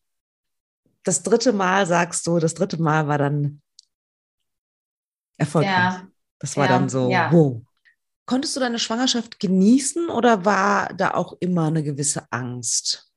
das 1.07 1.23
dritte 1.23 1.53
Mal 1.53 1.85
sagst 1.85 2.27
du, 2.27 2.39
das 2.39 2.53
dritte 2.53 2.81
Mal 2.81 3.07
war 3.07 3.17
dann 3.17 3.61
erfolgreich. 5.37 5.71
Ja. 5.71 6.07
Das 6.39 6.57
war 6.57 6.65
ja. 6.65 6.71
dann 6.71 6.89
so, 6.89 7.09
ja. 7.09 7.31
wow. 7.31 7.61
Konntest 8.25 8.55
du 8.55 8.59
deine 8.59 8.77
Schwangerschaft 8.77 9.39
genießen 9.39 10.09
oder 10.09 10.43
war 10.43 10.93
da 10.93 11.13
auch 11.13 11.37
immer 11.39 11.67
eine 11.67 11.81
gewisse 11.81 12.27
Angst, 12.29 13.09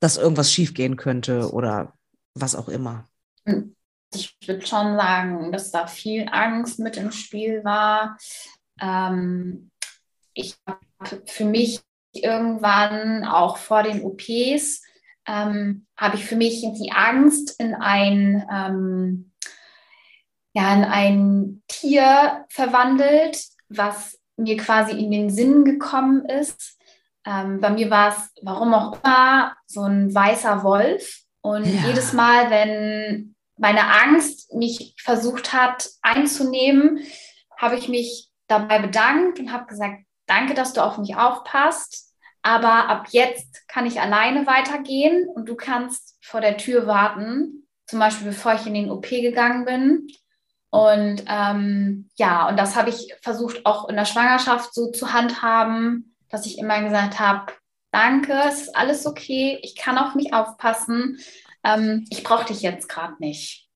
dass 0.00 0.16
irgendwas 0.16 0.52
schiefgehen 0.52 0.96
könnte 0.96 1.52
oder 1.52 1.94
was 2.34 2.54
auch 2.54 2.68
immer? 2.68 3.08
Ich 4.14 4.36
würde 4.46 4.64
schon 4.64 4.96
sagen, 4.96 5.50
dass 5.50 5.72
da 5.72 5.88
viel 5.88 6.28
Angst 6.30 6.78
mit 6.78 6.96
im 6.96 7.10
Spiel 7.10 7.64
war. 7.64 8.16
Ähm, 8.80 9.72
ich 10.32 10.56
habe 10.66 11.22
für 11.26 11.44
mich 11.44 11.80
irgendwann 12.12 13.24
auch 13.24 13.56
vor 13.56 13.82
den 13.82 14.02
OPs 14.02 14.85
ähm, 15.26 15.86
habe 15.96 16.16
ich 16.16 16.24
für 16.24 16.36
mich 16.36 16.60
die 16.60 16.92
Angst 16.92 17.60
in 17.60 17.74
ein, 17.74 18.46
ähm, 18.50 19.32
ja, 20.52 20.74
in 20.74 20.84
ein 20.84 21.62
Tier 21.68 22.44
verwandelt, 22.48 23.38
was 23.68 24.18
mir 24.36 24.56
quasi 24.56 24.92
in 24.92 25.10
den 25.10 25.30
Sinn 25.30 25.64
gekommen 25.64 26.24
ist. 26.26 26.78
Ähm, 27.26 27.60
bei 27.60 27.70
mir 27.70 27.90
war 27.90 28.10
es, 28.10 28.30
warum 28.42 28.72
auch 28.74 29.02
immer, 29.02 29.56
so 29.66 29.82
ein 29.82 30.14
weißer 30.14 30.62
Wolf. 30.62 31.22
Und 31.40 31.64
ja. 31.64 31.88
jedes 31.88 32.12
Mal, 32.12 32.50
wenn 32.50 33.34
meine 33.58 33.84
Angst 34.02 34.52
mich 34.54 34.94
versucht 34.98 35.52
hat 35.52 35.88
einzunehmen, 36.02 37.00
habe 37.56 37.76
ich 37.76 37.88
mich 37.88 38.30
dabei 38.46 38.78
bedankt 38.78 39.38
und 39.38 39.52
habe 39.52 39.66
gesagt, 39.66 40.02
danke, 40.26 40.54
dass 40.54 40.72
du 40.72 40.82
auf 40.82 40.98
mich 40.98 41.16
aufpasst 41.16 42.06
aber 42.46 42.88
ab 42.88 43.08
jetzt 43.10 43.66
kann 43.66 43.86
ich 43.86 44.00
alleine 44.00 44.46
weitergehen 44.46 45.28
und 45.28 45.48
du 45.48 45.56
kannst 45.56 46.16
vor 46.22 46.40
der 46.40 46.56
Tür 46.56 46.86
warten, 46.86 47.66
zum 47.88 47.98
Beispiel 47.98 48.28
bevor 48.28 48.54
ich 48.54 48.64
in 48.66 48.74
den 48.74 48.88
OP 48.88 49.08
gegangen 49.08 49.64
bin. 49.64 50.06
Und 50.70 51.24
ähm, 51.26 52.08
ja, 52.14 52.48
und 52.48 52.56
das 52.56 52.76
habe 52.76 52.90
ich 52.90 53.12
versucht 53.20 53.66
auch 53.66 53.88
in 53.88 53.96
der 53.96 54.04
Schwangerschaft 54.04 54.72
so 54.72 54.92
zu 54.92 55.12
handhaben, 55.12 56.14
dass 56.28 56.46
ich 56.46 56.58
immer 56.58 56.80
gesagt 56.82 57.18
habe, 57.18 57.52
danke, 57.90 58.32
es 58.46 58.62
ist 58.62 58.76
alles 58.76 59.06
okay, 59.06 59.58
ich 59.62 59.74
kann 59.74 59.98
auf 59.98 60.14
mich 60.14 60.32
aufpassen, 60.32 61.18
ähm, 61.64 62.04
ich 62.10 62.22
brauche 62.22 62.46
dich 62.46 62.62
jetzt 62.62 62.88
gerade 62.88 63.16
nicht. 63.18 63.68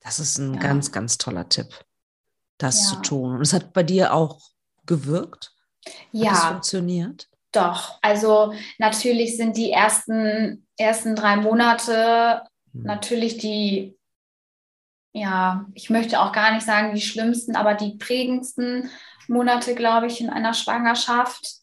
Das 0.00 0.18
ist 0.18 0.36
ein 0.36 0.52
ja. 0.52 0.60
ganz, 0.60 0.92
ganz 0.92 1.16
toller 1.16 1.48
Tipp, 1.48 1.82
das 2.58 2.82
ja. 2.82 2.88
zu 2.88 3.02
tun. 3.08 3.36
Und 3.36 3.40
es 3.40 3.54
hat 3.54 3.72
bei 3.72 3.82
dir 3.82 4.12
auch 4.12 4.38
gewirkt? 4.84 5.54
Hat 5.86 5.94
ja. 6.12 6.32
es 6.32 6.44
funktioniert? 6.44 7.31
Doch, 7.52 7.98
also 8.00 8.54
natürlich 8.78 9.36
sind 9.36 9.56
die 9.56 9.70
ersten, 9.70 10.66
ersten 10.78 11.14
drei 11.14 11.36
Monate 11.36 12.42
mhm. 12.72 12.84
natürlich 12.84 13.36
die, 13.36 13.96
ja, 15.12 15.66
ich 15.74 15.90
möchte 15.90 16.20
auch 16.20 16.32
gar 16.32 16.54
nicht 16.54 16.64
sagen 16.64 16.94
die 16.94 17.02
schlimmsten, 17.02 17.54
aber 17.54 17.74
die 17.74 17.98
prägendsten 17.98 18.90
Monate, 19.28 19.74
glaube 19.74 20.06
ich, 20.06 20.20
in 20.20 20.30
einer 20.30 20.54
Schwangerschaft. 20.54 21.56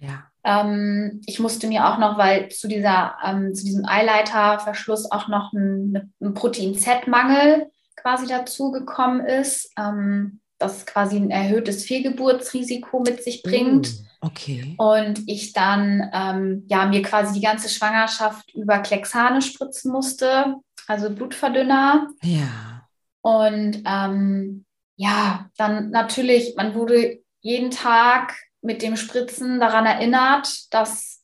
Ja. 0.00 0.24
Ähm, 0.44 1.20
ich 1.26 1.38
musste 1.40 1.66
mir 1.66 1.88
auch 1.88 1.98
noch, 1.98 2.16
weil 2.16 2.48
zu, 2.50 2.66
dieser, 2.66 3.16
ähm, 3.24 3.54
zu 3.54 3.64
diesem 3.64 3.86
Eileiterverschluss 3.86 5.10
auch 5.10 5.28
noch 5.28 5.52
ein, 5.52 6.14
ein 6.20 6.34
Protein-Z-Mangel 6.34 7.70
quasi 7.96 8.26
dazugekommen 8.26 9.24
ist. 9.26 9.70
Ähm, 9.78 10.40
das 10.58 10.86
quasi 10.86 11.16
ein 11.16 11.30
erhöhtes 11.30 11.84
Fehlgeburtsrisiko 11.84 13.00
mit 13.00 13.22
sich 13.22 13.42
bringt. 13.42 13.88
Oh, 14.22 14.26
okay. 14.28 14.74
Und 14.78 15.22
ich 15.26 15.52
dann 15.52 16.10
ähm, 16.12 16.64
ja, 16.68 16.86
mir 16.86 17.02
quasi 17.02 17.34
die 17.34 17.44
ganze 17.44 17.68
Schwangerschaft 17.68 18.54
über 18.54 18.78
Klexane 18.78 19.42
spritzen 19.42 19.92
musste, 19.92 20.56
also 20.86 21.10
Blutverdünner. 21.10 22.08
Ja. 22.22 22.86
Und 23.20 23.82
ähm, 23.86 24.64
ja, 24.96 25.50
dann 25.56 25.90
natürlich, 25.90 26.54
man 26.56 26.74
wurde 26.74 27.20
jeden 27.40 27.70
Tag 27.70 28.36
mit 28.62 28.82
dem 28.82 28.96
Spritzen 28.96 29.60
daran 29.60 29.86
erinnert, 29.86 30.72
dass 30.72 31.22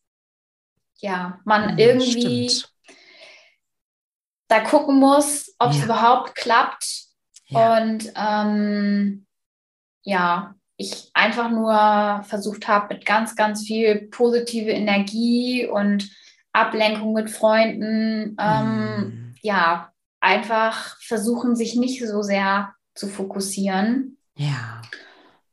ja, 0.96 1.40
man 1.44 1.78
ja, 1.78 1.86
irgendwie 1.86 2.50
stimmt. 2.50 2.72
da 4.48 4.60
gucken 4.60 4.98
muss, 4.98 5.54
ob 5.58 5.70
es 5.70 5.78
ja. 5.78 5.84
überhaupt 5.84 6.34
klappt. 6.34 7.09
Ja. 7.50 7.78
Und 7.78 8.12
ähm, 8.16 9.26
ja, 10.02 10.54
ich 10.76 11.10
einfach 11.12 11.50
nur 11.50 12.22
versucht 12.24 12.68
habe, 12.68 12.94
mit 12.94 13.04
ganz, 13.04 13.36
ganz 13.36 13.64
viel 13.66 14.08
positive 14.08 14.70
Energie 14.70 15.66
und 15.66 16.10
Ablenkung 16.52 17.12
mit 17.12 17.30
Freunden, 17.30 18.36
ähm, 18.40 18.98
mm. 18.98 19.34
ja, 19.42 19.92
einfach 20.20 20.96
versuchen, 21.00 21.54
sich 21.54 21.76
nicht 21.76 22.04
so 22.06 22.22
sehr 22.22 22.74
zu 22.94 23.08
fokussieren. 23.08 24.18
Ja. 24.36 24.80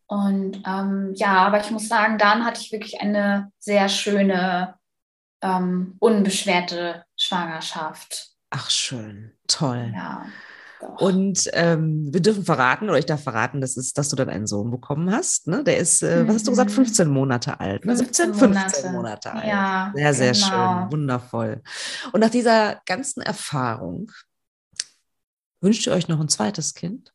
Und 0.07 0.63
ähm, 0.65 1.13
ja, 1.15 1.45
aber 1.45 1.59
ich 1.59 1.71
muss 1.71 1.89
sagen, 1.89 2.17
dann 2.17 2.45
hatte 2.45 2.61
ich 2.61 2.71
wirklich 2.71 3.01
eine 3.01 3.51
sehr 3.59 3.89
schöne, 3.89 4.75
ähm, 5.41 5.97
unbeschwerte 5.99 7.03
Schwangerschaft. 7.17 8.29
Ach, 8.49 8.69
schön, 8.69 9.33
toll. 9.47 9.91
Ja. 9.93 10.25
Und 10.97 11.49
ähm, 11.53 12.13
wir 12.13 12.21
dürfen 12.21 12.43
verraten, 12.43 12.89
oder 12.89 12.99
ich 12.99 13.05
darf 13.05 13.23
verraten, 13.23 13.61
das 13.61 13.77
ist, 13.77 13.97
dass 13.97 14.09
du 14.09 14.15
dann 14.15 14.29
einen 14.29 14.47
Sohn 14.47 14.69
bekommen 14.69 15.11
hast. 15.11 15.47
Ne? 15.47 15.63
Der 15.63 15.77
ist, 15.77 16.03
äh, 16.03 16.27
was 16.27 16.35
hast 16.35 16.47
du 16.47 16.51
gesagt, 16.51 16.71
15 16.71 17.07
mhm. 17.07 17.13
Monate 17.13 17.59
alt. 17.59 17.85
Ne? 17.85 17.95
17, 17.95 18.33
15 18.33 18.51
Monate, 18.51 18.89
Monate 18.91 19.33
alt. 19.33 19.45
Ja, 19.45 19.91
sehr, 19.95 20.13
sehr 20.13 20.31
genau. 20.33 20.81
schön, 20.81 20.91
wundervoll. 20.91 21.61
Und 22.11 22.19
nach 22.19 22.29
dieser 22.29 22.81
ganzen 22.85 23.21
Erfahrung 23.21 24.11
wünscht 25.61 25.87
ihr 25.87 25.93
euch 25.93 26.07
noch 26.07 26.19
ein 26.19 26.29
zweites 26.29 26.73
Kind? 26.73 27.13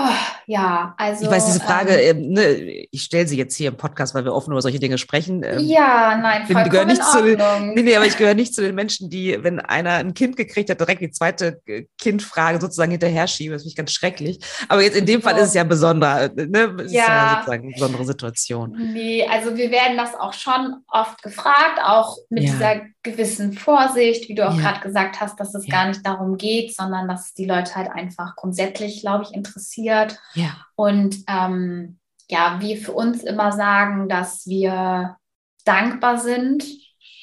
Oh, 0.00 0.04
ja, 0.46 0.94
also. 0.96 1.24
Ich 1.24 1.30
weiß, 1.30 1.46
diese 1.46 1.60
Frage, 1.60 1.94
ähm, 1.94 2.18
ähm, 2.18 2.32
ne, 2.32 2.86
ich 2.90 3.02
stelle 3.02 3.26
sie 3.26 3.36
jetzt 3.36 3.56
hier 3.56 3.68
im 3.68 3.76
Podcast, 3.76 4.14
weil 4.14 4.24
wir 4.24 4.32
offen 4.32 4.52
über 4.52 4.62
solche 4.62 4.78
Dinge 4.78 4.96
sprechen. 4.96 5.42
Ähm, 5.42 5.58
ja, 5.58 6.16
nein, 6.16 6.46
vollkommen 6.46 6.64
bin, 6.64 6.72
gehöre 6.72 6.86
nicht 6.86 7.02
zu 7.04 7.22
nee, 7.74 7.82
nee, 7.82 7.96
aber 7.96 8.06
ich 8.06 8.16
gehöre 8.16 8.34
nicht 8.34 8.54
zu 8.54 8.62
den 8.62 8.76
Menschen, 8.76 9.10
die, 9.10 9.42
wenn 9.42 9.58
einer 9.58 9.94
ein 9.94 10.14
Kind 10.14 10.36
gekriegt 10.36 10.70
hat, 10.70 10.80
direkt 10.80 11.00
die 11.00 11.10
zweite 11.10 11.60
äh, 11.66 11.86
Kindfrage 11.98 12.60
sozusagen 12.60 12.92
hinterher 12.92 13.26
schieben. 13.26 13.54
Das 13.54 13.62
finde 13.62 13.70
ich 13.70 13.76
ganz 13.76 13.92
schrecklich. 13.92 14.38
Aber 14.68 14.82
jetzt 14.82 14.96
in 14.96 15.06
dem 15.06 15.20
Fall 15.20 15.36
ist 15.36 15.48
es 15.48 15.54
ja 15.54 15.64
besonderer, 15.64 16.30
ne? 16.34 16.76
Es 16.84 16.92
ja. 16.92 17.02
ist 17.02 17.08
ja 17.08 17.34
sozusagen 17.38 17.62
eine 17.64 17.72
besondere 17.72 18.04
Situation. 18.04 18.76
Nee, 18.92 19.26
also 19.28 19.56
wir 19.56 19.70
werden 19.72 19.96
das 19.96 20.14
auch 20.14 20.32
schon 20.32 20.76
oft 20.86 21.22
gefragt, 21.22 21.80
auch 21.82 22.16
mit 22.30 22.44
ja. 22.44 22.52
dieser 22.52 22.80
gewissen 23.10 23.52
Vorsicht, 23.52 24.28
wie 24.28 24.34
du 24.34 24.48
auch 24.48 24.56
ja. 24.56 24.60
gerade 24.60 24.80
gesagt 24.80 25.20
hast, 25.20 25.38
dass 25.40 25.54
es 25.54 25.66
ja. 25.66 25.74
gar 25.74 25.88
nicht 25.88 26.04
darum 26.06 26.36
geht, 26.36 26.74
sondern 26.74 27.08
dass 27.08 27.34
die 27.34 27.46
Leute 27.46 27.74
halt 27.74 27.90
einfach 27.90 28.36
grundsätzlich, 28.36 29.00
glaube 29.00 29.24
ich, 29.24 29.34
interessiert. 29.34 30.18
Ja. 30.34 30.56
Und 30.76 31.16
ähm, 31.28 31.98
ja, 32.28 32.58
wir 32.60 32.76
für 32.76 32.92
uns 32.92 33.22
immer 33.22 33.52
sagen, 33.52 34.08
dass 34.08 34.46
wir 34.46 35.16
dankbar 35.64 36.18
sind 36.18 36.64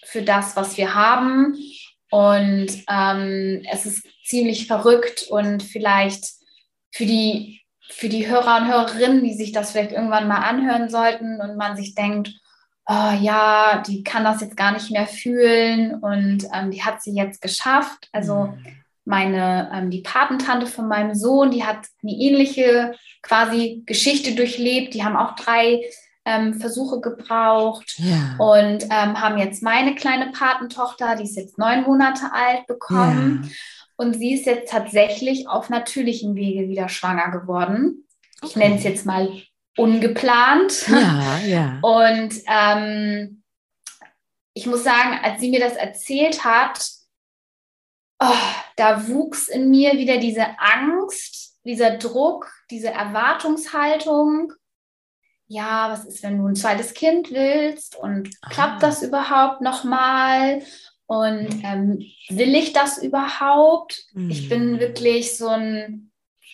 für 0.06 0.22
das, 0.22 0.56
was 0.56 0.78
wir 0.78 0.94
haben. 0.94 1.56
Und 2.10 2.68
ähm, 2.90 3.64
es 3.72 3.86
ist 3.86 4.08
ziemlich 4.24 4.68
verrückt 4.68 5.28
und 5.30 5.64
vielleicht 5.64 6.26
für 6.92 7.06
die, 7.06 7.62
für 7.90 8.10
die 8.10 8.28
Hörer 8.28 8.58
und 8.58 8.68
Hörerinnen, 8.68 9.24
die 9.24 9.34
sich 9.34 9.52
das 9.52 9.72
vielleicht 9.72 9.92
irgendwann 9.92 10.28
mal 10.28 10.42
anhören 10.42 10.90
sollten 10.90 11.42
und 11.42 11.58
man 11.58 11.76
sich 11.76 11.94
denkt, 11.96 12.34
oh, 12.88 13.12
ja, 13.20 13.84
die 13.86 14.04
kann 14.04 14.24
das 14.24 14.42
jetzt 14.42 14.58
gar 14.58 14.72
nicht 14.72 14.92
mehr 14.92 15.08
fühlen 15.08 15.96
und 15.96 16.46
ähm, 16.54 16.72
die 16.72 16.84
hat 16.84 17.02
sie 17.02 17.16
jetzt 17.16 17.42
geschafft. 17.42 18.10
Also 18.12 18.48
mhm. 18.48 18.66
meine, 19.06 19.70
ähm, 19.74 19.90
die 19.90 20.02
Patentante 20.02 20.68
von 20.68 20.88
meinem 20.88 21.16
Sohn, 21.16 21.52
die 21.52 21.64
hat 21.64 21.88
eine 22.04 22.14
ähnliche 22.14 22.96
quasi 23.22 23.84
Geschichte 23.86 24.36
durchlebt. 24.36 24.94
Die 24.94 25.04
haben 25.04 25.18
auch 25.18 25.36
drei 25.36 25.82
ähm, 26.26 26.56
Versuche 26.56 27.02
gebraucht 27.02 27.98
ja. 27.98 28.36
und 28.40 28.84
ähm, 28.84 29.22
haben 29.22 29.38
jetzt 29.38 29.64
meine 29.64 29.96
kleine 29.96 30.32
Patentochter, 30.32 31.16
die 31.16 31.24
ist 31.24 31.38
jetzt 31.38 31.58
neun 31.58 31.84
Monate 31.84 32.32
alt, 32.34 32.68
bekommen. 32.68 33.44
Ja. 33.44 33.50
Und 33.98 34.16
sie 34.16 34.34
ist 34.34 34.46
jetzt 34.46 34.72
tatsächlich 34.72 35.48
auf 35.48 35.70
natürlichem 35.70 36.36
Wege 36.36 36.68
wieder 36.68 36.90
schwanger 36.90 37.32
geworden. 37.32 38.06
Okay. 38.42 38.50
Ich 38.50 38.56
nenne 38.58 38.76
es 38.76 38.84
jetzt 38.84 39.06
mal 39.06 39.30
ungeplant. 39.78 40.88
Ja, 40.88 41.40
ja. 41.40 41.80
Und 41.82 42.34
ähm, 42.48 43.44
ich 44.54 44.66
muss 44.66 44.84
sagen, 44.84 45.20
als 45.22 45.42
sie 45.42 45.50
mir 45.50 45.60
das 45.60 45.76
erzählt 45.76 46.44
hat, 46.44 46.90
oh, 48.20 48.34
da 48.78 49.08
wuchs 49.08 49.48
in 49.48 49.70
mir 49.70 49.94
wieder 49.94 50.18
diese 50.18 50.46
Angst, 50.60 51.60
dieser 51.66 51.98
Druck, 51.98 52.52
diese 52.70 52.90
Erwartungshaltung. 52.90 54.54
Ja, 55.48 55.92
was 55.92 56.06
ist, 56.06 56.24
wenn 56.24 56.38
du 56.38 56.48
ein 56.48 56.56
zweites 56.56 56.94
Kind 56.94 57.32
willst 57.32 57.96
und 57.96 58.30
ah. 58.42 58.50
klappt 58.50 58.84
das 58.84 59.04
überhaupt 59.04 59.62
nochmal? 59.62 60.64
Und 61.08 61.64
ähm, 61.64 62.00
will 62.30 62.56
ich 62.56 62.74
das 62.74 62.98
überhaupt? 62.98 64.06
Mhm. 64.14 64.30
Ich 64.32 64.50
bin 64.50 64.74
mhm. 64.74 64.80
wirklich 64.80 65.38
so 65.38 65.50
ein, 65.50 66.12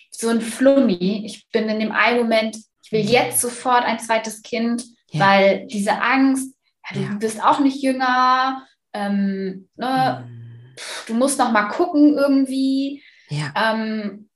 so 0.10 0.28
ein 0.28 0.42
Flummi. 0.42 1.24
Ich 1.26 1.48
bin 1.52 1.70
in 1.70 1.80
dem 1.80 1.92
einen 1.94 2.20
Moment 2.20 2.58
ich 2.92 3.08
will 3.08 3.14
jetzt 3.14 3.40
sofort 3.40 3.84
ein 3.84 4.00
zweites 4.00 4.42
Kind, 4.42 4.84
ja. 5.12 5.26
weil 5.26 5.68
diese 5.68 6.02
Angst, 6.02 6.54
ja, 6.90 6.96
du 6.96 7.02
ja. 7.04 7.14
bist 7.20 7.44
auch 7.44 7.60
nicht 7.60 7.82
jünger, 7.82 8.66
ähm, 8.94 9.70
ne, 9.76 10.28
mhm. 10.28 10.76
du 11.08 11.14
musst 11.14 11.40
noch 11.40 11.52
mal 11.52 11.70
gucken 11.70 12.18
irgendwie. 12.18 13.04
Ähm, 13.56 14.30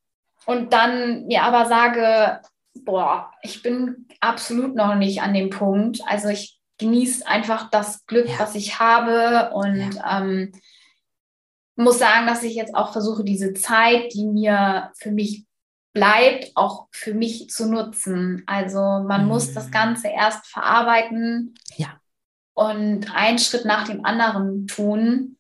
und 0.46 0.74
dann 0.74 1.26
mir 1.26 1.44
aber 1.44 1.66
sage, 1.66 2.42
boah, 2.86 3.32
ich 3.42 3.62
bin 3.62 4.08
absolut 4.22 4.76
noch 4.76 4.96
nicht 4.96 5.22
an 5.22 5.34
dem 5.34 5.50
Punkt. 5.50 6.00
Also 6.08 6.30
ich 6.30 6.60
genieße 6.78 7.28
einfach 7.28 7.70
das 7.70 8.06
Glück, 8.06 8.28
was 8.38 8.56
ich 8.56 8.80
habe 8.80 9.54
und 9.54 10.00
ähm, 10.10 10.52
muss 11.76 12.00
sagen, 12.00 12.26
dass 12.28 12.44
ich 12.44 12.56
jetzt 12.56 12.74
auch 12.76 12.94
versuche, 12.94 13.24
diese 13.24 13.54
Zeit, 13.54 14.14
die 14.14 14.26
mir 14.26 14.92
für 14.98 15.12
mich 15.12 15.46
bleibt, 15.96 16.52
auch 16.56 16.88
für 16.92 17.14
mich 17.16 17.50
zu 17.50 17.68
nutzen. 17.68 18.44
Also 18.46 18.80
man 18.80 19.24
mhm. 19.24 19.30
muss 19.30 19.54
das 19.54 19.72
Ganze 19.72 20.10
erst 20.10 20.46
verarbeiten 20.46 21.56
ja. 21.78 22.00
und 22.54 23.16
einen 23.16 23.40
Schritt 23.40 23.66
nach 23.66 23.88
dem 23.88 24.06
anderen 24.06 24.68
tun. 24.68 25.38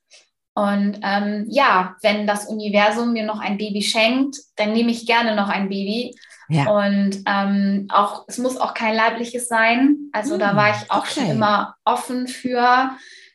Und 0.56 1.00
ähm, 1.04 1.46
ja, 1.50 1.98
wenn 2.02 2.26
das 2.26 2.48
Universum 2.48 3.12
mir 3.12 3.26
noch 3.26 3.40
ein 3.40 3.58
Baby 3.58 3.82
schenkt, 3.82 4.38
dann 4.56 4.72
nehme 4.72 4.92
ich 4.92 5.06
gerne 5.06 5.36
noch 5.36 5.50
ein 5.50 5.68
Baby. 5.68 6.18
Ja. 6.48 6.70
Und 6.70 7.22
ähm, 7.26 7.88
auch 7.92 8.24
es 8.28 8.38
muss 8.38 8.56
auch 8.56 8.74
kein 8.74 8.96
leibliches 8.96 9.50
sein. 9.50 10.10
Also 10.14 10.36
mhm. 10.36 10.40
da 10.40 10.56
war 10.56 10.70
ich 10.70 10.90
auch 10.90 11.00
okay. 11.00 11.20
schon 11.20 11.32
immer 11.32 11.76
offen 11.84 12.28
für 12.28 12.92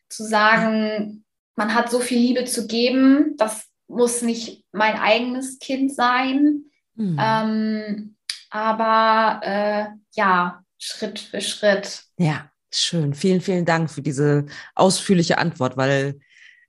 zu 0.08 0.24
sagen, 0.24 1.24
man 1.54 1.74
hat 1.74 1.90
so 1.90 2.00
viel 2.00 2.18
Liebe 2.18 2.46
zu 2.46 2.66
geben. 2.66 3.34
Das 3.36 3.68
muss 3.88 4.22
nicht 4.22 4.64
mein 4.72 4.98
eigenes 4.98 5.58
Kind 5.58 5.94
sein. 5.94 6.69
Mhm. 7.00 7.16
Ähm, 7.18 8.16
aber 8.50 9.40
äh, 9.42 9.86
ja, 10.14 10.62
Schritt 10.78 11.18
für 11.18 11.40
Schritt. 11.40 12.02
Ja, 12.18 12.50
schön. 12.70 13.14
Vielen, 13.14 13.40
vielen 13.40 13.64
Dank 13.64 13.90
für 13.90 14.02
diese 14.02 14.46
ausführliche 14.74 15.38
Antwort, 15.38 15.76
weil 15.76 16.20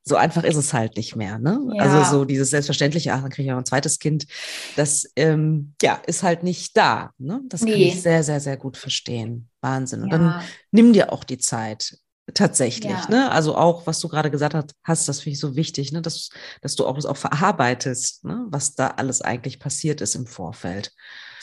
so 0.04 0.16
einfach 0.16 0.44
ist 0.44 0.56
es 0.56 0.74
halt 0.74 0.96
nicht 0.98 1.16
mehr. 1.16 1.38
Ne? 1.38 1.60
Ja. 1.74 1.84
Also 1.84 2.18
so 2.20 2.26
dieses 2.26 2.50
selbstverständliche, 2.50 3.14
ach, 3.14 3.22
dann 3.22 3.30
kriege 3.30 3.48
ich 3.48 3.54
auch 3.54 3.58
ein 3.58 3.66
zweites 3.66 4.00
Kind, 4.00 4.26
das 4.76 5.12
ähm, 5.16 5.74
ja, 5.82 6.02
ist 6.08 6.24
halt 6.24 6.44
nicht 6.44 6.76
da. 6.76 7.12
Ne? 7.18 7.42
Das 7.50 7.62
nee. 7.62 7.72
kann 7.72 7.82
ich 7.82 8.02
sehr, 8.02 8.24
sehr, 8.24 8.40
sehr 8.40 8.58
gut 8.58 8.78
verstehen. 8.78 9.50
Wahnsinn. 9.62 10.02
Und 10.04 10.12
ja. 10.12 10.18
dann 10.18 10.42
nimm 10.72 10.94
dir 10.94 11.12
auch 11.12 11.24
die 11.24 11.38
Zeit. 11.38 11.98
Tatsächlich, 12.34 12.92
ja. 12.92 13.10
ne? 13.10 13.32
Also 13.32 13.56
auch, 13.56 13.88
was 13.88 14.00
du 14.00 14.08
gerade 14.08 14.32
gesagt 14.32 14.56
hast, 14.84 15.08
das 15.08 15.20
finde 15.20 15.34
ich 15.34 15.40
so 15.40 15.56
wichtig, 15.56 15.92
ne? 15.92 16.02
Dass, 16.02 16.30
dass 16.62 16.76
du 16.76 16.86
auch 16.86 16.96
das 16.96 17.06
auch 17.06 17.18
verarbeitest, 17.18 18.26
ne? 18.26 18.46
was 18.50 18.76
da 18.76 18.88
alles 18.88 19.22
eigentlich 19.22 19.60
passiert 19.60 20.02
ist 20.02 20.16
im 20.16 20.28
Vorfeld. 20.28 20.92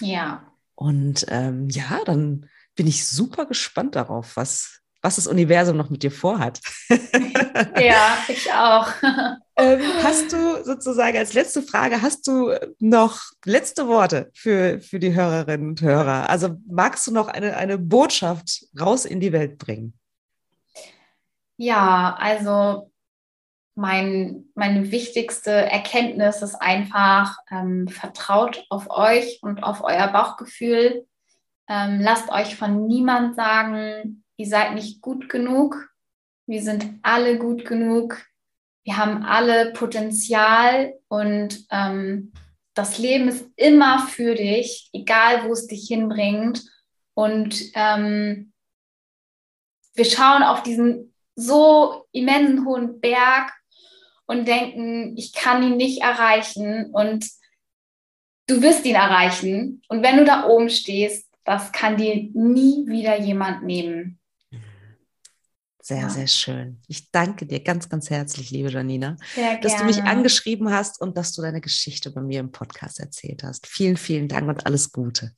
Ja. 0.01 0.53
Und 0.75 1.27
ähm, 1.29 1.69
ja, 1.69 2.01
dann 2.05 2.49
bin 2.77 2.87
ich 2.87 3.07
super 3.07 3.47
gespannt 3.47 3.97
darauf, 3.97 4.37
was, 4.37 4.81
was 5.03 5.17
das 5.17 5.27
Universum 5.27 5.77
noch 5.77 5.91
mit 5.91 6.05
dir 6.05 6.13
vorhat. 6.13 6.61
ja, 7.81 8.19
ich 8.29 8.53
auch. 8.53 8.89
ähm, 9.57 9.81
hast 10.05 10.33
du 10.33 10.65
sozusagen 10.65 11.19
als 11.19 11.35
letzte 11.35 11.63
Frage, 11.63 12.01
hast 12.01 12.29
du 12.29 12.53
noch 12.79 13.21
letzte 13.45 13.89
Worte 13.89 14.31
für, 14.33 14.81
für 14.81 15.01
die 15.01 15.15
Hörerinnen 15.15 15.71
und 15.71 15.83
Hörer? 15.83 16.31
Also 16.31 16.57
magst 16.69 17.07
du 17.09 17.11
noch 17.11 17.27
eine, 17.27 17.57
eine 17.57 17.79
Botschaft 17.79 18.67
raus 18.79 19.05
in 19.05 19.19
die 19.19 19.33
Welt 19.33 19.59
bringen? 19.59 19.98
Ja, 21.59 22.17
also 22.19 22.93
mein, 23.75 24.47
meine 24.55 24.91
wichtigste 24.93 25.51
Erkenntnis 25.51 26.41
ist 26.41 26.55
einfach, 26.55 27.37
ähm, 27.51 27.89
vertraut 27.89 28.65
auf 28.71 28.89
euch 28.91 29.41
und 29.43 29.63
auf 29.63 29.83
euer 29.83 30.09
Bauchgefühl. 30.09 31.07
Ähm, 31.69 32.01
lasst 32.01 32.31
euch 32.31 32.57
von 32.57 32.87
niemand 32.87 33.35
sagen, 33.35 34.25
ihr 34.37 34.47
seid 34.47 34.75
nicht 34.75 35.01
gut 35.01 35.29
genug. 35.29 35.91
Wir 36.47 36.63
sind 36.63 36.87
alle 37.03 37.39
gut 37.39 37.65
genug. 37.65 38.25
Wir 38.85 38.97
haben 38.97 39.25
alle 39.25 39.73
Potenzial 39.73 40.95
und 41.09 41.67
ähm, 41.71 42.33
das 42.75 42.99
Leben 42.99 43.29
ist 43.29 43.47
immer 43.57 44.07
für 44.07 44.37
dich, 44.37 44.89
egal 44.93 45.45
wo 45.45 45.53
es 45.53 45.67
dich 45.67 45.89
hinbringt. 45.89 46.63
Und 47.15 47.61
ähm, 47.75 48.53
wir 49.95 50.05
schauen 50.05 50.45
auf 50.45 50.63
diesen 50.63 51.08
so 51.39 52.05
immensen 52.11 52.67
hohen 52.67 53.01
Berg 53.01 53.53
und 54.27 54.49
denken, 54.49 55.17
ich 55.17 55.33
kann 55.33 55.63
ihn 55.63 55.77
nicht 55.77 56.03
erreichen 56.03 56.91
und 56.93 57.29
du 58.49 58.61
wirst 58.61 58.85
ihn 58.85 58.97
erreichen. 58.97 59.81
Und 59.89 60.03
wenn 60.03 60.17
du 60.17 60.25
da 60.25 60.47
oben 60.47 60.69
stehst, 60.69 61.29
das 61.45 61.71
kann 61.71 61.97
dir 61.97 62.15
nie 62.35 62.87
wieder 62.87 63.21
jemand 63.21 63.63
nehmen. 63.63 64.19
Sehr, 65.81 66.03
ja. 66.03 66.09
sehr 66.11 66.27
schön. 66.27 66.83
Ich 66.89 67.11
danke 67.13 67.47
dir 67.47 67.61
ganz, 67.61 67.89
ganz 67.89 68.11
herzlich, 68.11 68.51
liebe 68.51 68.69
Janina, 68.69 69.17
dass 69.63 69.77
du 69.77 69.85
mich 69.85 70.03
angeschrieben 70.03 70.71
hast 70.71 71.01
und 71.01 71.17
dass 71.17 71.33
du 71.33 71.41
deine 71.41 71.63
Geschichte 71.63 72.11
bei 72.11 72.21
mir 72.21 72.41
im 72.41 72.51
Podcast 72.51 73.01
erzählt 73.01 73.45
hast. 73.45 73.67
Vielen, 73.67 73.97
vielen 73.97 74.29
Dank 74.29 74.49
und 74.49 74.67
alles 74.67 74.93
Gute. 74.93 75.33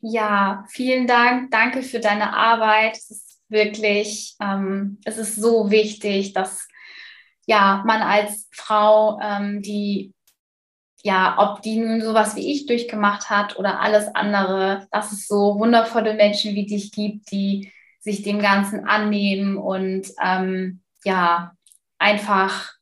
Ja, 0.00 0.64
vielen 0.68 1.06
Dank. 1.06 1.50
Danke 1.50 1.82
für 1.82 2.00
deine 2.00 2.34
Arbeit. 2.34 2.96
Es 2.96 3.10
ist 3.10 3.23
wirklich, 3.54 4.36
ähm, 4.42 4.98
es 5.06 5.16
ist 5.16 5.36
so 5.36 5.70
wichtig, 5.70 6.34
dass 6.34 6.68
ja, 7.46 7.82
man 7.86 8.02
als 8.02 8.48
Frau, 8.52 9.18
ähm, 9.22 9.62
die, 9.62 10.12
ja, 11.02 11.36
ob 11.38 11.62
die 11.62 11.76
nun 11.76 12.02
sowas 12.02 12.36
wie 12.36 12.52
ich 12.52 12.66
durchgemacht 12.66 13.30
hat 13.30 13.58
oder 13.58 13.80
alles 13.80 14.14
andere, 14.14 14.86
dass 14.90 15.12
es 15.12 15.26
so 15.26 15.58
wundervolle 15.58 16.14
Menschen 16.14 16.54
wie 16.54 16.66
dich 16.66 16.92
gibt, 16.92 17.30
die 17.30 17.72
sich 18.00 18.22
dem 18.22 18.38
Ganzen 18.40 18.86
annehmen 18.86 19.56
und 19.56 20.08
ähm, 20.22 20.82
ja, 21.04 21.52
einfach 21.98 22.74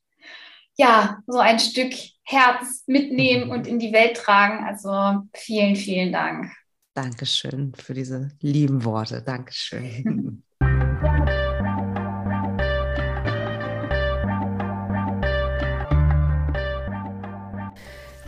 ja, 0.75 1.21
so 1.27 1.39
ein 1.39 1.59
Stück 1.59 1.93
Herz 2.23 2.83
mitnehmen 2.87 3.51
und 3.51 3.67
in 3.67 3.79
die 3.79 3.93
Welt 3.93 4.17
tragen. 4.17 4.65
Also 4.65 5.27
vielen, 5.33 5.75
vielen 5.75 6.11
Dank. 6.11 6.51
Dankeschön 6.93 7.73
für 7.75 7.93
diese 7.93 8.31
lieben 8.41 8.83
Worte. 8.85 9.21
Dankeschön. 9.21 10.43